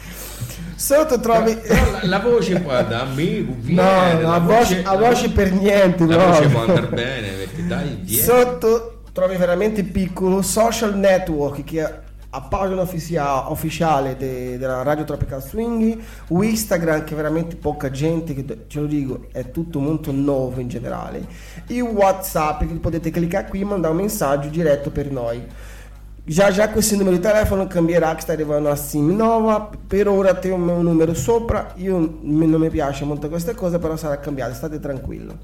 Sotto 0.77 1.19
trovi. 1.19 1.55
Però 1.57 1.91
la, 1.91 1.99
la 2.03 2.19
voce 2.19 2.59
può 2.59 2.71
da 2.83 3.01
amico, 3.01 3.51
No, 3.51 3.57
viene, 3.61 4.13
no, 4.13 4.21
la 4.21 4.33
a 4.35 4.39
voce, 4.39 4.83
a 4.83 4.95
voce 4.95 5.29
per 5.31 5.51
niente. 5.51 6.05
La 6.05 6.15
proprio. 6.15 6.35
voce 6.35 6.47
può 6.49 6.59
andare 6.61 6.87
bene, 6.87 7.27
perché 7.29 7.65
dai, 7.65 7.99
vieni. 8.05 8.21
Sotto 8.23 9.01
trovi 9.11 9.35
veramente 9.37 9.83
piccolo 9.83 10.43
social 10.43 10.95
network 10.95 11.63
che 11.63 11.81
è 11.83 11.99
a 12.29 12.41
pagina 12.41 12.81
ufficia- 12.81 13.47
ufficiale 13.49 14.15
de- 14.17 14.59
della 14.59 14.83
Radio 14.83 15.05
Tropical 15.05 15.41
Swing, 15.41 15.97
o 16.27 16.43
Instagram 16.43 17.03
che 17.03 17.15
veramente 17.15 17.55
poca 17.55 17.89
gente, 17.89 18.35
che 18.35 18.45
ce 18.67 18.79
lo 18.79 18.85
dico, 18.85 19.27
è 19.31 19.49
tutto 19.49 19.79
molto 19.79 20.11
nuovo 20.11 20.59
in 20.59 20.67
generale, 20.67 21.25
e 21.65 21.81
Whatsapp 21.81 22.59
che 22.59 22.75
potete 22.75 23.09
cliccare 23.09 23.47
qui 23.47 23.61
e 23.61 23.65
mandare 23.65 23.95
un 23.95 24.01
messaggio 24.01 24.49
diretto 24.49 24.91
per 24.91 25.09
noi. 25.09 25.43
Già 26.29 26.51
già 26.51 26.67
questo 26.71 26.97
numero 26.97 27.15
di 27.15 27.21
telefono 27.21 27.67
cambierà 27.67 28.13
che 28.13 28.19
sta 28.19 28.33
arrivando 28.33 28.69
a 28.69 28.75
SIM 28.75 29.15
nuova, 29.15 29.69
per 29.87 30.09
ora 30.09 30.33
tem 30.33 30.51
un 30.51 30.61
mio 30.61 30.81
numero 30.81 31.13
sopra, 31.13 31.71
io 31.75 32.17
non 32.19 32.59
mi 32.59 32.69
piace 32.69 33.05
molto 33.05 33.29
queste 33.29 33.55
cose, 33.55 33.79
però 33.79 33.95
sarà 33.95 34.19
cambiato, 34.19 34.53
state 34.53 34.77
tranquillo. 34.81 35.37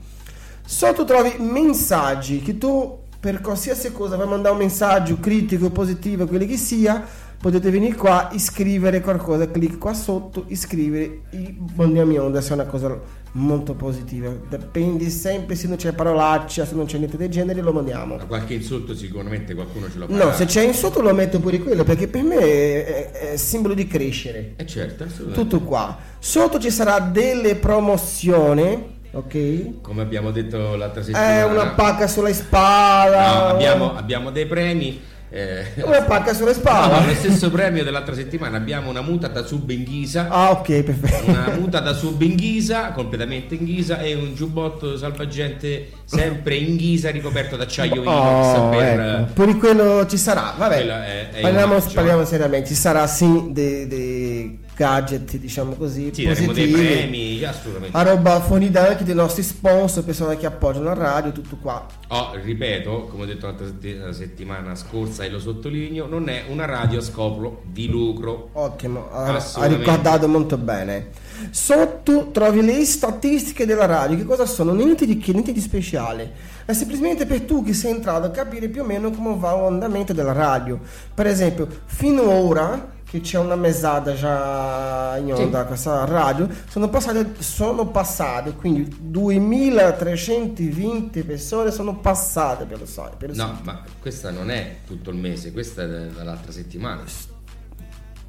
Sotto 0.66 1.06
trovi 1.06 1.36
messaggi 1.40 2.42
che 2.42 2.58
tu 2.58 3.00
per 3.18 3.40
qualsiasi 3.40 3.94
cosa 3.94 4.18
vai 4.18 4.28
mandare 4.28 4.56
un 4.56 4.60
messaggio 4.60 5.20
critico, 5.22 5.70
positivo, 5.70 6.28
quello 6.28 6.46
che 6.46 6.58
sia, 6.58 7.02
potete 7.44 7.70
venire 7.72 7.94
qua 7.96 8.30
e 8.30 8.40
scrivere 8.40 9.02
qualcosa, 9.02 9.52
clicca 9.52 9.76
qua 9.78 9.94
sotto, 9.94 10.46
iscrivere 10.48 11.24
e 11.32 11.54
mandiamo 11.76 12.14
in 12.14 12.22
onda, 12.22 12.40
se 12.40 12.52
è 12.52 12.54
una 12.54 12.64
cosa 12.64 12.98
molto 13.34 13.74
positiva. 13.74 14.32
Dipende 14.48 15.10
sempre 15.10 15.56
se 15.56 15.68
non 15.68 15.76
c'è 15.76 15.92
parolaccia, 15.92 16.66
se 16.66 16.74
non 16.74 16.86
c'è 16.86 16.98
niente 17.00 17.18
del 17.18 17.28
genere, 17.28 17.60
lo 17.60 17.74
mandiamo. 17.74 18.16
Ma 18.16 18.24
qualche 18.24 18.54
insulto 18.54 18.96
sicuramente 18.96 19.54
qualcuno 19.56 19.92
ce 19.92 19.98
lo 19.98 20.08
fa. 20.08 20.16
No, 20.24 20.32
se 20.32 20.46
c'è 20.46 20.64
in 20.64 20.74
sotto 20.74 21.02
lo 21.02 21.14
metto 21.14 21.42
pure 21.42 21.60
quello, 21.60 21.84
perché 21.84 22.08
per 22.08 22.24
me 22.24 22.38
è, 22.38 23.12
è- 23.12 23.36
simbolo 23.36 23.74
di 23.74 23.88
crescere. 23.88 24.54
Eh 24.56 24.66
certo. 24.66 25.06
Tutto 25.34 25.60
qua. 25.64 25.98
Sotto 26.20 26.60
ci 26.60 26.72
sarà 26.72 27.00
delle 27.00 27.56
promozioni, 27.56 29.00
ok? 29.12 29.82
Come 29.82 30.02
abbiamo 30.02 30.32
detto 30.32 30.78
l'altra 30.78 31.04
settimana. 31.04 31.40
È 31.40 31.44
una 31.44 31.72
pacca 31.72 32.08
sulla 32.08 32.32
spalla. 32.32 33.34
No, 33.34 33.48
abbiamo, 33.50 33.96
abbiamo 33.98 34.32
dei 34.32 34.46
premi. 34.46 35.12
Eh, 35.34 35.66
Una 35.84 36.04
pacca 36.04 36.34
sulla 36.34 36.52
no, 36.52 36.56
spalla. 36.56 37.06
lo 37.06 37.14
stesso 37.16 37.50
premio 37.50 37.84
dell'altra 37.84 38.14
settimana 38.14 38.58
abbiamo 38.58 38.90
una 38.92 39.02
muta 39.02 39.28
da 39.28 39.44
sub 39.44 39.68
in 39.72 39.84
ghisa. 39.84 40.28
Ah, 40.30 40.52
ok, 40.52 40.82
perfetto. 40.84 41.30
Una 41.32 41.50
muta 41.58 41.80
da 41.80 41.94
sub 41.94 42.22
in 42.22 42.36
ghisa, 42.36 42.92
completamente 42.92 43.56
in 43.56 43.66
ghisa, 43.66 44.00
e 44.00 44.14
un 44.14 44.36
giubbotto 44.36 44.96
salvagente 44.96 45.90
sempre 46.06 46.56
in 46.56 46.76
ghisa 46.76 47.10
ricoperto 47.10 47.56
d'acciaio 47.56 48.02
inox 48.04 48.58
Oh, 48.58 48.70
per. 48.70 49.00
ecco. 49.00 49.34
Pure 49.34 49.56
quello 49.56 50.06
ci 50.08 50.18
sarà, 50.18 50.54
vabbè. 50.58 50.86
È- 50.86 51.30
è 51.32 51.42
parliamo, 51.42 51.80
parliamo 51.94 52.26
seriamente, 52.26 52.68
ci 52.68 52.76
sarà 52.76 53.08
sì 53.08 53.48
dei, 53.50 53.88
dei 53.88 54.60
gadget, 54.76 55.38
diciamo 55.38 55.74
così, 55.74 56.12
Sì, 56.14 56.24
daremo 56.26 56.52
dei 56.52 56.68
positivi. 56.70 56.94
premi, 56.94 57.44
assolutamente. 57.44 57.98
A 57.98 58.02
roba 58.04 58.40
fornita 58.42 58.88
anche 58.88 59.04
dei 59.04 59.16
nostri 59.16 59.44
sponsor, 59.44 60.04
persone 60.04 60.38
che 60.38 60.46
appoggiano 60.46 60.86
la 60.86 60.94
radio, 60.94 61.32
tutto 61.32 61.58
qua. 61.62 61.86
Oh, 62.08 62.32
ripeto, 62.42 63.08
come 63.10 63.24
ho 63.24 63.26
detto 63.26 63.46
l'altra 63.48 63.68
la 64.06 64.14
settimana 64.14 64.76
scorsa 64.76 65.24
e 65.24 65.30
lo 65.30 65.40
sottolineo, 65.40 66.08
non 66.08 66.30
è 66.30 66.44
una 66.50 66.66
radio 66.66 67.00
a 67.00 67.02
scopo 67.02 67.62
di 67.66 67.88
lucro. 67.88 68.50
Ottimo, 68.54 69.10
ha, 69.12 69.66
ricordato 69.66 70.28
molto 70.28 70.58
bene. 70.58 71.10
Sotto 71.50 72.30
trovi 72.32 72.62
le 72.64 72.86
statistiche 72.86 73.66
della 73.66 73.86
radio. 73.86 74.18
Che 74.18 74.26
cosa 74.26 74.46
sono? 74.46 74.74
Niente 74.74 75.06
di 75.06 75.18
che, 75.18 75.32
niente 75.32 75.52
di 75.52 75.60
speciale. 75.60 76.32
È 76.66 76.74
semplicemente 76.74 77.26
per 77.26 77.42
tu 77.42 77.64
che 77.64 77.74
sei 77.74 77.92
entrato 77.92 78.28
a 78.28 78.30
capire 78.30 78.70
più 78.70 78.82
o 78.82 78.86
meno 78.86 79.10
come 79.12 79.36
va 79.38 79.54
l'andamento 79.54 80.14
della 80.14 80.32
radio. 80.32 80.80
Per 81.14 81.28
esempio, 81.28 81.68
fino 81.86 82.30
ora 82.30 82.93
che 83.14 83.22
c'è 83.22 83.38
una 83.38 83.56
mesata 83.56 84.16
già 84.16 85.16
in 85.20 85.32
onda 85.32 85.66
questa 85.66 86.04
radio, 86.06 86.50
sono 86.68 86.90
passate, 86.90 87.34
sono 87.38 87.86
passate, 87.86 88.54
quindi 88.54 88.92
2320 89.02 91.22
persone 91.22 91.70
sono 91.70 91.98
passate 91.98 92.66
per 92.66 92.80
lo 92.80 92.88
sai. 92.88 93.12
Per 93.16 93.30
lo 93.30 93.36
No, 93.36 93.60
ma 93.62 93.84
questa 94.02 94.32
non 94.32 94.50
è 94.50 94.78
tutto 94.88 95.12
il 95.12 95.18
mese, 95.18 95.52
questa 95.52 95.84
è 95.84 95.88
dall'altra 95.88 96.52
settimana. 96.52 97.04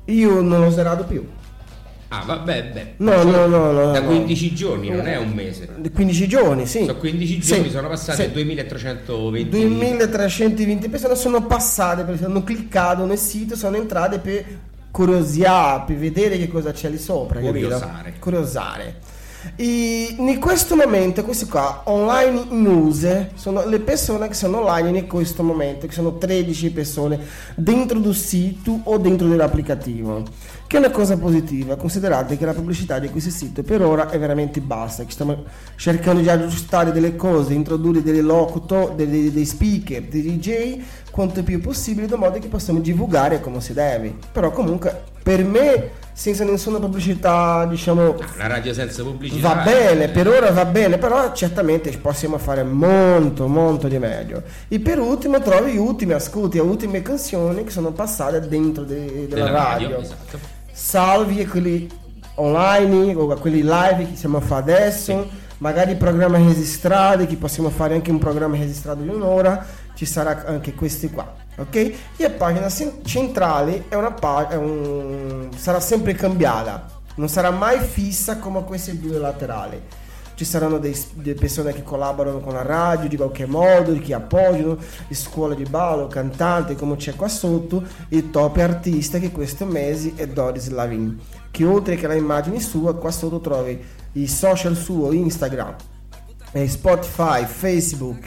Io 0.05 0.43
non 0.43 0.61
l'ho 0.61 0.67
usato 0.67 1.05
più. 1.05 1.27
Ah, 2.09 2.23
vabbè, 2.27 2.65
beh. 2.65 2.95
No, 2.99 3.23
no, 3.23 3.47
no, 3.47 3.73
no, 3.73 3.91
Da 3.91 4.01
no. 4.01 4.07
15 4.07 4.55
giorni, 4.55 4.91
non 4.91 5.07
è 5.07 5.17
un 5.17 5.31
mese. 5.31 5.67
15 5.95 6.29
giorni, 6.29 6.67
sì. 6.67 6.85
Sono 6.85 6.99
15 6.99 7.39
giorni, 7.39 7.65
Sì, 7.65 7.71
sono 7.71 7.89
passate 7.89 8.25
sì. 8.25 8.33
2320 8.33 9.49
2320 9.49 10.89
persone 10.91 11.15
sono 11.15 11.47
passate 11.47 12.03
perché 12.03 12.27
hanno 12.27 12.45
cliccato 12.45 13.07
nel 13.07 13.17
sito, 13.17 13.57
sono 13.57 13.77
entrate 13.77 14.19
per 14.19 14.45
curiosare, 14.95 15.83
per 15.87 15.97
vedere 15.97 16.39
che 16.39 16.47
cosa 16.47 16.71
c'è 16.71 16.89
lì 16.89 16.99
sopra. 16.99 17.41
Curiosare. 17.41 18.15
Curiosare. 18.21 19.01
E 19.57 20.15
in 20.17 20.39
questo 20.39 20.77
momento, 20.77 21.25
questi 21.25 21.47
qua, 21.47 21.83
online 21.87 22.45
news, 22.51 23.27
sono 23.35 23.67
le 23.67 23.81
persone 23.81 24.29
che 24.29 24.35
sono 24.35 24.61
online 24.61 24.99
in 25.01 25.07
questo 25.09 25.43
momento, 25.43 25.89
che 25.89 25.93
sono 25.93 26.17
13 26.17 26.71
persone 26.71 27.19
dentro 27.57 27.99
del 27.99 28.15
sito 28.15 28.81
o 28.85 28.97
dentro 28.99 29.27
dell'applicativo, 29.27 30.23
che 30.75 30.81
è 30.81 30.85
una 30.87 30.91
cosa 30.91 31.17
positiva. 31.17 31.77
Considerate 31.77 32.37
che 32.37 32.45
la 32.45 32.53
pubblicità 32.53 32.99
di 32.99 33.09
questo 33.09 33.31
sito 33.31 33.63
per 33.63 33.81
ora 33.81 34.11
è 34.11 34.19
veramente 34.19 34.61
bassa, 34.61 35.05
che 35.05 35.13
stiamo 35.13 35.45
cercando 35.77 36.21
di 36.21 36.29
aggiustare 36.29 36.91
delle 36.91 37.15
cose, 37.15 37.55
introdurre 37.55 38.03
delle 38.03 38.21
locuto, 38.21 38.93
dei, 38.97 39.31
dei 39.31 39.45
speaker, 39.45 40.03
dei 40.03 40.23
DJ, 40.37 40.81
quanto 41.13 41.45
più 41.45 41.61
possibile, 41.61 42.09
in 42.13 42.19
modo 42.19 42.41
che 42.41 42.49
possiamo 42.49 42.81
divulgare 42.81 43.41
come 43.41 43.61
si 43.61 43.73
deve. 43.73 44.15
Però 44.33 44.51
comunque, 44.51 45.01
per 45.23 45.45
me, 45.45 45.91
senza 46.13 46.43
nessuna 46.43 46.81
pubblicità, 46.81 47.67
diciamo, 47.67 48.17
Una 48.35 48.47
radio 48.49 48.73
senza 48.75 49.05
pubblicità. 49.05 49.55
Va 49.55 49.63
bene, 49.63 50.09
per 50.09 50.27
ora 50.27 50.51
va 50.51 50.65
bene, 50.65 50.99
però 50.99 51.33
certamente 51.33 51.97
possiamo 51.99 52.37
fare 52.37 52.65
molto, 52.65 53.47
molto 53.47 53.87
di 53.87 53.99
meglio. 53.99 54.43
E 54.67 54.81
per 54.81 54.99
ultimo 54.99 55.41
trovi 55.41 55.75
gli 55.75 55.77
ultimi 55.77 56.15
ascolti, 56.15 56.57
le 56.57 56.65
ultime 56.65 57.01
canzoni 57.01 57.63
che 57.63 57.71
sono 57.71 57.93
passate 57.93 58.41
dentro 58.49 58.83
de- 58.83 59.29
della, 59.29 59.45
Della 59.45 59.51
radio, 59.51 59.89
radio. 59.91 60.03
esatto. 60.05 60.54
Salvi 60.77 61.47
quelli 61.47 61.89
online 62.35 63.15
o 63.15 63.27
quelli 63.37 63.63
live 63.63 64.09
che 64.11 64.17
stiamo 64.17 64.39
a 64.39 64.41
fare 64.41 64.63
adesso, 64.63 65.29
magari 65.59 65.95
programmi 65.95 66.45
registrati, 66.49 67.27
che 67.27 67.37
possiamo 67.37 67.71
fare 67.71 67.95
anche 67.95 68.11
un 68.11 68.19
programma 68.19 68.57
registrato 68.57 69.03
di 69.03 69.09
un'ora, 69.09 69.65
ci 69.95 70.05
sarà 70.05 70.43
anche 70.47 70.75
questi 70.75 71.11
qua. 71.11 71.33
Ok? 71.59 71.77
E 71.77 71.97
la 72.19 72.31
pagina 72.31 72.69
cen- 72.69 73.05
centrale 73.05 73.85
è 73.89 73.95
una 73.95 74.11
pa- 74.11 74.49
è 74.49 74.57
un- 74.57 75.49
sarà 75.57 75.79
sempre 75.79 76.15
cambiata, 76.15 76.89
non 77.15 77.29
sarà 77.29 77.53
mai 77.53 77.79
fissa 77.79 78.39
come 78.39 78.65
queste 78.65 78.99
due 78.99 79.19
laterali. 79.19 79.81
Ci 80.35 80.45
saranno 80.45 80.79
dei- 80.79 80.97
delle 81.15 81.35
persone 81.37 81.73
che 81.73 81.85
collaborano 81.85 82.41
con 82.41 82.55
la 82.55 82.63
radio 82.63 83.09
di 83.09 83.17
qualche 83.17 83.47
modo, 83.47 83.97
che 83.99 84.15
appoggiano, 84.15 84.77
le 85.07 85.15
scuole 85.15 85.55
di 85.55 85.65
ballo, 85.65 86.09
cantanti, 86.09 86.75
come 86.75 86.97
c'è 86.97 87.15
qua 87.15 87.29
sotto, 87.29 87.85
il 88.09 88.31
top 88.31 88.57
artista 88.57 89.19
che 89.19 89.31
questo 89.31 89.65
mese 89.65 90.13
è 90.17 90.27
Doris 90.27 90.71
Lavin. 90.71 91.21
Che 91.51 91.65
oltre 91.65 91.95
che 91.95 92.09
la 92.09 92.15
immagine 92.15 92.61
sua, 92.61 92.97
qua 92.97 93.13
sotto 93.13 93.39
trovi 93.39 93.81
i 94.13 94.27
social 94.27 94.75
suo, 94.75 95.13
Instagram, 95.13 95.77
eh, 96.51 96.69
Spotify, 96.69 97.45
Facebook, 97.45 98.27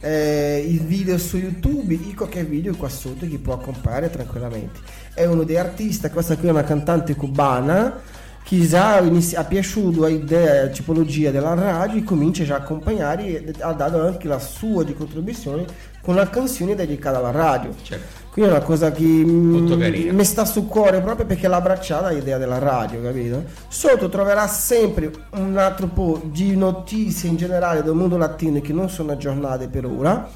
eh, 0.00 0.58
i 0.58 0.78
video 0.78 1.16
su 1.18 1.36
YouTube, 1.36 1.94
e 1.94 2.14
qualche 2.14 2.44
video 2.44 2.74
qua 2.74 2.88
sotto 2.88 3.26
che 3.28 3.38
può 3.38 3.54
accompagnare 3.54 4.10
tranquillamente. 4.10 4.80
È 5.14 5.24
uno 5.24 5.44
dei 5.44 5.56
artisti, 5.56 6.10
questa 6.10 6.36
qui 6.36 6.48
è 6.48 6.50
una 6.50 6.64
cantante 6.64 7.14
cubana 7.14 8.00
già 8.46 9.00
inizi- 9.00 9.34
ha 9.36 9.44
piaciuto 9.44 10.06
l'idea, 10.06 10.64
la 10.64 10.68
tipologia 10.68 11.30
della 11.30 11.54
radio 11.54 11.98
e 11.98 12.04
comincia 12.04 12.44
già 12.44 12.54
a 12.54 12.58
accompagnare 12.58 13.44
e 13.44 13.54
ha 13.60 13.72
dato 13.72 14.04
anche 14.04 14.28
la 14.28 14.38
sua 14.38 14.84
di 14.84 14.94
contribuzione 14.94 15.64
con 16.02 16.14
una 16.14 16.28
canzone 16.28 16.74
dedicata 16.74 17.18
alla 17.18 17.30
radio. 17.30 17.74
Certo. 17.82 18.22
Quindi 18.30 18.50
è 18.50 18.54
una 18.56 18.64
cosa 18.64 18.90
che 18.90 19.04
mi 19.04 20.24
sta 20.24 20.44
sul 20.44 20.66
cuore 20.66 21.00
proprio 21.00 21.24
perché 21.24 21.46
l'ha 21.46 21.56
abbracciata 21.56 22.10
l'idea 22.10 22.36
della 22.36 22.58
radio, 22.58 23.00
capito? 23.00 23.44
Sotto 23.68 24.08
troverà 24.08 24.48
sempre 24.48 25.10
un 25.36 25.56
altro 25.56 25.86
po' 25.86 26.20
di 26.24 26.56
notizie 26.56 27.28
in 27.28 27.36
generale 27.36 27.82
del 27.82 27.94
mondo 27.94 28.16
latino 28.16 28.60
che 28.60 28.72
non 28.72 28.90
sono 28.90 29.12
aggiornate 29.12 29.68
per 29.68 29.86
ora. 29.86 30.28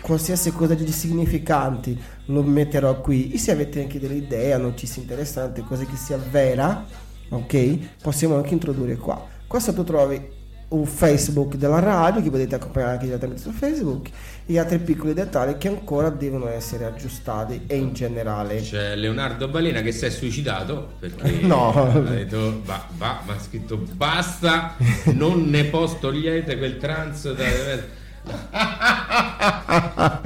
Qualsiasi 0.00 0.52
cosa 0.52 0.72
di 0.72 0.90
significanti 0.90 2.00
lo 2.26 2.42
metterò 2.42 2.98
qui. 3.00 3.30
E 3.30 3.38
se 3.38 3.52
avete 3.52 3.82
anche 3.82 4.00
delle 4.00 4.14
idee, 4.14 4.56
notizie 4.56 5.02
interessanti, 5.02 5.62
cose 5.62 5.84
che 5.84 5.96
sia 5.96 6.18
vera, 6.30 6.82
ok? 7.28 7.78
Possiamo 8.02 8.36
anche 8.36 8.54
introdurre 8.54 8.96
qua. 8.96 9.24
Qua 9.46 9.60
sotto 9.60 9.84
trovi 9.84 10.36
un 10.68 10.84
Facebook 10.84 11.54
della 11.54 11.78
radio 11.78 12.22
che 12.22 12.28
potete 12.28 12.56
accompagnare 12.56 12.92
anche 12.92 13.06
direttamente 13.06 13.40
su 13.40 13.50
Facebook 13.52 14.08
e 14.44 14.58
altri 14.58 14.78
piccoli 14.78 15.14
dettagli 15.14 15.56
che 15.56 15.68
ancora 15.68 16.10
devono 16.10 16.46
essere 16.46 16.84
aggiustati 16.84 17.62
e 17.66 17.76
in 17.76 17.94
generale 17.94 18.60
C'è 18.60 18.94
Leonardo 18.94 19.48
Balena 19.48 19.80
che 19.80 19.92
si 19.92 20.04
è 20.04 20.10
suicidato 20.10 20.90
perché 20.98 21.40
No. 21.40 21.72
ha 21.72 21.98
detto 22.00 22.60
va, 22.64 22.86
va, 22.98 23.22
ma 23.24 23.32
ha 23.32 23.40
scritto 23.40 23.78
basta, 23.94 24.76
non 25.14 25.48
ne 25.48 25.64
posso 25.64 25.96
togliete 26.00 26.58
quel 26.58 26.76
trans 26.76 27.32
da... 27.32 27.44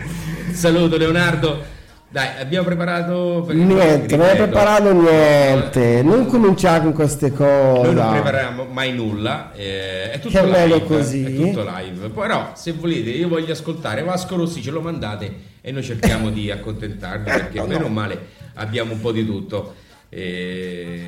Saluto 0.53 0.97
Leonardo. 0.97 1.81
Dai, 2.13 2.29
abbiamo 2.41 2.67
preparato 2.67 3.47
niente, 3.55 4.17
non 4.17 4.27
ripeto, 4.27 4.43
preparato 4.43 4.93
niente 4.93 6.03
non 6.03 6.27
cominciare 6.27 6.83
con 6.83 6.93
queste 6.93 7.33
cose 7.33 7.87
Noi 7.91 7.95
non 7.95 8.11
prepariamo 8.13 8.65
mai 8.65 8.93
nulla, 8.93 9.51
eh, 9.55 10.11
è 10.11 10.21
tutto 10.21 10.39
Che 10.39 10.67
live, 10.67 10.85
così. 10.85 11.25
È 11.25 11.35
tutto 11.35 11.65
live. 11.75 12.11
Però, 12.11 12.53
se 12.55 12.73
volete, 12.73 13.09
io 13.09 13.29
voglio 13.29 13.53
ascoltare 13.53 14.03
Vasco 14.03 14.37
Rossi, 14.37 14.61
ce 14.61 14.71
lo 14.71 14.83
mandate 14.83 15.35
e 15.63 15.73
noi 15.73 15.83
cerchiamo 15.83 16.29
di 16.29 16.51
accontentarvi 16.53 17.25
perché 17.31 17.59
No, 17.61 17.67
bene 17.67 17.81
no. 17.81 17.87
o 17.87 17.89
male 17.89 18.19
abbiamo 18.57 18.93
un 18.93 19.01
po' 19.01 19.13
di 19.13 19.25
tutto. 19.25 19.75
E, 20.11 21.01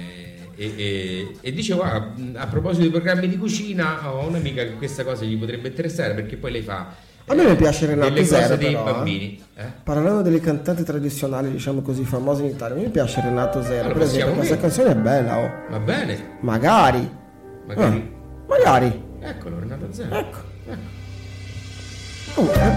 e- 0.56 0.72
e- 0.74 1.28
e 1.38 1.52
dicevo, 1.52 1.82
ah, 1.82 2.12
a 2.36 2.46
proposito 2.46 2.80
dei 2.80 2.90
programmi 2.90 3.28
di 3.28 3.36
cucina, 3.36 4.10
ho 4.10 4.26
un'amica 4.26 4.62
che 4.62 4.72
questa 4.72 5.04
cosa 5.04 5.26
gli 5.26 5.36
potrebbe 5.36 5.68
interessare 5.68 6.14
perché 6.14 6.36
poi 6.36 6.52
lei 6.52 6.62
fa 6.62 6.94
A 7.26 7.34
me 7.34 7.44
mi 7.48 7.56
piace 7.56 7.86
Renato 7.86 8.22
Zero, 8.22 8.56
però, 8.58 9.02
eh. 9.04 9.38
eh. 9.54 9.64
Parlando 9.82 10.20
delle 10.20 10.40
cantanti 10.40 10.82
tradizionali, 10.84 11.50
diciamo 11.50 11.80
così, 11.80 12.04
famose 12.04 12.42
in 12.42 12.50
Italia, 12.50 12.76
mi 12.82 12.90
piace 12.90 13.22
Renato 13.22 13.62
Zero. 13.62 13.80
Allora, 13.84 13.94
per 13.94 14.02
esempio, 14.02 14.34
questa 14.34 14.56
canzone 14.58 14.90
è 14.90 14.94
bella, 14.94 15.38
oh. 15.38 15.50
Va 15.70 15.78
bene, 15.78 16.36
Magari. 16.40 17.10
magari. 17.66 18.12
Ah, 18.12 18.46
magari. 18.46 19.02
Eccolo, 19.20 19.58
Renato 19.58 19.86
Zero. 19.90 20.14
Ecco. 20.14 20.38
Oh, 22.34 22.50
eh, 22.52 22.72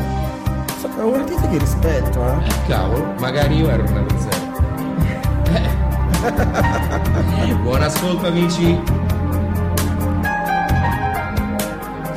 so- 0.79 0.97
è 0.97 1.03
un 1.03 1.13
artista 1.15 1.47
che 1.49 1.57
rispetto, 1.57 2.23
eh. 2.25 2.45
Eh, 2.47 2.67
cavolo, 2.69 3.13
magari 3.19 3.57
io 3.57 3.69
ero 3.69 3.83
Renato 3.85 4.15
Zero. 4.17 4.45
Eh. 7.47 7.53
Buon 7.61 7.81
ascolto 7.83 8.27
amici. 8.27 8.79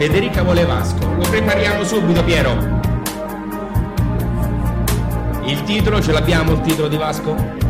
Federica 0.01 0.43
vuole 0.43 0.65
Vasco. 0.65 1.07
Lo 1.15 1.29
prepariamo 1.29 1.85
subito, 1.85 2.25
Piero. 2.25 2.57
Il 5.45 5.63
titolo, 5.65 6.01
ce 6.01 6.13
l'abbiamo 6.13 6.53
il 6.53 6.63
titolo 6.63 6.89
di 6.89 6.97
Vasco? 6.97 7.70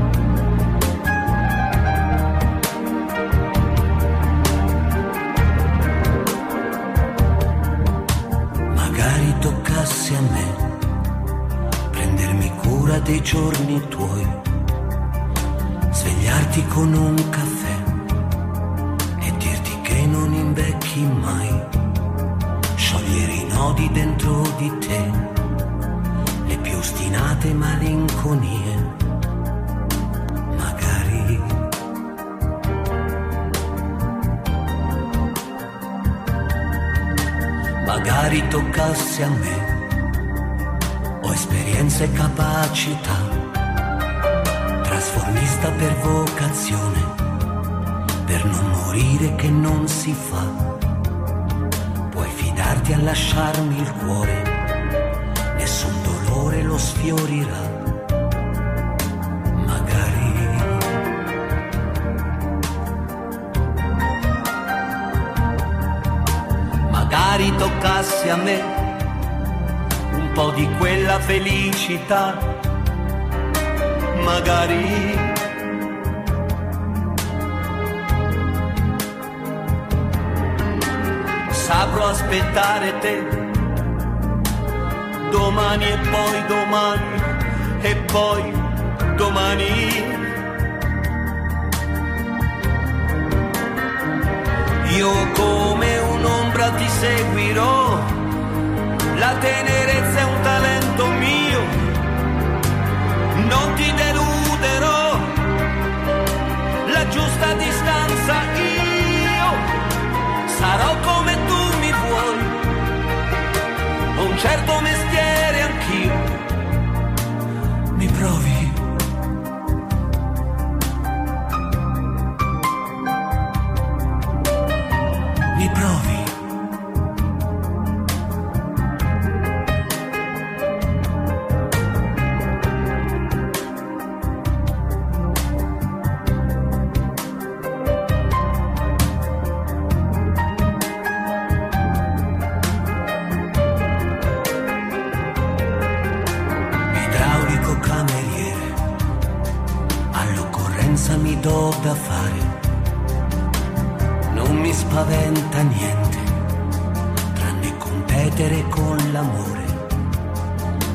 Competere 158.41 158.69
con 158.69 158.97
l'amore. 159.13 159.65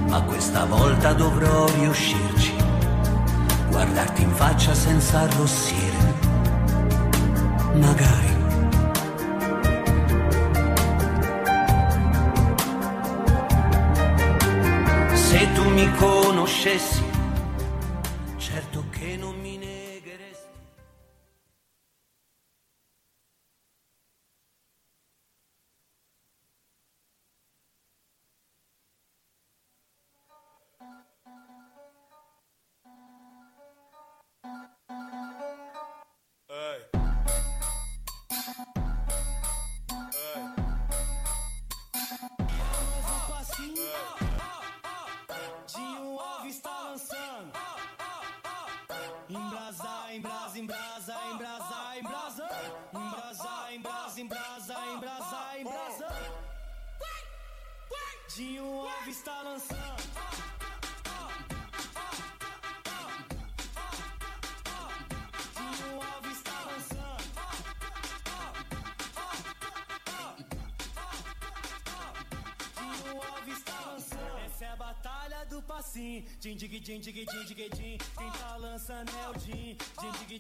Ma 0.07 0.21
questa 0.23 0.65
volta 0.65 1.13
dovrò 1.13 1.67
riuscirci, 1.79 2.53
guardarti 3.69 4.23
in 4.23 4.31
faccia 4.31 4.73
senza 4.73 5.19
arrossire. 5.19 6.13
Magari. 7.73 8.33
Se 15.13 15.51
tu 15.53 15.69
mi 15.69 15.91
conoscessi, 15.95 17.03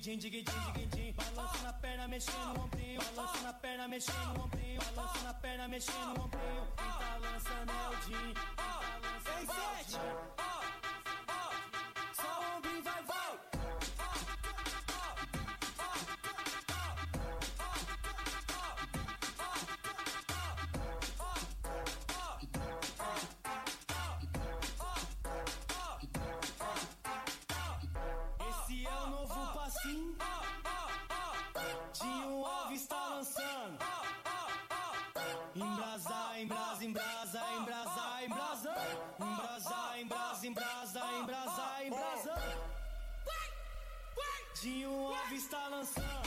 Din, 0.05 0.19
dig, 0.19 0.31
din, 0.31 0.43
dig, 0.43 0.53
din, 0.53 0.73
dig, 0.75 0.89
din. 0.93 1.13
Balança 1.17 1.63
na 1.63 1.73
perna, 1.73 2.07
mexendo 2.07 2.59
o 2.59 2.61
ombrinho. 2.61 3.01
Balança 3.15 3.41
na 3.41 3.53
perna, 3.53 3.87
mexendo 3.87 4.37
o 4.37 4.43
ombrinho. 4.43 4.79
Balança 4.95 5.23
na 5.23 5.33
perna, 5.33 5.67
mexendo 5.67 6.17
o 6.19 6.23
ombrinho. 6.25 6.63
Quem 6.77 6.91
tá 7.01 7.17
lançando 7.25 7.71
é 7.71 7.89
o 7.89 7.95
Din. 8.05 8.13
Quem 8.13 8.55
tá 8.55 8.99
lançando 9.01 9.51
é 9.51 9.65
o 9.65 9.85
Din. 9.89 10.05
Só 12.21 12.31
ombrinho 12.55 12.83
vai, 12.83 13.01
vai. 13.03 13.64
Tinha 44.65 44.89
uma 44.89 45.23
vista 45.29 45.59
lançando. 45.69 46.24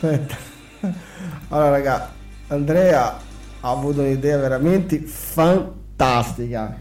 Aspetta. 0.00 0.36
Allora, 1.48 1.70
raga, 1.70 2.12
Andrea 2.46 3.18
ha 3.60 3.70
avuto 3.70 4.00
un'idea 4.00 4.38
veramente 4.38 4.98
fantastica. 5.00 6.74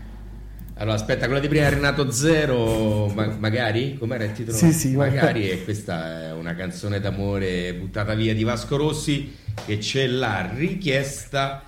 Allora, 0.75 0.95
aspetta, 0.95 1.25
quella 1.25 1.41
di 1.41 1.49
prima 1.49 1.65
è 1.65 1.69
Renato 1.71 2.09
Zero, 2.11 3.07
ma- 3.07 3.35
magari? 3.37 3.97
Com'era 3.97 4.23
il 4.23 4.31
titolo? 4.31 4.55
Sì, 4.55 4.71
sì, 4.71 4.95
magari. 4.95 5.49
E 5.51 5.63
questa 5.65 6.27
è 6.27 6.31
una 6.31 6.55
canzone 6.55 7.01
d'amore 7.01 7.73
buttata 7.73 8.13
via 8.13 8.33
di 8.33 8.43
Vasco 8.43 8.77
Rossi 8.77 9.35
che 9.65 9.79
c'è 9.79 10.07
la 10.07 10.49
richiesta. 10.55 11.63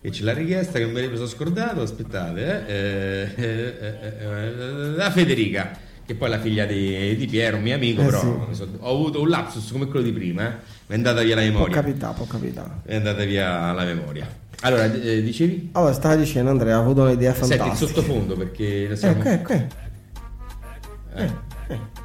Che 0.00 0.10
c'è 0.10 0.24
la 0.24 0.32
richiesta 0.32 0.78
che 0.80 0.86
me 0.86 1.06
l'ho 1.06 1.14
sono 1.14 1.28
scordato. 1.28 1.82
Aspettate, 1.82 2.66
eh, 2.66 3.28
eh, 3.36 3.44
eh, 3.44 3.98
eh, 4.00 4.24
eh, 4.24 4.60
la 4.96 5.10
Federica, 5.12 5.70
che 6.04 6.14
poi 6.16 6.28
è 6.28 6.30
la 6.30 6.40
figlia 6.40 6.64
di, 6.64 7.14
di 7.14 7.26
Piero, 7.26 7.58
un 7.58 7.62
mio 7.62 7.74
amico, 7.76 8.00
Eh, 8.00 8.04
però 8.06 8.20
sì. 8.50 8.62
ho 8.80 8.90
avuto 8.90 9.20
un 9.20 9.28
lapsus 9.28 9.70
come 9.70 9.86
quello 9.86 10.04
di 10.04 10.12
prima, 10.12 10.58
è 10.88 10.94
andata 10.94 11.22
via 11.22 11.34
la 11.34 11.40
Può 11.42 11.50
memoria. 11.50 11.74
capitare, 11.74 12.14
può 12.14 12.26
capitare. 12.26 12.70
È 12.84 12.94
andata 12.96 13.24
via 13.24 13.72
la 13.72 13.84
memoria. 13.84 14.26
Allora, 14.60 14.84
eh, 14.84 15.22
dicevi? 15.22 15.70
Allora, 15.72 15.92
stava 15.92 16.16
dicendo 16.16 16.50
Andrea, 16.50 16.76
ha 16.76 16.80
avuto 16.80 17.02
un'idea 17.02 17.34
Senti 17.34 17.52
il 17.54 17.58
fantastica. 17.58 17.92
sottofondo 17.92 18.36
perché 18.36 18.96
siamo... 18.96 19.22
Ecco, 19.22 19.52
ecco, 19.52 19.52
ecco. 19.52 21.44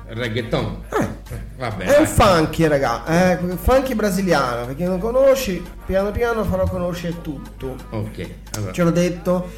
Reggaeton. 0.08 0.78
Vabbè. 1.58 1.86
È 1.86 2.00
un 2.00 2.08
funky, 2.08 2.68
raga, 2.68 3.06
eh, 3.06 3.38
funky 3.56 3.94
brasiliano, 3.94 4.66
per 4.66 4.76
chi 4.76 4.84
non 4.84 5.00
conosci, 5.00 5.64
piano 5.86 6.12
piano 6.12 6.44
farò 6.44 6.66
conoscere 6.68 7.22
tutto. 7.22 7.76
Ok. 7.92 8.30
Allora. 8.56 8.72
Ce 8.74 8.84
l'ho 8.84 8.92
detto, 8.92 9.50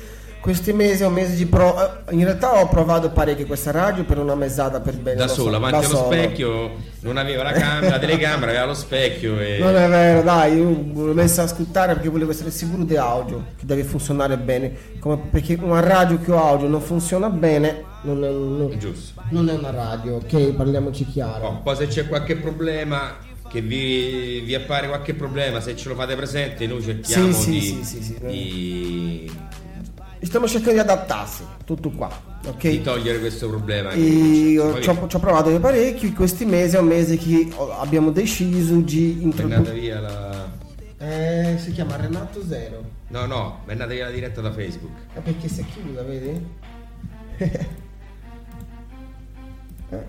questi 0.43 0.73
mesi 0.73 1.03
è 1.03 1.05
un 1.05 1.13
mese 1.13 1.35
di 1.35 1.45
pro... 1.45 2.05
eh, 2.05 2.13
In 2.13 2.25
realtà 2.25 2.59
ho 2.59 2.67
provato 2.67 3.09
parecchio 3.11 3.45
questa 3.45 3.71
radio 3.71 4.03
per 4.03 4.17
una 4.17 4.35
mesata 4.35 4.81
per 4.81 4.97
bene. 4.97 5.15
Da 5.15 5.27
lo 5.27 5.31
so, 5.31 5.47
avanti 5.47 5.85
allo 5.85 5.95
solo. 5.95 6.11
specchio, 6.11 6.71
non 6.99 7.15
aveva 7.15 7.43
la 7.43 7.53
camera, 7.53 7.91
la 7.91 7.99
telecamera, 7.99 8.51
aveva 8.51 8.65
lo 8.65 8.73
specchio 8.73 9.39
e... 9.39 9.59
Non 9.59 9.73
è 9.73 9.87
vero, 9.87 10.21
dai, 10.21 10.57
io 10.57 10.85
l'ho 11.05 11.13
messa 11.13 11.43
a 11.43 11.45
ascoltare 11.45 11.93
perché 11.93 12.09
volevo 12.09 12.31
essere 12.31 12.51
sicuro 12.51 12.83
di 12.83 12.97
audio, 12.97 13.41
che 13.57 13.65
deve 13.65 13.85
funzionare 13.85 14.37
bene. 14.37 14.75
Come- 14.99 15.21
perché 15.31 15.57
una 15.61 15.79
radio 15.79 16.19
che 16.19 16.33
ha 16.33 16.41
audio 16.45 16.67
non 16.67 16.81
funziona 16.81 17.29
bene, 17.29 17.81
non 18.01 18.21
è, 18.21 18.29
non- 18.29 18.75
Giusto. 18.77 19.21
non 19.29 19.47
è 19.47 19.53
una 19.53 19.71
radio, 19.71 20.15
ok? 20.15 20.51
Parliamoci 20.55 21.05
chiaro. 21.05 21.47
Oh, 21.47 21.59
poi 21.63 21.77
se 21.77 21.87
c'è 21.87 22.05
qualche 22.05 22.35
problema, 22.35 23.15
che 23.49 23.61
vi, 23.61 24.41
vi 24.41 24.55
appare 24.55 24.87
qualche 24.89 25.13
problema, 25.13 25.61
se 25.61 25.73
ce 25.77 25.87
lo 25.87 25.95
fate 25.95 26.17
presente, 26.17 26.67
noi 26.67 26.81
cerchiamo 26.81 27.31
Sì, 27.31 27.41
sì, 27.41 27.49
di, 27.51 27.61
sì, 27.61 27.83
sì, 27.83 28.03
sì. 28.03 28.17
di- 28.25 29.31
Stiamo 30.23 30.47
cercando 30.47 30.71
di 30.71 30.79
adattarsi, 30.79 31.43
tutto 31.65 31.89
qua, 31.89 32.09
ok? 32.45 32.69
di 32.69 32.81
togliere 32.81 33.19
questo 33.19 33.49
problema. 33.49 33.93
Io 33.93 34.79
ci 34.79 34.89
ho, 34.89 35.19
provato 35.19 35.59
parecchio, 35.59 36.13
questi 36.13 36.45
mesi 36.45 36.77
è 36.77 36.79
un 36.79 36.87
mese 36.87 37.17
che 37.17 37.49
abbiamo 37.77 38.09
deciso 38.09 38.75
di 38.77 39.19
è 39.19 39.23
andata 39.23 39.43
introdurre... 39.43 39.73
via 39.73 39.99
la... 39.99 40.49
Eh, 40.97 41.57
si 41.57 41.73
chiama 41.73 41.97
Renato 41.97 42.41
Zero. 42.47 42.81
No, 43.09 43.25
no, 43.25 43.59
è 43.65 43.71
andata 43.71 43.91
via 43.91 44.05
la 44.05 44.11
diretta 44.11 44.39
da 44.39 44.53
Facebook. 44.53 44.93
Ah, 45.15 45.19
perché 45.19 45.49
si 45.49 45.59
è 45.59 45.65
chiusa, 45.65 46.01
vedi? 46.03 46.45
Eh, 49.89 50.03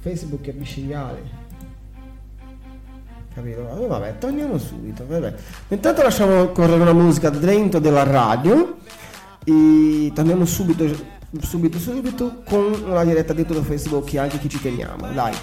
Facebook 0.00 0.46
è 0.48 0.52
micidiale. 0.52 1.22
Capito? 3.32 3.62
Vabbè, 3.62 3.86
vabbè, 3.86 4.18
torniamo 4.18 4.58
subito. 4.58 5.06
Vabbè. 5.06 5.32
Intanto 5.68 6.02
lasciamo 6.02 6.48
correre 6.48 6.82
una 6.82 6.92
musica 6.92 7.30
dentro 7.30 7.80
della 7.80 8.02
radio 8.02 8.76
e 9.44 10.12
torniamo 10.14 10.44
subito, 10.44 10.84
subito, 11.40 11.78
subito 11.78 12.42
con 12.44 12.82
una 12.86 13.04
diretta 13.04 13.32
dentro 13.32 13.54
da 13.54 13.62
Facebook 13.62 14.14
anche 14.16 14.38
chi 14.38 14.48
ci 14.48 14.60
teniamo. 14.60 15.12
Dai. 15.12 15.34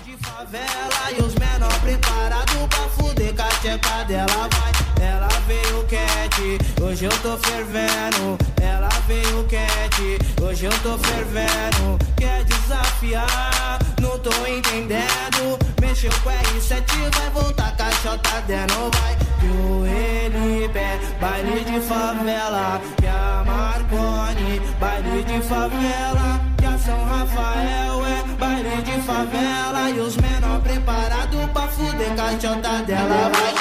Ela 5.01 5.27
veio 5.47 5.85
quente, 5.85 6.57
hoje 6.81 7.05
eu 7.05 7.21
tô 7.21 7.37
fervendo. 7.37 8.37
Ela 8.61 8.89
veio 9.07 9.45
quente, 9.45 10.17
hoje 10.41 10.65
eu 10.65 10.71
tô 10.83 10.97
fervendo. 10.97 11.97
Quer 12.17 12.43
desafiar, 12.43 13.79
não 14.01 14.19
tô 14.19 14.31
entendendo. 14.45 15.57
Mexeu 16.01 16.21
com 16.21 16.29
R7, 16.29 17.11
vai 17.13 17.29
voltar 17.31 17.75
caixota 17.75 18.41
dentro, 18.47 18.89
vai. 18.93 19.17
Que 19.37 19.47
o 19.47 19.85
Elipe, 19.85 20.79
baile 21.19 21.65
de 21.65 21.81
favela. 21.81 22.79
Que 22.95 23.07
a 23.07 23.43
Marconi, 23.45 24.61
baile 24.79 25.23
de 25.25 25.41
favela. 25.41 26.39
Que 26.57 26.65
a 26.67 26.77
São 26.77 27.03
Rafael 27.03 28.05
é 28.05 28.23
baile 28.39 28.81
de 28.81 29.01
favela. 29.01 29.89
E 29.89 29.99
os 29.99 30.15
menor 30.15 30.61
preparado 30.61 31.49
pra 31.51 31.67
fuder 31.67 32.15
caixota 32.15 32.81
dela, 32.83 33.29
vai. 33.33 33.53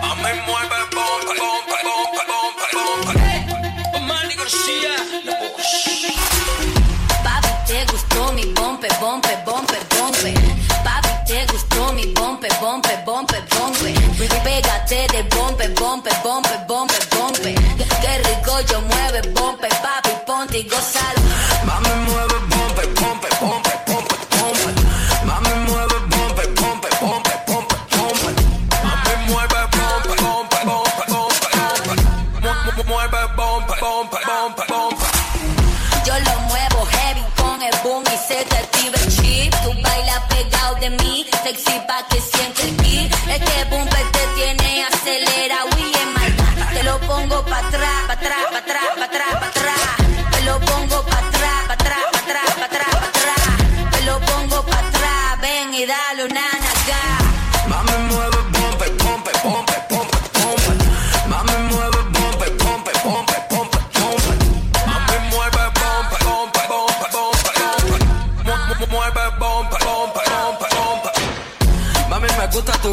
Mami 0.00 0.40
mueve 0.46 0.80
bomba, 0.94 1.34
bomba, 1.36 1.76
bomba, 1.84 2.24
bomba, 2.26 2.64
bomba. 2.72 4.00
Manny 4.00 4.34
Garcia, 4.34 4.96
Papi, 7.22 7.66
te 7.66 7.84
gustó 7.92 8.32
mi 8.32 8.46
bombe, 8.54 8.88
bombe, 8.98 9.36
bombe, 9.44 9.95
date 14.88 15.16
de 15.16 15.22
bombe, 15.34 15.68
bombe, 15.74 16.10
bombe, 16.22 16.65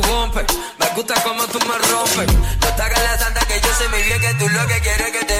me 0.02 0.88
gusta 0.96 1.14
como 1.24 1.46
tú 1.48 1.60
me 1.60 1.78
rompes. 1.78 2.36
No 2.62 2.76
te 2.76 2.82
hagas 2.82 3.04
la 3.04 3.18
santa 3.18 3.46
que 3.46 3.62
yo 3.62 3.74
sé 3.78 3.90
muy 3.90 4.02
bien 4.02 4.20
que 4.22 4.34
tú 4.36 4.50
lo 4.50 4.68
que 4.68 4.80
quieres 4.80 5.08
es 5.08 5.18
que 5.18 5.26
te 5.26 5.33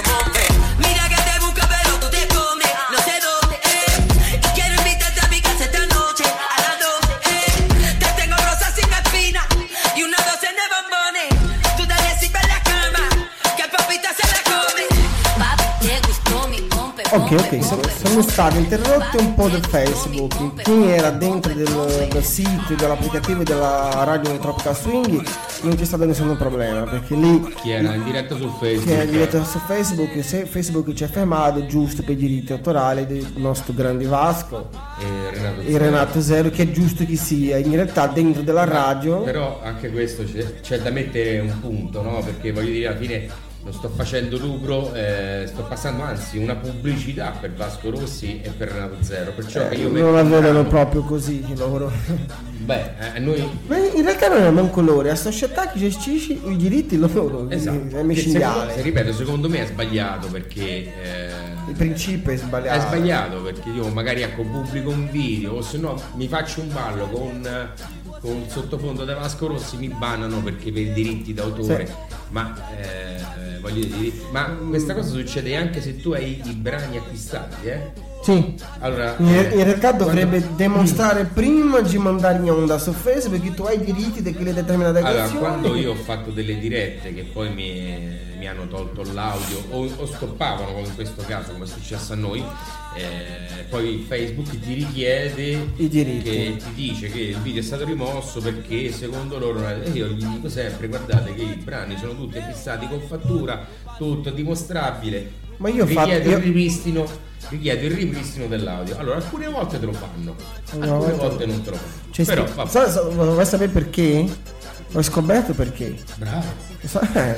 siamo 18.34 18.50
stati 18.50 18.58
interrotti 18.58 19.16
un 19.18 19.34
po' 19.34 19.48
da 19.48 19.60
Facebook. 19.60 20.62
Chi 20.62 20.88
era 20.88 21.10
dentro 21.10 21.52
del, 21.52 22.08
del 22.10 22.22
sito, 22.24 22.74
dell'applicativo 22.76 23.44
della 23.44 24.02
radio 24.02 24.36
Tropical 24.38 24.76
Swing 24.76 25.22
non 25.62 25.76
c'è 25.76 25.84
stato 25.84 26.04
nessun 26.04 26.36
problema 26.36 26.82
perché 26.82 27.14
lì 27.14 27.54
Chi 27.62 27.70
era 27.70 27.94
in 27.94 28.02
diretta 28.04 28.36
sul 28.36 28.50
Facebook? 28.58 28.86
che 28.86 29.02
è 29.02 29.06
diretto 29.06 29.44
su 29.44 29.58
Facebook, 29.58 30.24
se 30.24 30.46
Facebook 30.46 30.92
ci 30.92 31.04
ha 31.04 31.08
fermato 31.08 31.60
è 31.60 31.66
giusto 31.66 32.02
per 32.02 32.12
i 32.12 32.16
diritti 32.16 32.52
autorali 32.52 33.06
del 33.06 33.32
nostro 33.36 33.72
grande 33.72 34.04
Vasco 34.04 34.68
E 35.00 35.30
Renato 35.30 35.60
e 35.60 35.78
Renato 35.78 36.20
Zero 36.20 36.50
che 36.50 36.64
è 36.64 36.70
giusto 36.70 37.06
che 37.06 37.16
sia 37.16 37.56
in 37.56 37.72
realtà 37.72 38.08
dentro 38.08 38.42
della 38.42 38.64
radio 38.64 39.22
Però 39.22 39.60
anche 39.62 39.90
questo 39.90 40.24
c'è, 40.24 40.60
c'è 40.60 40.80
da 40.80 40.90
mettere 40.90 41.38
un 41.38 41.60
punto, 41.60 42.02
no? 42.02 42.20
Perché 42.22 42.52
voglio 42.52 42.72
dire, 42.72 42.88
alla 42.88 42.98
fine 42.98 43.52
non 43.64 43.72
sto 43.72 43.88
facendo 43.88 44.36
lucro, 44.38 44.92
eh, 44.94 45.44
sto 45.46 45.62
passando 45.62 46.02
anzi 46.02 46.36
una 46.36 46.54
pubblicità 46.54 47.30
per 47.40 47.52
Vasco 47.54 47.88
Rossi 47.90 48.40
e 48.42 48.50
per 48.50 48.68
Renato 48.68 48.96
Zero. 49.00 49.32
Perciò 49.32 49.68
eh, 49.70 49.76
io 49.76 49.84
non 49.88 49.92
metto 49.92 50.10
la 50.12 50.20
in 50.20 50.28
vedono 50.28 50.52
campo- 50.54 50.68
proprio 50.70 51.02
così 51.02 51.44
loro 51.56 51.90
Beh, 52.64 53.14
eh, 53.14 53.18
noi 53.20 53.46
ma 53.66 53.76
in 53.76 54.02
realtà 54.02 54.28
non 54.28 54.42
è 54.42 54.50
manco 54.50 54.80
loro 54.80 55.02
è 55.02 55.08
la 55.08 55.14
società 55.16 55.68
che 55.68 55.78
gestisce 55.78 56.32
i 56.32 56.56
diritti 56.56 56.96
loro 56.98 57.48
Esatto. 57.50 57.76
è 57.76 57.80
secondo- 57.88 58.04
micidiale 58.04 58.80
ripeto, 58.82 59.12
secondo 59.12 59.48
me 59.50 59.62
è 59.64 59.66
sbagliato 59.66 60.28
perché 60.28 60.62
eh, 60.66 61.28
il 61.68 61.74
principio 61.76 62.32
è 62.32 62.36
sbagliato 62.36 62.78
è 62.78 62.80
sbagliato 62.86 63.42
perché 63.42 63.68
io 63.68 63.86
magari 63.88 64.22
ecco 64.22 64.42
pubblico 64.44 64.88
un 64.90 65.10
video 65.10 65.56
o 65.56 65.60
se 65.62 65.76
no 65.76 66.00
mi 66.14 66.26
faccio 66.26 66.62
un 66.62 66.72
ballo 66.72 67.06
con, 67.08 67.46
con 68.24 68.38
il 68.38 68.50
sottofondo 68.50 69.04
da 69.04 69.16
Vasco 69.16 69.46
Rossi 69.46 69.76
mi 69.76 69.88
bannano 69.88 70.42
perché 70.42 70.72
per 70.72 70.80
i 70.80 70.92
diritti 70.94 71.34
d'autore. 71.34 71.86
Sì. 71.86 71.92
Ma 72.30 72.56
eh, 72.80 73.58
voglio 73.60 73.84
dire, 73.84 74.16
ma 74.30 74.44
questa 74.46 74.94
cosa 74.94 75.10
succede 75.10 75.54
anche 75.54 75.82
se 75.82 76.00
tu 76.00 76.12
hai 76.12 76.40
i 76.42 76.54
brani 76.54 76.96
acquistati, 76.96 77.66
eh? 77.66 77.92
Sì 78.24 78.54
Allora, 78.80 79.14
In, 79.18 79.28
eh, 79.28 79.54
in 79.54 79.64
realtà 79.64 79.92
dovrebbe 79.92 80.38
quando- 80.40 80.56
dimostrare 80.56 81.24
prima 81.24 81.80
di 81.80 81.98
mandare 81.98 82.38
in 82.38 82.50
onda 82.50 82.78
su 82.78 82.92
Facebook 82.92 83.42
che 83.42 83.52
tu 83.54 83.62
hai 83.64 83.76
i 83.80 83.84
diritti 83.84 84.22
di 84.22 84.32
quelle 84.32 84.54
determinate 84.54 84.98
Allora, 84.98 85.14
canzoni. 85.22 85.38
quando 85.38 85.74
io 85.76 85.90
ho 85.92 85.94
fatto 85.94 86.30
delle 86.30 86.58
dirette 86.58 87.12
che 87.12 87.22
poi 87.30 87.52
mi, 87.52 87.94
mi 88.38 88.46
hanno 88.48 88.66
tolto 88.66 89.02
l'audio 89.12 89.62
o, 89.70 89.86
o 89.96 90.06
stoppavano, 90.06 90.72
come 90.72 90.86
in 90.86 90.94
questo 90.94 91.22
caso, 91.26 91.52
come 91.52 91.64
è 91.64 91.68
successo 91.68 92.14
a 92.14 92.16
noi, 92.16 92.42
eh, 92.96 93.64
poi 93.68 94.04
Facebook 94.08 94.48
ti 94.60 94.72
richiede 94.74 95.68
I 95.76 95.88
diritti. 95.88 96.22
che 96.30 96.56
ti 96.58 96.72
dice 96.74 97.08
che 97.08 97.20
il 97.20 97.38
video 97.38 97.60
è 97.60 97.64
stato 97.64 97.84
rimosso 97.84 98.40
perché 98.40 98.90
secondo 98.92 99.38
loro 99.38 99.66
e 99.68 99.90
io 99.90 100.06
gli 100.08 100.24
dico 100.24 100.48
sempre 100.48 100.88
guardate 100.88 101.34
che 101.34 101.42
i 101.42 101.60
brani 101.62 101.96
sono 101.98 102.14
tutti 102.14 102.38
acquistati 102.38 102.86
con 102.88 103.00
fattura 103.00 103.66
tutto 103.98 104.30
dimostrabile 104.30 105.30
Ma 105.58 105.68
io 105.68 105.84
ho 105.84 105.86
fatto- 105.86 106.10
io- 106.10 106.18
il 106.18 106.36
ripristino 106.36 107.06
ti 107.48 107.58
chiedo 107.60 107.84
il 107.86 107.92
ripristino 107.92 108.46
dell'audio. 108.46 108.96
Allora, 108.98 109.16
alcune 109.16 109.48
volte 109.48 109.78
te 109.80 109.86
lo 109.86 109.92
fanno, 109.92 110.34
Allora, 110.72 110.92
alcune 110.92 111.12
guarda- 111.14 111.28
volte 111.28 111.46
non 111.46 111.62
te 111.62 111.70
lo 111.70 111.76
fanno. 111.76 111.92
C'è 112.10 112.24
Però, 112.24 112.44
vabbè. 112.54 112.70
sai- 112.70 112.90
sai- 112.90 113.12
vuoi 113.12 113.46
sapere 113.46 113.70
perché? 113.70 114.26
Ho 114.96 115.02
scoperto 115.02 115.52
perché. 115.54 115.96
Bravo. 116.16 116.72
Sa- 116.84 117.00
eh. 117.12 117.36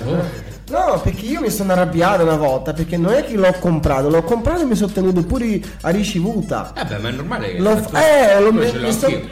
No, 0.68 1.00
perché 1.00 1.24
io 1.26 1.40
mi 1.40 1.48
sono 1.50 1.72
arrabbiato 1.72 2.24
una 2.24 2.34
volta, 2.36 2.72
perché 2.72 2.96
non 2.96 3.12
è 3.12 3.24
che 3.24 3.36
l'ho 3.36 3.54
comprato, 3.60 4.08
l'ho 4.10 4.24
comprato 4.24 4.62
e 4.62 4.64
mi 4.64 4.74
sono 4.74 4.90
tenuto 4.90 5.22
pure 5.22 5.60
a 5.82 5.90
ricevuta. 5.90 6.72
Eh 6.74 6.84
beh, 6.84 6.98
ma 6.98 7.08
è 7.08 7.12
normale 7.12 7.52
che 7.54 7.58
L'ho, 7.60 7.74
tu- 7.80 7.94
eh, 7.96 8.40
l'ho- 8.40 8.50
quello 8.52 8.72
mi, 8.72 8.80
l'ho 8.80 8.86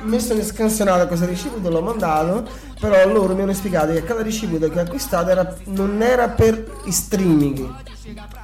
mi 0.05 0.21
sono, 0.21 0.43
scansionato 0.43 1.07
questa 1.09 1.27
ricevuta, 1.27 1.69
l'ho 1.69 1.83
mandato, 1.83 2.47
però 2.79 3.05
loro 3.13 3.35
mi 3.35 3.43
hanno 3.43 3.53
spiegato 3.53 3.93
che 3.93 4.05
cada 4.05 4.23
ricevuta 4.23 4.69
che 4.69 4.79
ho 4.79 4.83
acquistato 4.83 5.29
era- 5.31 5.55
non 5.65 6.01
era 6.01 6.29
per 6.29 6.65
i 6.85 6.93
streaming, 6.93 7.69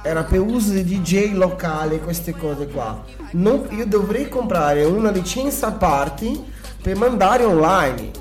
era 0.03 0.23
per 0.23 0.39
uso 0.39 0.71
di 0.71 0.83
DJ 0.83 1.33
locali, 1.33 1.99
queste 1.99 2.31
cose 2.33 2.67
qua. 2.67 3.03
Non- 3.31 3.67
io 3.71 3.85
dovrei 3.85 4.27
comprare 4.29 4.83
una 4.85 5.11
licenza 5.11 5.67
a 5.67 5.71
parte 5.71 6.31
per 6.81 6.95
mandare 6.95 7.43
online. 7.43 8.11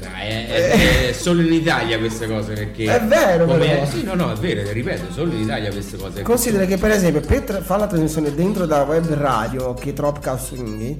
È, 0.00 0.46
è- 0.48 1.08
è 1.08 1.12
solo 1.12 1.42
in 1.42 1.52
Italia 1.52 1.98
queste 1.98 2.26
cose 2.26 2.54
perché 2.54 2.84
È 2.96 3.04
vero, 3.04 3.44
come- 3.44 3.66
però. 3.66 3.86
sì 3.86 4.02
no 4.02 4.14
no 4.14 4.32
è 4.32 4.34
vero 4.36 4.68
ripeto 4.72 5.12
solo 5.12 5.32
in 5.32 5.42
Italia 5.42 5.70
queste 5.70 5.96
cose 5.96 6.22
Considera 6.22 6.64
che 6.64 6.76
per 6.76 6.90
esempio 6.90 7.20
per 7.20 7.40
tra- 7.42 7.60
fare 7.60 7.80
la 7.80 7.86
trasmissione 7.86 8.34
dentro 8.34 8.66
da 8.66 8.82
web 8.82 9.06
radio 9.14 9.74
che 9.74 9.90
è 9.90 9.92
Tropcast 9.92 10.54
Swing 10.54 10.96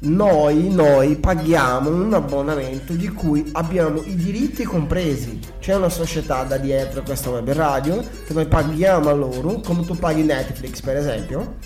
noi, 0.00 0.68
noi 0.72 1.16
paghiamo 1.16 1.90
un 1.90 2.14
abbonamento 2.14 2.92
di 2.92 3.08
cui 3.08 3.48
abbiamo 3.52 4.00
i 4.04 4.14
diritti 4.14 4.62
compresi 4.62 5.40
c'è 5.58 5.74
una 5.74 5.88
società 5.88 6.44
da 6.44 6.56
dietro 6.56 7.02
questa 7.02 7.30
web 7.30 7.50
radio 7.50 8.00
che 8.24 8.32
noi 8.32 8.46
paghiamo 8.46 9.08
a 9.08 9.12
loro 9.12 9.60
come 9.60 9.84
tu 9.84 9.96
paghi 9.98 10.22
Netflix 10.22 10.80
per 10.82 10.96
esempio 10.96 11.56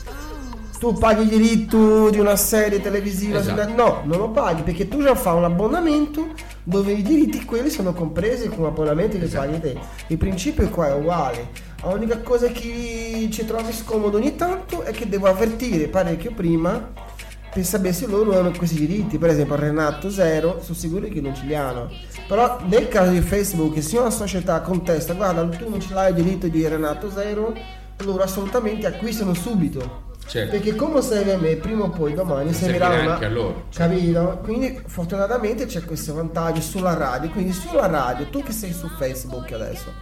tu 0.78 0.94
paghi 0.94 1.22
il 1.22 1.28
diritto 1.28 2.08
di 2.08 2.18
una 2.18 2.34
serie 2.36 2.80
televisiva 2.80 3.38
Esatto. 3.38 3.70
No 3.76 4.00
non 4.04 4.18
lo 4.18 4.30
paghi 4.30 4.62
perché 4.62 4.88
tu 4.88 5.02
già 5.02 5.14
fai 5.14 5.36
un 5.36 5.44
abbonamento 5.44 6.28
dove 6.64 6.92
i 6.92 7.02
diritti 7.02 7.44
quelli 7.44 7.68
sono 7.68 7.92
compresi 7.92 8.48
come 8.48 8.68
abbonamenti 8.68 9.18
che 9.18 9.26
Esatto. 9.26 9.46
paghi 9.46 9.60
te 9.60 9.78
il 10.06 10.16
principio 10.16 10.68
qua 10.70 10.88
è 10.88 10.94
uguale 10.94 11.48
l'unica 11.84 12.18
cosa 12.20 12.46
che 12.46 13.28
ci 13.30 13.44
trovi 13.44 13.72
scomodo 13.72 14.16
ogni 14.16 14.36
tanto 14.36 14.82
è 14.82 14.90
che 14.92 15.06
devo 15.06 15.26
avvertire 15.26 15.88
parecchio 15.88 16.32
prima 16.32 17.10
per 17.52 17.64
sapere 17.64 17.92
se 17.92 18.06
loro 18.06 18.38
hanno 18.38 18.50
questi 18.56 18.76
diritti. 18.76 19.18
Per 19.18 19.30
esempio 19.30 19.56
Renato 19.56 20.10
Zero 20.10 20.60
sono 20.62 20.76
sicuro 20.76 21.06
che 21.08 21.20
non 21.20 21.34
ce 21.34 21.44
li 21.44 21.54
hanno. 21.54 21.90
Però 22.26 22.58
nel 22.66 22.88
caso 22.88 23.10
di 23.10 23.20
Facebook 23.20 23.82
se 23.82 23.98
una 23.98 24.10
società 24.10 24.60
contesta 24.60 25.12
guarda 25.14 25.44
tu 25.56 25.68
non 25.68 25.80
ce 25.80 25.92
l'hai 25.92 26.10
il 26.10 26.22
diritto 26.22 26.48
di 26.48 26.66
Renato 26.66 27.10
Zero 27.10 27.54
loro 27.98 28.22
assolutamente 28.22 28.86
acquistano 28.86 29.34
subito. 29.34 30.10
Certo. 30.24 30.52
perché 30.52 30.76
come 30.76 31.02
serve 31.02 31.32
a 31.32 31.36
me 31.36 31.56
prima 31.56 31.82
o 31.82 31.90
poi 31.90 32.14
domani 32.14 32.52
servirà 32.54 32.86
servirà 32.86 33.02
una 33.02 33.12
anche 33.14 33.24
a 33.24 33.28
loro. 33.28 33.64
Capito? 33.74 34.40
quindi 34.44 34.80
fortunatamente 34.86 35.66
c'è 35.66 35.84
questo 35.84 36.14
vantaggio 36.14 36.60
sulla 36.60 36.94
radio. 36.94 37.28
Quindi 37.28 37.52
sulla 37.52 37.86
radio 37.86 38.26
tu 38.26 38.42
che 38.42 38.52
sei 38.52 38.72
su 38.72 38.88
Facebook 38.88 39.52
adesso? 39.52 39.92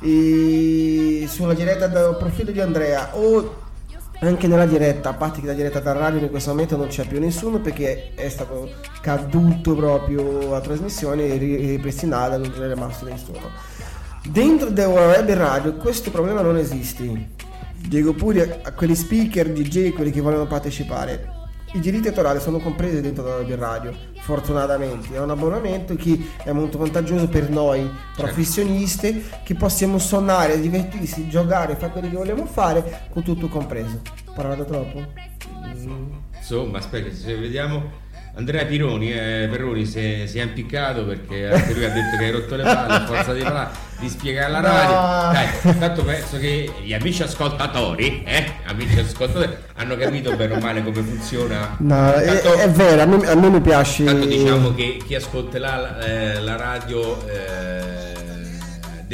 E 0.00 1.26
sulla 1.28 1.54
diretta 1.54 1.86
del 1.86 2.16
profilo 2.18 2.50
di 2.50 2.60
Andrea 2.60 3.10
o 3.12 3.62
anche 4.20 4.46
nella 4.46 4.66
diretta, 4.66 5.10
a 5.10 5.14
parte 5.14 5.40
che 5.40 5.46
la 5.46 5.52
diretta 5.52 5.80
da 5.80 5.92
radio 5.92 6.20
in 6.20 6.30
questo 6.30 6.50
momento 6.50 6.76
non 6.76 6.88
c'è 6.88 7.06
più 7.06 7.18
nessuno 7.20 7.60
perché 7.60 8.12
è 8.14 8.28
stato 8.28 8.70
caduto 9.00 9.74
proprio 9.74 10.50
la 10.50 10.60
trasmissione 10.60 11.26
e 11.26 11.36
ri- 11.36 11.56
ripristinata, 11.56 12.36
non 12.36 12.50
c'è 12.50 12.68
rimasto 12.68 13.04
nessuno. 13.06 13.50
Dentro 14.26 14.70
della 14.70 14.88
web 14.88 15.30
radio 15.30 15.74
questo 15.74 16.10
problema 16.10 16.40
non 16.40 16.56
esiste. 16.56 17.32
Dico 17.86 18.14
pure 18.14 18.60
a 18.62 18.72
quegli 18.72 18.94
speaker, 18.94 19.52
DJ, 19.52 19.92
quelli 19.92 20.10
che 20.10 20.22
vogliono 20.22 20.46
partecipare. 20.46 21.43
I 21.74 21.80
diritti 21.80 22.06
autorali 22.06 22.38
sono 22.38 22.58
compresi 22.60 23.00
dentro 23.00 23.24
la 23.24 23.34
web 23.34 23.58
radio, 23.58 23.92
fortunatamente. 24.20 25.12
È 25.12 25.18
un 25.18 25.30
abbonamento 25.30 25.96
che 25.96 26.24
è 26.44 26.52
molto 26.52 26.78
vantaggioso 26.78 27.26
per 27.26 27.50
noi 27.50 27.90
professionisti 28.14 29.24
che 29.42 29.54
possiamo 29.56 29.98
suonare, 29.98 30.60
divertirsi, 30.60 31.28
giocare, 31.28 31.74
fare 31.74 31.90
quello 31.90 32.08
che 32.08 32.16
vogliamo 32.16 32.46
fare 32.46 33.08
con 33.10 33.24
tutto 33.24 33.48
compreso. 33.48 34.00
Parlato 34.36 34.64
troppo? 34.64 35.02
Mm. 35.76 36.12
insomma 36.36 36.78
aspetta 36.78 37.12
se 37.12 37.34
vediamo 37.34 38.02
Andrea 38.36 38.64
Pironi 38.64 39.12
eh, 39.12 39.46
Perroni 39.48 39.86
si 39.86 39.98
è, 40.00 40.26
si 40.26 40.40
è 40.40 40.42
impiccato 40.42 41.04
perché 41.04 41.48
anche 41.52 41.72
lui 41.72 41.84
ha 41.84 41.90
detto 41.90 42.16
che 42.18 42.24
hai 42.24 42.30
rotto 42.32 42.56
le 42.56 42.62
palle 42.64 42.92
a 42.94 43.06
forza 43.06 43.32
di, 43.32 43.42
parlare, 43.42 43.70
di 44.00 44.08
spiegare 44.08 44.50
la 44.50 44.60
No. 44.60 44.66
radio 44.66 45.32
dai 45.62 45.78
tanto 45.78 46.02
penso 46.02 46.38
che 46.38 46.68
gli 46.82 46.92
amici 46.92 47.22
ascoltatori 47.22 48.24
eh 48.26 48.44
amici 48.66 48.98
ascoltatori 48.98 49.54
hanno 49.76 49.96
capito 49.96 50.34
bene 50.34 50.54
o 50.54 50.58
male 50.58 50.82
come 50.82 51.00
funziona 51.02 51.76
No, 51.78 52.12
è, 52.12 52.40
Tanto- 52.40 52.54
è 52.58 52.68
vero, 52.70 53.02
a 53.02 53.06
me, 53.06 53.26
a 53.28 53.34
me 53.36 53.48
mi 53.50 53.60
piace. 53.60 54.04
Tanto 54.04 54.26
diciamo 54.26 54.74
che 54.74 54.98
chi 55.06 55.14
ascolterà 55.14 55.76
la, 55.76 55.98
eh, 56.00 56.40
la 56.40 56.56
radio 56.56 57.24
eh, 57.28 58.13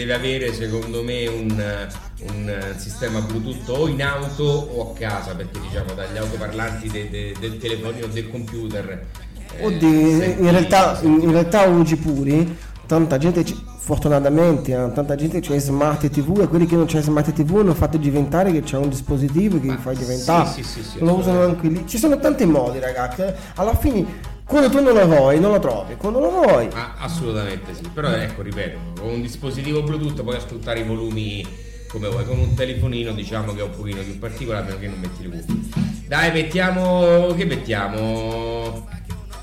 deve 0.01 0.15
avere 0.15 0.55
secondo 0.55 1.03
me 1.03 1.27
un, 1.27 1.89
un, 2.29 2.75
sistema 2.77 3.21
Bluetooth 3.21 3.69
o 3.69 3.87
in 3.87 4.03
auto 4.03 4.45
o 4.45 4.91
a 4.91 4.99
casa 4.99 5.35
perché 5.35 5.61
diciamo 5.61 5.93
dagli 5.93 6.17
autoparlanti 6.17 6.89
de- 6.89 7.11
de- 7.11 7.35
del 7.39 7.59
telefonino 7.59 8.07
o 8.07 8.09
del 8.09 8.31
computer 8.31 9.07
eh, 9.57 9.65
Oddio, 9.65 9.89
in 9.89 10.51
realtà, 10.51 10.99
in, 11.03 11.31
realtà 11.31 11.69
oggi 11.69 11.97
pure 11.97 12.69
tanta 12.87 13.19
gente, 13.19 13.45
fortunatamente, 13.79 14.73
eh, 14.73 14.93
tanta 14.93 15.17
gente 15.17 15.41
c'è 15.41 15.59
smart 15.59 16.09
TV 16.09 16.41
e 16.41 16.49
quelli 16.49 16.67
che 16.67 16.77
non 16.77 16.87
c'è 16.87 17.03
smart 17.03 17.33
TV 17.33 17.59
hanno 17.59 17.75
fatto 17.75 17.97
diventare 17.99 18.53
che 18.53 18.63
c'è 18.63 18.77
un 18.77 18.89
dispositivo 18.89 19.61
che 19.61 19.67
li 19.67 19.77
fa 19.77 19.93
diventare. 19.93 20.49
sì, 20.49 20.63
sì, 20.63 20.83
sì, 20.83 20.99
lo 21.01 21.15
usano 21.15 21.43
anche 21.43 21.69
lì. 21.69 21.87
Ci 21.87 21.99
sono 21.99 22.19
tanti 22.19 22.47
modi, 22.47 22.79
ragazzi. 22.79 23.23
eh. 23.23 23.35
Alla 23.57 23.77
fine, 23.77 24.07
quando 24.51 24.69
tu 24.69 24.83
non 24.83 24.95
lo 24.95 25.07
vuoi, 25.07 25.39
non 25.39 25.53
lo 25.53 25.61
trovi. 25.61 25.95
Quando 25.97 26.19
lo 26.19 26.29
vuoi, 26.31 26.69
Ah, 26.75 26.95
assolutamente 26.99 27.73
sì, 27.73 27.83
però 27.95 28.09
ecco, 28.11 28.43
ripeto, 28.43 29.01
con 29.01 29.11
un 29.11 29.23
dispositivo 29.23 29.83
Bluetooth 29.83 30.23
puoi 30.25 30.35
ascoltare 30.37 30.81
i 30.81 30.83
volumi 30.83 31.47
come 31.89 32.09
vuoi, 32.09 32.25
con 32.25 32.37
un 32.39 32.55
telefonino 32.55 33.13
diciamo 33.13 33.53
che 33.55 33.61
è 33.61 33.63
un 33.63 33.71
pochino 33.71 34.03
più 34.03 34.19
particolare, 34.19 34.65
a 34.65 34.69
meno 34.69 34.81
che 34.81 34.87
non 34.89 34.99
metti 34.99 35.23
le 35.23 35.29
cuffie. 35.45 36.05
Dai, 36.09 36.33
mettiamo, 36.33 37.33
che 37.37 37.45
mettiamo? 37.45 38.89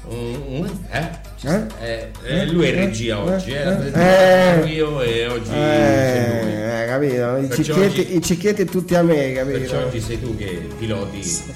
Un- 0.09 0.69
eh? 0.91 1.09
Eh? 1.41 1.65
Eh, 1.81 2.11
eh, 2.23 2.45
lui 2.47 2.67
è 2.67 2.73
regia 2.73 3.19
oggi, 3.21 3.51
eh, 3.51 3.91
Eh, 3.93 4.61
eh. 4.61 4.65
io 4.67 5.01
e 5.01 5.27
oggi 5.27 5.51
eh, 5.53 6.85
capito? 6.87 7.37
I 7.37 7.71
oggi- 7.71 8.15
i 8.15 8.21
cicchetti 8.21 8.65
tutti 8.65 8.95
a 8.95 9.03
me, 9.03 9.31
capito? 9.33 9.57
Perciò 9.59 9.85
oggi 9.85 10.01
sei 10.01 10.19
tu 10.19 10.35
che 10.35 10.67
piloti. 10.77 11.19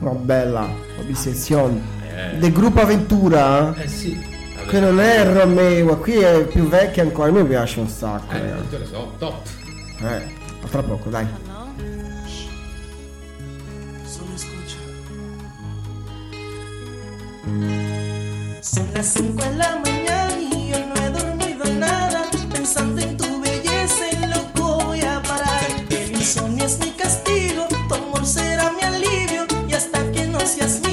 Una 0.00 0.10
bella 0.12 0.68
obsessione. 0.98 2.00
Eh. 2.14 2.38
Del 2.38 2.52
gruppo 2.52 2.80
Avventura. 2.80 3.74
Eh 3.76 3.88
sì. 3.88 4.30
Qui 4.66 4.80
non 4.80 5.00
è 5.00 5.24
Romeo, 5.26 5.98
qui 5.98 6.14
è 6.14 6.44
più 6.46 6.68
vecchio 6.68 7.02
ancora, 7.02 7.28
a 7.28 7.32
me 7.32 7.44
piace 7.44 7.80
un 7.80 7.88
sacco. 7.88 8.34
Eh, 8.34 8.78
lo 8.78 8.86
so, 8.86 9.12
top. 9.18 9.46
Eh, 10.00 10.04
a 10.62 10.68
tra 10.70 10.82
poco, 10.82 11.10
dai. 11.10 11.26
Son 18.62 18.86
las 18.94 19.06
5 19.14 19.44
de 19.44 19.56
la 19.56 19.76
mañana 19.84 20.32
y 20.38 20.70
yo 20.70 20.78
no 20.86 20.94
he 21.02 21.10
dormido 21.10 21.64
nada. 21.78 22.22
Pensando 22.52 23.00
en 23.02 23.16
tu 23.16 23.40
belleza, 23.42 24.08
en 24.12 24.30
loco 24.30 24.84
voy 24.84 25.00
a 25.00 25.20
parar. 25.22 25.66
El 25.90 26.12
insomnio 26.12 26.64
es 26.64 26.78
mi 26.78 26.92
castigo, 26.92 27.66
tu 27.88 27.94
amor 27.94 28.24
será 28.24 28.70
mi 28.72 28.82
alivio. 28.82 29.44
Y 29.68 29.74
hasta 29.74 30.10
que 30.12 30.26
no 30.28 30.38
seas 30.40 30.80
mía, 30.80 30.91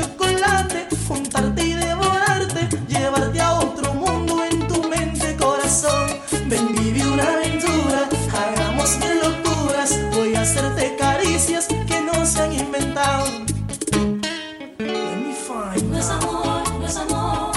chocolate, 0.00 0.88
juntarte 1.08 1.62
y 1.62 1.72
devorarte. 1.74 2.68
Llevarte 2.88 3.40
a 3.40 3.52
otro 3.54 3.94
mundo 3.94 4.44
en 4.44 4.66
tu 4.68 4.88
mente, 4.88 5.36
corazón. 5.36 6.08
Ven, 6.46 6.74
vive 6.74 7.06
una 7.06 7.24
aventura, 7.24 8.08
hagamos 8.32 8.96
mil 8.98 9.18
locuras. 9.20 9.98
Voy 10.12 10.34
a 10.34 10.42
hacerte 10.42 10.96
caricias 10.96 11.66
que 11.66 12.00
no 12.00 12.24
se 12.24 12.42
han 12.42 12.52
inventado. 12.52 13.26
Let 14.78 15.16
me 15.16 15.34
find 15.34 15.90
No 15.90 15.98
es 15.98 16.08
amor, 16.08 16.62
no 16.78 16.86
es 16.86 16.96
amor, 16.96 17.52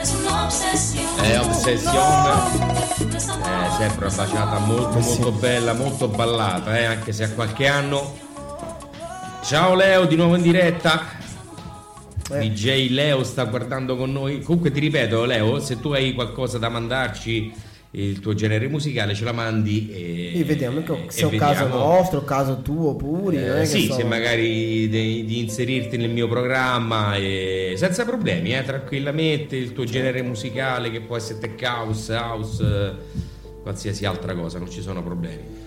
es 0.00 0.14
una 0.20 0.44
obsesión. 0.44 1.24
È 1.24 1.38
Obsession. 1.40 1.94
No 3.10 3.16
es 3.16 3.28
amor. 3.28 3.48
Eh, 3.48 3.70
sempre 3.78 4.06
una 4.06 4.16
baciata 4.16 4.58
molto 4.58 4.98
molto 4.98 5.32
bella, 5.32 5.72
molto 5.72 6.08
ballata, 6.08 6.78
eh, 6.78 6.84
anche 6.84 7.12
se 7.12 7.24
ha 7.24 7.30
qualche 7.30 7.66
anno. 7.66 8.32
Ciao 9.44 9.74
Leo, 9.74 10.06
di 10.06 10.16
nuovo 10.16 10.36
in 10.36 10.42
diretta. 10.42 11.02
Eh. 12.32 12.38
DJ 12.48 12.90
Leo 12.90 13.22
sta 13.22 13.44
guardando 13.44 13.96
con 13.96 14.10
noi. 14.12 14.40
Comunque 14.40 14.70
ti 14.70 14.80
ripeto, 14.80 15.24
Leo, 15.24 15.60
se 15.60 15.78
tu 15.80 15.92
hai 15.92 16.14
qualcosa 16.14 16.58
da 16.58 16.68
mandarci, 16.70 17.52
il 17.92 18.18
tuo 18.20 18.34
genere 18.34 18.66
musicale 18.68 19.14
ce 19.14 19.24
la 19.24 19.32
mandi 19.32 19.90
e, 19.92 20.32
E 20.40 20.44
vediamo 20.44 20.82
che- 20.82 21.04
e 21.06 21.10
se 21.10 21.20
è 21.20 21.24
un 21.26 21.36
caso 21.36 21.64
vediamo. 21.64 21.76
nostro, 21.84 22.24
caso 22.24 22.60
tuo 22.62 22.94
pure. 22.96 23.60
Eh, 23.60 23.66
sì, 23.66 23.86
so- 23.86 23.94
se 23.94 24.04
magari 24.04 24.88
di, 24.88 25.24
di 25.24 25.38
inserirti 25.40 25.96
nel 25.96 26.10
mio 26.10 26.26
programma 26.26 27.14
e 27.16 27.74
senza 27.76 28.04
problemi, 28.04 28.54
eh, 28.54 28.62
tranquillamente 28.64 29.56
il 29.56 29.72
tuo 29.72 29.84
genere 29.84 30.22
musicale 30.22 30.90
che 30.90 31.00
può 31.02 31.16
essere 31.16 31.38
tech 31.38 31.60
house, 31.62 32.12
house, 32.14 32.64
eh, 32.64 32.92
qualsiasi 33.62 34.04
altra 34.06 34.34
cosa, 34.34 34.58
non 34.58 34.70
ci 34.70 34.80
sono 34.80 35.02
problemi. 35.02 35.62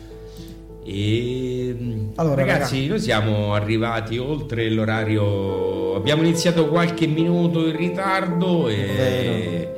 E 0.89 1.75
mm, 1.77 2.07
Allora, 2.15 2.35
ragazzi, 2.45 2.87
noi 2.87 2.99
siamo 2.99 3.53
arrivati 3.53 4.17
oltre 4.17 4.69
l'orario, 4.69 5.95
abbiamo 5.95 6.21
iniziato 6.21 6.69
qualche 6.69 7.07
minuto 7.07 7.67
in 7.67 7.75
ritardo 7.75 8.69
e 8.69 9.69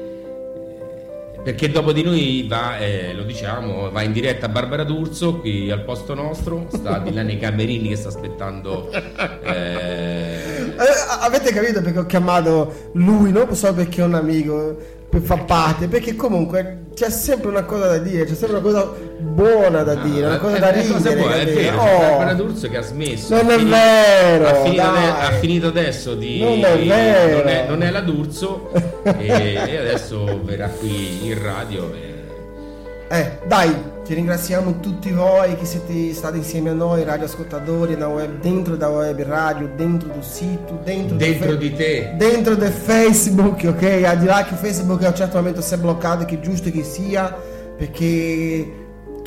perché 1.44 1.72
dopo 1.72 1.94
di 1.94 2.03
noi 2.03 2.45
va, 2.48 2.77
eh, 2.77 3.14
lo 3.15 3.23
diciamo, 3.23 3.90
va 3.90 4.03
in 4.03 4.11
diretta 4.11 4.49
Barbara 4.49 4.84
D'Urso 4.84 5.38
qui 5.40 5.72
al 5.72 5.84
posto 5.84 6.14
nostro, 6.14 6.68
sta 6.72 6.99
di 6.99 7.11
là 7.11 7.23
nei 7.23 7.40
camerini 7.40 7.90
che 7.90 7.95
sta 7.95 8.10
aspettando. 8.10 8.91
eh, 8.91 10.48
Eh, 10.80 11.22
avete 11.22 11.52
capito 11.52 11.81
perché 11.81 11.99
ho 11.99 12.06
chiamato 12.06 12.90
lui, 12.94 13.31
non 13.31 13.56
solo 13.56 13.73
perché 13.73 14.02
è 14.02 14.06
un 14.06 14.14
amico, 14.14 14.77
per 15.10 15.22
far 15.22 15.45
parte, 15.45 15.88
perché 15.88 16.15
comunque 16.15 16.86
c'è 16.94 17.10
sempre 17.10 17.49
una 17.49 17.64
cosa 17.64 17.88
da 17.88 17.98
dire, 17.98 18.26
c'è 18.26 18.36
sempre 18.36 18.57
una 18.57 18.61
cosa 18.61 18.91
buona 19.19 19.81
da 19.84 19.95
dire, 19.95 20.27
una 20.27 20.38
cosa 20.38 20.56
eh, 20.57 20.60
da 20.60 20.72
eh, 20.73 20.88
cosa 20.88 21.10
ridere. 21.10 21.15
buona, 21.19 21.36
è 21.36 21.45
vero, 21.45 21.81
Oh, 21.81 21.99
Barbara 21.99 22.34
D'Urso 22.34 22.69
che 22.69 22.77
ha 22.77 22.81
smesso. 22.81 23.36
Non 23.36 23.49
è 23.49 23.57
finito- 23.57 23.76
vero, 23.76 24.48
Ha 24.48 24.53
finito, 24.64 24.81
ha 24.84 25.31
finito 25.40 25.68
adesso 25.68 26.14
di. 26.15 26.40
Non 26.41 26.64
è 26.64 26.86
vero. 26.86 27.38
Non 27.40 27.48
è, 27.48 27.65
non 27.68 27.81
è 27.84 27.90
la 27.90 28.02
D'Urso 28.02 28.72
e, 29.03 29.26
e 29.68 29.77
adesso 29.77 30.40
verrà 30.44 30.68
qui 30.68 31.26
in 31.27 31.41
radio. 31.41 31.91
e- 31.94 33.18
Eh, 33.18 33.40
dai, 33.48 33.76
ti 34.10 34.15
ringraziamo 34.15 34.80
tutti 34.80 35.11
voi 35.11 35.56
che 35.56 35.65
siete 35.65 36.15
stati 36.15 36.38
insieme 36.38 36.72
a 36.72 36.73
noi, 36.73 37.03
radioascoltatori, 37.03 37.95
da 37.95 38.07
web, 38.07 38.40
dentro 38.41 38.76
da 38.76 38.90
web 38.90 39.22
radio, 39.22 39.69
dentro 39.76 40.10
del 40.10 40.23
sito, 40.23 40.81
dentro, 40.84 41.15
del 41.15 41.30
Dentro 41.30 41.49
fe- 41.52 41.57
di 41.60 41.76
te. 41.76 42.14
dentro 42.18 42.56
del 42.56 42.72
Facebook, 42.72 43.61
ok? 43.68 44.02
Al 44.03 44.18
di 44.18 44.26
là 44.26 44.44
che 44.45 44.56
Facebook 44.56 45.03
a 45.03 45.10
un 45.10 45.15
certo 45.15 45.38
momento 45.38 45.61
si 45.61 45.76
è 45.76 45.77
bloccato, 45.77 46.26
che 46.26 46.38
è 46.38 46.40
giusto 46.40 46.72
che 46.72 46.81
sia, 46.84 47.38
perché 47.77 48.79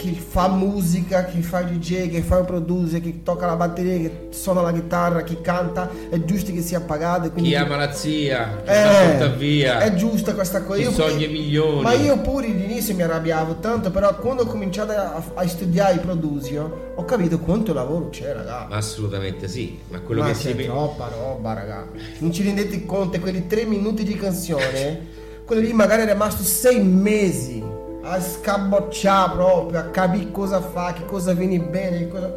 chi 0.03 0.15
fa 0.19 0.49
musica, 0.49 1.27
chi 1.27 1.43
fa 1.43 1.61
DJ, 1.63 2.11
chi 2.11 2.23
fa 2.23 2.39
il 2.39 2.45
producer, 2.45 3.01
chi 3.01 3.23
tocca 3.23 3.47
la 3.47 3.55
batteria, 3.55 3.97
chi 3.99 4.11
suona 4.31 4.61
la 4.61 4.73
chitarra, 4.73 5.23
chi 5.23 5.41
canta, 5.41 5.89
è 6.11 6.19
giusto 6.25 6.51
che 6.53 6.61
sia 6.61 6.81
pagato. 6.81 7.31
Quindi 7.31 7.51
Chi 7.51 7.55
ama 7.55 7.77
la 7.77 7.93
zia, 7.93 8.63
chi 8.65 8.71
Eh, 8.73 8.83
porta 8.83 9.27
via. 9.29 9.79
È 9.79 9.95
giusta 9.95 10.35
questa 10.35 10.63
cosa. 10.65 10.79
Chi 10.81 10.87
Io- 10.87 10.91
sogna 10.91 11.29
milioni. 11.29 11.83
Ma 11.83 11.93
io 11.93 12.19
pure 12.19 12.47
all'inizio 12.47 12.97
mi 12.97 13.03
arrabbiavo 13.03 13.61
tanto, 13.61 13.93
però 13.93 14.17
quando 14.17 14.43
ho 14.43 14.47
cominciato 14.47 14.91
a, 14.91 15.23
a 15.35 15.47
studiare 15.47 15.95
il 15.95 16.01
produzio, 16.01 16.95
ho 16.97 17.05
capito 17.05 17.39
quanto 17.39 17.73
lavoro 17.73 18.09
c'è, 18.09 18.33
raga. 18.35 18.67
Assolutamente 18.71 19.47
sì. 19.47 19.79
Ma 19.89 20.01
quello 20.01 20.23
Ma 20.23 20.27
che 20.27 20.33
c'è 20.33 20.57
si 20.57 20.65
troppa 20.65 21.11
roba, 21.17 21.53
raga. 21.53 21.87
Non 22.19 22.33
ci 22.33 22.43
rendete 22.43 22.85
conto, 22.87 23.21
quei 23.21 23.47
tre 23.47 23.67
minuti 23.67 24.03
di 24.03 24.17
canzone, 24.17 25.01
quello 25.45 25.63
lì 25.63 25.73
magari 25.73 26.03
è 26.03 26.07
rimasto 26.07 26.43
sei 26.43 26.83
mesi 26.83 27.63
a 28.03 28.21
scabocciare 28.21 29.33
proprio, 29.33 29.79
a 29.79 29.85
capire 29.85 30.31
cosa 30.31 30.61
fa, 30.61 30.93
che 30.93 31.05
cosa 31.05 31.33
viene 31.33 31.59
bene, 31.61 31.99
che 31.99 32.09
cosa... 32.09 32.35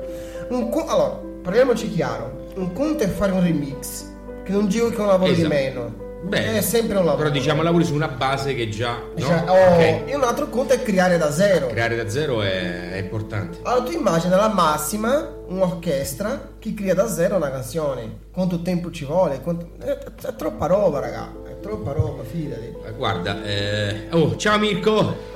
Un 0.50 0.70
co- 0.70 0.86
allora, 0.86 1.20
parliamoci 1.42 1.90
chiaro, 1.92 2.50
un 2.56 2.72
conto 2.74 3.04
è 3.04 3.08
fare 3.08 3.32
un 3.32 3.42
remix, 3.44 4.06
che 4.44 4.52
non 4.52 4.68
dico 4.68 4.90
che 4.90 5.02
un 5.02 5.08
lavoro 5.08 5.32
Esatto. 5.32 5.48
di 5.48 5.54
meno. 5.54 6.04
Beh, 6.26 6.56
è 6.58 6.62
sempre 6.62 6.98
un 6.98 7.06
lavoro. 7.06 7.24
Però 7.24 7.30
diciamo 7.30 7.62
lavori 7.62 7.84
su 7.84 7.94
una 7.94 8.08
base 8.08 8.56
che 8.56 8.68
già. 8.70 8.94
No? 8.94 9.20
Cioè, 9.20 9.44
oh, 9.48 9.74
Ok. 9.76 10.10
E 10.10 10.16
un 10.16 10.24
altro 10.24 10.50
conto 10.50 10.74
è 10.74 10.82
creare 10.82 11.20
da 11.20 11.32
zero. 11.32 11.68
Creare 11.68 11.96
da 11.96 12.10
zero 12.10 12.42
è, 12.42 12.94
è 12.94 12.98
importante. 12.98 13.60
Allora 13.62 13.84
tu 13.84 13.92
immagina 13.92 14.36
la 14.36 14.48
massima 14.52 15.34
un'orchestra 15.48 16.54
che 16.58 16.74
crea 16.74 16.96
da 16.96 17.08
zero 17.08 17.36
una 17.36 17.52
canzone. 17.52 18.22
Quanto 18.34 18.62
tempo 18.64 18.90
ci 18.90 19.06
vuole? 19.06 19.40
Quanto- 19.42 19.70
È, 19.80 19.86
è 20.26 20.36
troppa 20.36 20.66
roba, 20.66 21.00
raga. 21.00 21.32
È 21.48 21.60
troppa 21.60 21.92
roba, 21.92 22.24
fidati. 22.24 22.74
Eh, 22.86 22.92
Guarda, 22.98 23.44
eh... 23.44 24.08
oh, 24.12 24.36
ciao 24.36 24.58
Mirko! 24.58 25.34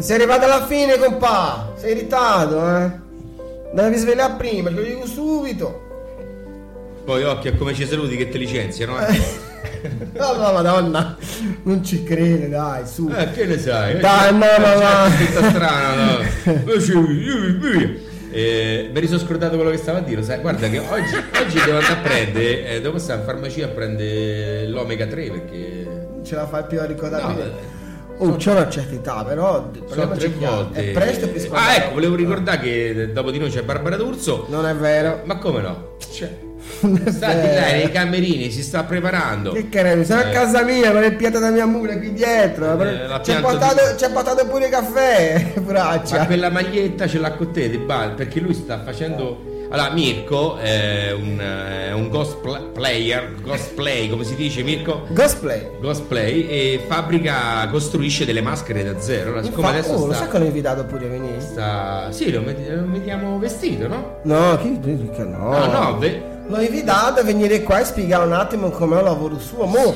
Sei 0.00 0.16
arrivato 0.16 0.44
alla 0.44 0.66
fine, 0.66 0.98
compà. 0.98 1.72
Sei 1.76 1.92
in 1.92 1.98
ritardo, 1.98 2.76
eh. 2.78 2.90
Devi 3.72 3.96
svegliare 3.96 4.34
prima, 4.36 4.68
te 4.70 4.74
lo 4.74 4.82
dico 4.82 5.06
subito. 5.06 5.88
Poi 7.04 7.22
occhio 7.24 7.52
a 7.52 7.54
come 7.54 7.74
ci 7.74 7.86
saluti 7.86 8.16
che 8.16 8.28
te 8.28 8.38
licenziano. 8.38 8.98
Eh, 9.06 9.48
No, 10.12 10.34
no, 10.34 10.52
madonna. 10.52 11.16
Non 11.62 11.82
ci 11.84 12.02
crede, 12.02 12.48
dai, 12.48 12.86
su. 12.86 13.10
Eh, 13.14 13.30
che 13.32 13.46
ne 13.46 13.58
sai? 13.58 13.98
Dai, 13.98 14.32
no, 14.32 14.38
no, 14.38 14.46
C'è 14.46 14.76
no. 14.76 15.26
tutta 15.26 15.48
strana, 15.50 15.94
no? 15.94 16.18
Eh, 18.32 18.90
mi 18.92 18.96
eri 18.96 19.08
sono 19.08 19.18
scordato 19.18 19.56
quello 19.56 19.72
che 19.72 19.76
stavo 19.76 19.98
a 19.98 20.02
dire, 20.02 20.22
sai? 20.22 20.40
Guarda 20.40 20.68
che 20.68 20.78
oggi, 20.78 21.16
oggi 21.16 21.58
devo 21.64 21.78
andare 21.78 21.94
a 21.94 21.96
prendere, 21.96 22.64
eh, 22.64 22.80
devo 22.80 22.96
stare 23.00 23.18
in 23.18 23.26
farmacia 23.26 23.64
a 23.64 23.68
prendere 23.70 24.68
l'omega 24.68 25.04
3 25.06 25.30
perché... 25.30 25.84
Non 25.84 26.24
ce 26.24 26.36
la 26.36 26.46
fai 26.46 26.62
più 26.68 26.78
a 26.78 26.84
ricordare. 26.84 27.22
No, 27.24 27.34
Oh, 28.22 28.36
c'è 28.36 28.50
una 28.52 28.68
certa 28.68 28.94
età, 28.94 29.24
però 29.24 29.70
il 29.72 29.82
problema 29.82 30.14
tre 30.14 30.28
c'è 30.30 30.46
volte. 30.46 30.90
È 30.90 30.92
presto 30.92 31.28
per 31.28 31.36
Ah, 31.36 31.44
scordare. 31.44 31.76
ecco, 31.76 31.92
volevo 31.94 32.14
ricordare 32.16 32.58
che 32.60 33.10
dopo 33.12 33.30
di 33.30 33.38
noi 33.38 33.50
c'è 33.50 33.62
Barbara 33.62 33.96
D'Urso. 33.96 34.46
Non 34.50 34.66
è 34.66 34.74
vero. 34.74 35.22
Ma 35.24 35.38
come 35.38 35.60
no? 35.62 35.96
Cioè, 36.12 36.30
Non 36.80 37.00
è 37.04 37.10
sta 37.10 37.32
di 37.32 37.46
là 37.46 37.70
nei 37.72 37.90
camerini, 37.90 38.50
si 38.50 38.62
sta 38.62 38.84
preparando. 38.84 39.52
Che 39.52 39.68
carino, 39.70 40.04
sono 40.04 40.20
a 40.20 40.28
Eh. 40.28 40.32
casa 40.32 40.62
mia, 40.62 40.92
non 40.92 41.02
è 41.02 41.14
pianta 41.14 41.38
da 41.38 41.50
mia 41.50 41.64
mula 41.66 41.96
qui 41.96 42.12
dietro. 42.12 42.78
Eh, 42.82 43.06
la 43.06 43.20
ci, 43.22 43.30
ha 43.32 43.40
pianta 43.40 43.48
portato, 43.48 44.04
ha 44.04 44.10
portato 44.10 44.46
pure 44.46 44.68
caffè, 44.68 45.52
braccia. 45.60 46.18
Ma 46.18 46.26
quella 46.26 46.50
maglietta 46.50 47.06
ce 47.06 47.18
l'ha 47.18 47.32
con 47.32 47.50
te, 47.52 47.70
di 47.70 47.78
Bal, 47.78 48.12
perché 48.14 48.40
lui 48.40 48.52
sta 48.54 48.82
facendo. 48.82 49.49
Allora, 49.72 49.90
Mirko 49.92 50.56
è 50.56 51.12
un, 51.12 51.38
è 51.38 51.92
un 51.92 52.08
ghost 52.08 52.38
player, 52.72 53.34
cosplay, 53.40 54.08
come 54.10 54.24
si 54.24 54.34
dice 54.34 54.64
Mirko? 54.64 55.06
Cosplay. 55.14 55.64
Cosplay 55.80 56.48
e 56.48 56.80
fabbrica, 56.88 57.68
costruisce 57.70 58.24
delle 58.24 58.40
maschere 58.42 58.82
da 58.82 59.00
zero. 59.00 59.28
Allora, 59.28 59.44
siccome 59.44 59.68
Infatti, 59.68 59.86
adesso 59.88 60.02
oh, 60.02 60.06
lo 60.06 60.12
sta, 60.12 60.22
sai 60.24 60.30
che 60.32 60.38
l'ho 60.38 60.44
invitato 60.46 60.84
pure 60.86 61.06
a 61.06 61.08
venire? 61.08 61.40
sta- 61.40 62.08
Sì, 62.10 62.32
lo, 62.32 62.40
met- 62.40 62.68
lo 62.68 62.84
mettiamo 62.84 63.38
vestito, 63.38 63.86
no? 63.86 64.16
No, 64.24 64.58
chi 64.58 64.70
no? 65.18 65.50
No, 65.56 65.66
no, 65.66 65.98
ve- 65.98 66.20
L'ho 66.48 66.60
invitato 66.60 67.20
a 67.20 67.22
venire 67.22 67.62
qua 67.62 67.78
e 67.78 67.84
spiegare 67.84 68.24
un 68.26 68.32
attimo 68.32 68.70
com'è 68.70 68.98
il 68.98 69.04
lavoro 69.04 69.38
suo. 69.38 69.66
Mo, 69.66 69.94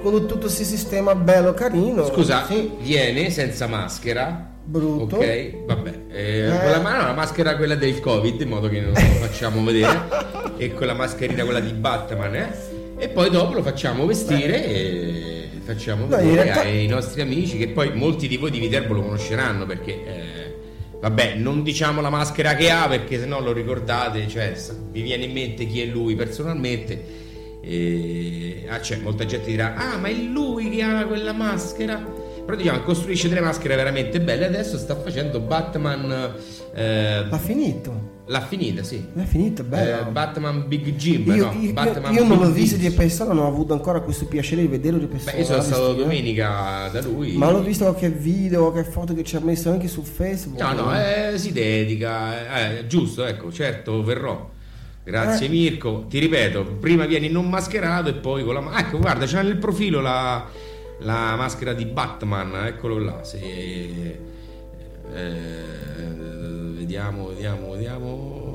con 0.00 0.12
tutto 0.12 0.38
questo 0.38 0.62
sistema 0.62 1.16
bello 1.16 1.52
carino. 1.52 2.06
Scusa, 2.06 2.44
Sì, 2.46 2.70
viene 2.78 3.28
senza 3.30 3.66
maschera. 3.66 4.54
Brutto. 4.66 5.16
Ok, 5.16 5.64
vabbè. 5.64 5.92
Eh, 6.10 6.46
Eh. 6.46 6.48
Con 6.60 6.70
la 6.70 6.80
mano 6.80 7.06
la 7.06 7.12
maschera 7.14 7.56
quella 7.56 7.74
del 7.76 8.00
Covid, 8.00 8.40
in 8.40 8.48
modo 8.48 8.68
che 8.68 8.80
non 8.80 8.90
lo 8.92 8.98
facciamo 9.00 9.62
vedere. 9.64 10.08
e 10.58 10.74
con 10.74 10.86
la 10.86 10.94
mascherina 10.94 11.44
quella 11.44 11.60
di 11.60 11.72
Batman, 11.72 12.34
eh? 12.34 12.52
E 12.98 13.08
poi 13.08 13.30
dopo 13.30 13.54
lo 13.54 13.62
facciamo 13.62 14.06
vestire 14.06 14.64
e 14.66 15.48
facciamo 15.64 16.06
No, 16.06 16.16
vedere 16.16 16.42
realtà- 16.44 16.60
ai 16.62 16.86
nostri 16.86 17.20
amici 17.20 17.58
che 17.58 17.68
poi 17.68 17.92
molti 17.94 18.26
di 18.28 18.36
voi 18.38 18.50
di 18.50 18.58
Viterbo 18.58 18.94
lo 18.94 19.02
conosceranno 19.02 19.66
perché 19.66 19.92
eh, 19.92 20.54
vabbè, 21.00 21.34
non 21.34 21.62
diciamo 21.62 22.00
la 22.00 22.08
maschera 22.08 22.54
che 22.54 22.70
ha 22.70 22.88
perché 22.88 23.18
se 23.18 23.26
no 23.26 23.40
lo 23.40 23.52
ricordate, 23.52 24.26
cioè 24.28 24.54
vi 24.90 25.02
viene 25.02 25.24
in 25.24 25.32
mente 25.32 25.66
chi 25.66 25.82
è 25.82 25.84
lui 25.86 26.14
personalmente. 26.14 27.24
E... 27.62 28.64
Ah, 28.68 28.78
c'è 28.78 28.96
molta 28.96 29.26
gente 29.26 29.50
dirà: 29.50 29.74
Ah, 29.76 29.98
ma 29.98 30.08
è 30.08 30.14
lui 30.14 30.70
che 30.70 30.82
ha 30.82 31.04
quella 31.04 31.32
maschera. 31.32 32.24
Però 32.46 32.56
diciamo, 32.56 32.80
costruisce 32.82 33.28
delle 33.28 33.40
maschere 33.40 33.74
veramente 33.76 34.20
belle. 34.20 34.46
Adesso 34.46 34.78
sta 34.78 34.94
facendo 34.96 35.40
Batman. 35.40 36.34
eh, 36.74 37.24
L'ha 37.28 37.38
finito. 37.38 38.14
l'ha 38.28 38.40
finita, 38.40 38.82
sì. 38.82 39.04
L'ha 39.14 39.24
finito, 39.24 39.62
bello. 39.64 40.08
Eh, 40.08 40.10
Batman 40.12 40.66
Big 40.68 40.94
Jim. 40.94 41.26
io, 41.34 41.46
no, 41.46 41.52
io- 41.60 41.72
Batman 41.72 42.12
io 42.14 42.24
non 42.24 42.38
l'ho 42.38 42.50
visto 42.50 42.76
di 42.76 42.90
persona, 42.90 43.32
non 43.32 43.44
ho 43.44 43.48
avuto 43.48 43.72
ancora 43.72 44.00
questo 44.00 44.26
piacere 44.26 44.62
di 44.62 44.68
vederlo 44.68 44.98
di 44.98 45.06
persona. 45.06 45.32
Beh, 45.32 45.38
io 45.38 45.44
sono 45.44 45.60
stato 45.62 45.82
vestito. 45.82 46.02
domenica 46.04 46.88
da 46.92 47.00
lui. 47.02 47.32
Ma 47.36 47.50
l'ho 47.50 47.62
visto 47.62 47.84
qualche 47.84 48.10
video, 48.10 48.70
qualche 48.70 48.90
foto 48.90 49.12
che 49.14 49.22
ci 49.24 49.36
ha 49.36 49.40
messo 49.40 49.70
anche 49.70 49.88
su 49.88 50.02
Facebook. 50.02 50.60
No, 50.60 50.72
no, 50.72 50.94
eh, 50.94 51.36
si 51.38 51.52
dedica. 51.52 52.78
eh, 52.78 52.86
giusto, 52.86 53.24
ecco, 53.24 53.50
certo, 53.52 54.02
verrò. 54.04 54.50
Grazie 55.04 55.46
Eh. 55.46 55.50
Mirko. 55.50 56.06
Ti 56.08 56.18
ripeto, 56.18 56.64
prima 56.80 57.06
vieni 57.06 57.28
non 57.28 57.48
mascherato 57.48 58.08
e 58.08 58.14
poi 58.14 58.42
con 58.44 58.54
la 58.54 58.78
Ecco, 58.78 58.98
guarda, 58.98 59.24
c'è 59.24 59.40
nel 59.42 59.56
profilo 59.56 60.00
la, 60.00 60.44
la 60.98 61.36
maschera 61.36 61.72
di 61.72 61.84
Batman, 61.84 62.66
eccolo 62.66 62.98
là. 62.98 63.22
Se, 63.22 63.38
eh, 65.12 65.64
vediamo, 66.74 67.28
vediamo, 67.28 67.70
vediamo. 67.72 68.45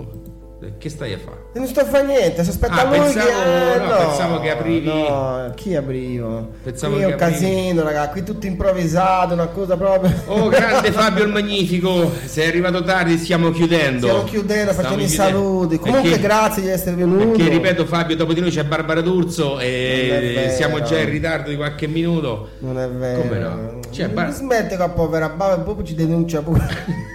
Eh, 0.64 0.74
Che 0.78 0.90
stai 0.90 1.14
a 1.14 1.18
fare? 1.18 1.38
Non 1.54 1.66
sto 1.66 1.80
a 1.80 1.86
fare 1.86 2.06
niente, 2.06 2.44
si 2.44 2.50
aspetta 2.52 2.82
Ah, 2.82 2.84
lui 2.88 3.00
pensavo- 3.00 3.28
che... 3.28 3.80
no, 3.80 3.98
pensavo 3.98 4.40
che 4.42 4.50
aprivi- 4.52 4.86
No, 4.88 5.52
chi 5.56 5.76
aprivo? 5.76 6.50
Pensavo 6.64 6.94
qui 6.96 7.02
è 7.04 7.08
che 7.08 7.14
un 7.14 7.20
aprivi- 7.22 7.34
casino, 7.46 7.82
raga, 7.84 8.10
qui 8.10 8.24
tutto 8.24 8.46
improvvisato, 8.46 9.34
una 9.34 9.48
cosa 9.48 9.76
proprio... 9.76 10.14
Oh, 10.28 10.50
grande 10.50 10.92
Fabio 10.94 11.24
il 11.24 11.32
Magnifico, 11.32 12.12
sei 12.26 12.48
arrivato 12.48 12.84
tardi, 12.84 13.18
stiamo 13.18 13.50
chiudendo. 13.50 14.06
Stiamo 14.08 14.24
chiudendo, 14.26 14.72
Stiamo 14.72 14.82
facciamo 14.90 15.02
i 15.02 15.06
chiudendo. 15.08 15.38
saluti. 15.40 15.80
Comunque 15.80 16.10
Perché- 16.10 16.26
grazie 16.28 16.62
di 16.62 16.70
essere 16.70 16.96
venuto. 16.96 17.26
Perché 17.30 17.50
ripeto 17.50 17.86
Fabio, 17.88 18.16
dopo 18.16 18.34
di 18.34 18.40
noi 18.42 18.52
c'è 18.52 18.64
Barbara 18.64 19.02
D'Urso 19.02 19.60
e 19.60 20.54
siamo 20.56 20.82
già 20.84 21.00
in 21.00 21.10
ritardo 21.10 21.50
di 21.50 21.56
qualche 21.56 21.88
minuto. 21.88 22.50
Non 22.60 22.78
è 22.80 22.88
vero. 22.88 23.22
Come 23.22 23.40
no? 23.40 23.80
Cioè, 23.90 24.10
Bar- 24.10 24.32
smette 24.32 24.78
la 24.78 24.90
povera 24.90 25.28
bava 25.30 25.56
e 25.60 25.64
poi 25.64 25.84
ci 25.84 25.96
denuncia 25.96 26.42
pure. 26.44 27.10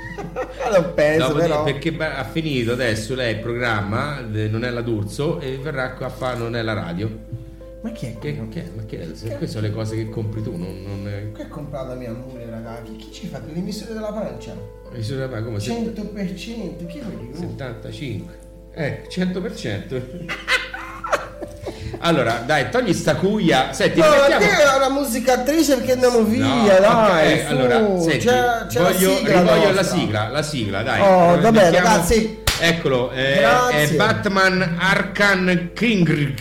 Non 0.71 0.93
penso, 0.95 1.27
Dopo 1.29 1.39
però. 1.41 1.63
perché 1.65 1.97
ha 1.99 2.25
finito 2.25 2.73
adesso 2.73 3.15
lei 3.15 3.35
il 3.35 3.41
programma, 3.41 4.21
non 4.21 4.65
è 4.65 4.71
la 4.71 4.81
D'Urso, 4.83 5.41
e 5.41 5.57
verrà 5.59 5.93
qua 5.93 6.07
a 6.07 6.11
fare 6.11 6.39
non 6.39 6.55
è 6.57 6.63
la 6.63 6.73
radio. 6.75 7.45
Ma 7.83 7.91
chi 7.93 8.07
è 8.07 8.19
Che, 8.19 8.49
che- 8.49 8.71
ma 8.75 8.83
che, 8.85 9.11
se 9.13 9.27
queste 9.29 9.47
sono 9.47 9.67
le 9.67 9.73
cose 9.73 9.95
che 9.97 10.09
compri 10.09 10.43
tu, 10.43 10.57
non, 10.57 10.83
non 10.83 11.09
è- 11.09 11.31
Che 11.33 11.43
ha 11.43 11.49
comprato 11.49 11.95
mia 11.95 12.11
moglie, 12.13 12.49
raga? 12.51 12.83
Chi, 12.83 12.97
chi 12.97 13.13
ci 13.13 13.27
fa? 13.29 13.41
L'emissione 13.53 13.93
della 13.95 14.13
pancia? 14.13 14.55
misura- 14.93 15.29
ma 15.29 15.43
come 15.43 15.61
se- 15.61 15.71
100%, 15.73 16.87
chi 16.87 17.01
lo 17.01 17.09
dico? 17.21 17.37
75. 17.37 18.35
Eh, 18.73 19.03
100%. 19.09 20.03
allora, 22.01 22.43
dai, 22.47 22.71
togli 22.71 22.93
sta 22.93 23.15
cuia. 23.17 23.73
Senti, 23.73 24.01
No, 24.01 24.07
ma 24.09 24.17
mettiamo- 24.29 24.45
te 24.45 24.63
è 24.63 24.77
una 24.77 24.91
musicatrice 24.91 25.77
perché 25.77 25.93
andiamo 25.93 26.23
via, 26.23 26.45
No, 26.45 26.81
dai. 26.81 27.33
ok, 27.33 27.41
su, 27.47 27.53
allora, 27.53 28.01
senti, 28.01 28.19
c'è, 28.27 28.67
c'è 28.69 28.81
voglio, 28.81 29.11
la 29.11 29.17
sigla 29.17 29.41
rivoglio 29.41 29.73
la 29.73 29.83
sigla, 29.83 30.29
la 30.29 30.43
sigla, 30.43 30.83
dai. 30.83 31.01
Oh, 31.01 31.35
Eh, 31.35 31.41
vabbè, 31.41 31.63
mettiamo- 31.63 31.89
ragazzi. 31.89 32.39
Eccolo, 32.59 33.11
eh, 33.13 33.43
è 33.43 33.89
Batman 33.97 34.77
Arcan 34.79 35.71
King 35.75 36.35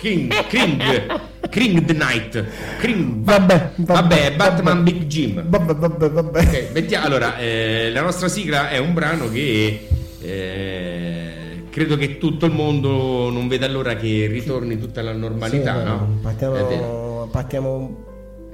King 0.00 0.46
King 0.46 0.82
King 1.50 1.84
the 1.84 1.92
Night. 1.92 2.44
King, 2.80 3.22
Vabbè, 3.24 3.70
vabbè, 3.76 3.92
vabbè, 4.00 4.24
è 4.26 4.32
Batman 4.32 4.76
vabbè. 4.84 4.90
Big 4.92 5.02
Jim. 5.06 5.42
Vabbè, 5.44 5.74
vabbè, 5.74 6.08
vabbè. 6.10 6.38
Ok, 6.40 6.66
mettiamo- 6.72 7.06
allora, 7.06 7.36
eh, 7.38 7.90
la 7.92 8.02
nostra 8.02 8.28
sigla 8.28 8.68
è 8.68 8.78
un 8.78 8.92
brano 8.92 9.28
che 9.30 9.88
eh, 10.22 11.23
credo 11.74 11.96
che 11.96 12.18
tutto 12.18 12.46
il 12.46 12.52
mondo 12.52 13.30
non 13.30 13.48
veda 13.48 13.66
l'ora 13.66 13.96
che 13.96 14.28
ritorni 14.30 14.78
tutta 14.78 15.02
la 15.02 15.12
normalità, 15.12 15.76
Sì, 15.76 15.84
no? 15.84 16.18
Partiamo, 16.22 17.28
partiamo 17.32 18.04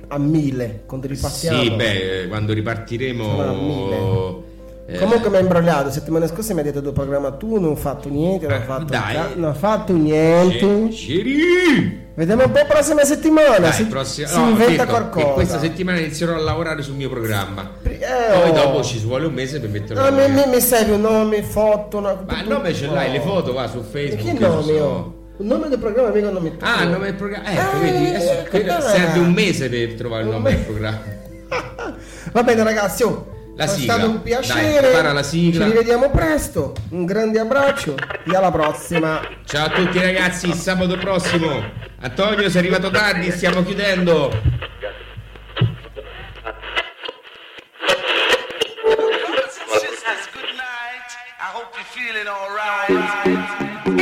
a 0.09 0.19
mille, 0.19 0.85
quando 0.87 1.07
ripartiamo. 1.07 1.63
Sì, 1.63 1.71
beh, 1.71 2.29
quando 2.29 2.55
ripartiremo. 2.55 4.49
Eh, 4.93 4.99
Comunque 4.99 5.31
mi 5.31 5.37
ha 5.37 5.41
imbrogliato, 5.41 5.91
settimana 5.91 6.27
scorsa 6.27 6.53
mi 6.55 6.61
ha 6.61 6.63
detto 6.63 6.81
del 6.81 6.93
programma 6.93 7.31
tu, 7.33 7.59
non 7.61 7.71
ho 7.73 7.77
fatto 7.77 8.09
niente, 8.09 8.47
non 8.47 8.59
ho 8.59 8.61
Eh, 8.61 8.65
fatto, 8.65 8.85
dai. 8.85 9.17
non 9.37 9.51
ho 9.51 9.55
fatto 9.55 9.93
niente. 9.93 10.93
Ceri! 10.93 12.09
Vediamo 12.15 12.45
un 12.45 12.51
po' 12.51 12.59
la 12.59 12.65
prossima 12.67 13.05
settimana, 13.05 13.59
Dai, 13.59 13.73
si, 13.73 13.87
prossima- 13.87 14.27
si 14.29 14.37
no, 14.39 14.49
inventa 14.51 14.85
detto 14.85 14.87
qualcosa. 14.91 15.27
questa 15.29 15.59
settimana 15.59 15.99
inizierò 16.01 16.35
a 16.35 16.39
lavorare 16.39 16.83
sul 16.83 16.95
mio 16.95 17.09
programma. 17.09 17.71
Eh, 17.83 17.99
Poi 18.33 18.51
oh. 18.51 18.53
dopo 18.53 18.83
ci 18.83 18.99
vuole 18.99 19.27
un 19.27 19.33
mese 19.33 19.59
per 19.61 19.71
metterlo 19.71 20.03
No, 20.11 20.15
mi, 20.17 20.29
mi, 20.31 20.43
mi 20.47 20.61
serve 20.61 20.93
un 20.93 21.01
nome, 21.01 21.43
foto, 21.43 21.99
una... 21.99 22.23
Ma 22.27 22.43
il 22.43 22.49
nome 22.49 22.75
ce 22.75 22.87
l'hai, 22.89 23.11
le 23.13 23.21
foto 23.21 23.53
va 23.55 23.67
su 23.69 23.79
E 23.79 23.83
Facebook. 23.83 24.35
che 24.37 24.39
non 24.39 24.51
nome 24.51 24.63
so. 24.77 24.85
ho? 24.85 25.19
Il 25.39 25.47
nome 25.47 25.69
del 25.71 25.79
programma 25.79 26.11
mica 26.11 26.27
un 26.29 26.35
nome 26.35 26.57
tuo. 26.59 26.67
Ah, 26.69 26.83
il 26.83 26.91
nome 26.91 27.05
del 27.07 27.15
programma. 27.15 27.51
Ecco, 27.51 27.77
Eh, 27.77 27.81
vedi, 27.91 28.25
credo- 28.51 28.67
bello. 28.67 28.81
serve 28.89 29.19
un 29.21 29.33
mese 29.33 29.69
per 29.71 29.95
trovare 29.95 30.23
il 30.25 30.29
nome 30.29 30.51
me- 30.51 30.57
del 30.57 30.65
programma. 30.67 31.01
Va 32.33 32.43
bene 32.43 32.63
ragazzi, 32.63 33.03
oh, 33.05 33.27
La 33.61 33.67
è 33.67 33.69
sigla. 33.69 33.93
stato 33.93 34.09
un 34.09 34.15
Dai, 34.15 34.23
piacere. 34.23 34.79
prepara 34.89 35.13
la 35.13 35.23
sigla. 35.23 35.67
Ci 35.67 35.71
rivediamo 35.73 36.09
presto. 36.09 36.75
Un 36.93 37.05
grande 37.05 37.39
abbraccio 37.41 37.95
e 38.25 38.35
alla 38.35 38.51
prossima. 38.51 39.21
Ciao 39.45 39.67
a 39.67 39.69
tutti 39.69 40.01
ragazzi, 40.01 40.51
sabato 40.55 40.97
prossimo. 40.97 41.63
Antonio, 42.01 42.49
sei 42.49 42.61
arrivato 42.63 42.89
tardi, 42.89 43.31
stiamo 43.31 43.63
chiudendo. 43.63 44.31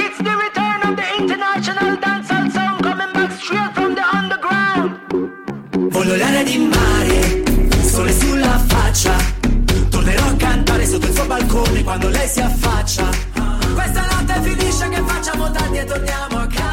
It's 0.00 0.18
the 0.18 0.34
return 0.36 0.82
of 0.88 0.96
the 0.96 1.04
international 1.18 1.96
dancehall 1.96 2.50
sound 2.50 2.82
coming 2.82 3.12
back 3.12 3.32
straight 3.32 3.74
from 3.74 3.94
the 3.94 4.02
underground. 4.02 4.98
Voglio 5.90 6.16
l'aria 6.16 6.42
di 6.44 6.58
mare, 6.58 7.42
sole 7.82 8.12
sulla 8.12 8.58
faccia. 8.68 9.37
Cantare 10.58 10.86
sotto 10.86 11.06
il 11.06 11.14
suo 11.14 11.24
balcone 11.24 11.84
quando 11.84 12.08
lei 12.08 12.26
si 12.26 12.40
affaccia. 12.40 13.08
Questa 13.74 14.06
notte 14.10 14.40
finisce 14.42 14.88
che 14.88 15.00
facciamo 15.06 15.48
tardi 15.52 15.78
e 15.78 15.84
torniamo 15.84 16.36
a 16.36 16.46
casa 16.48 16.67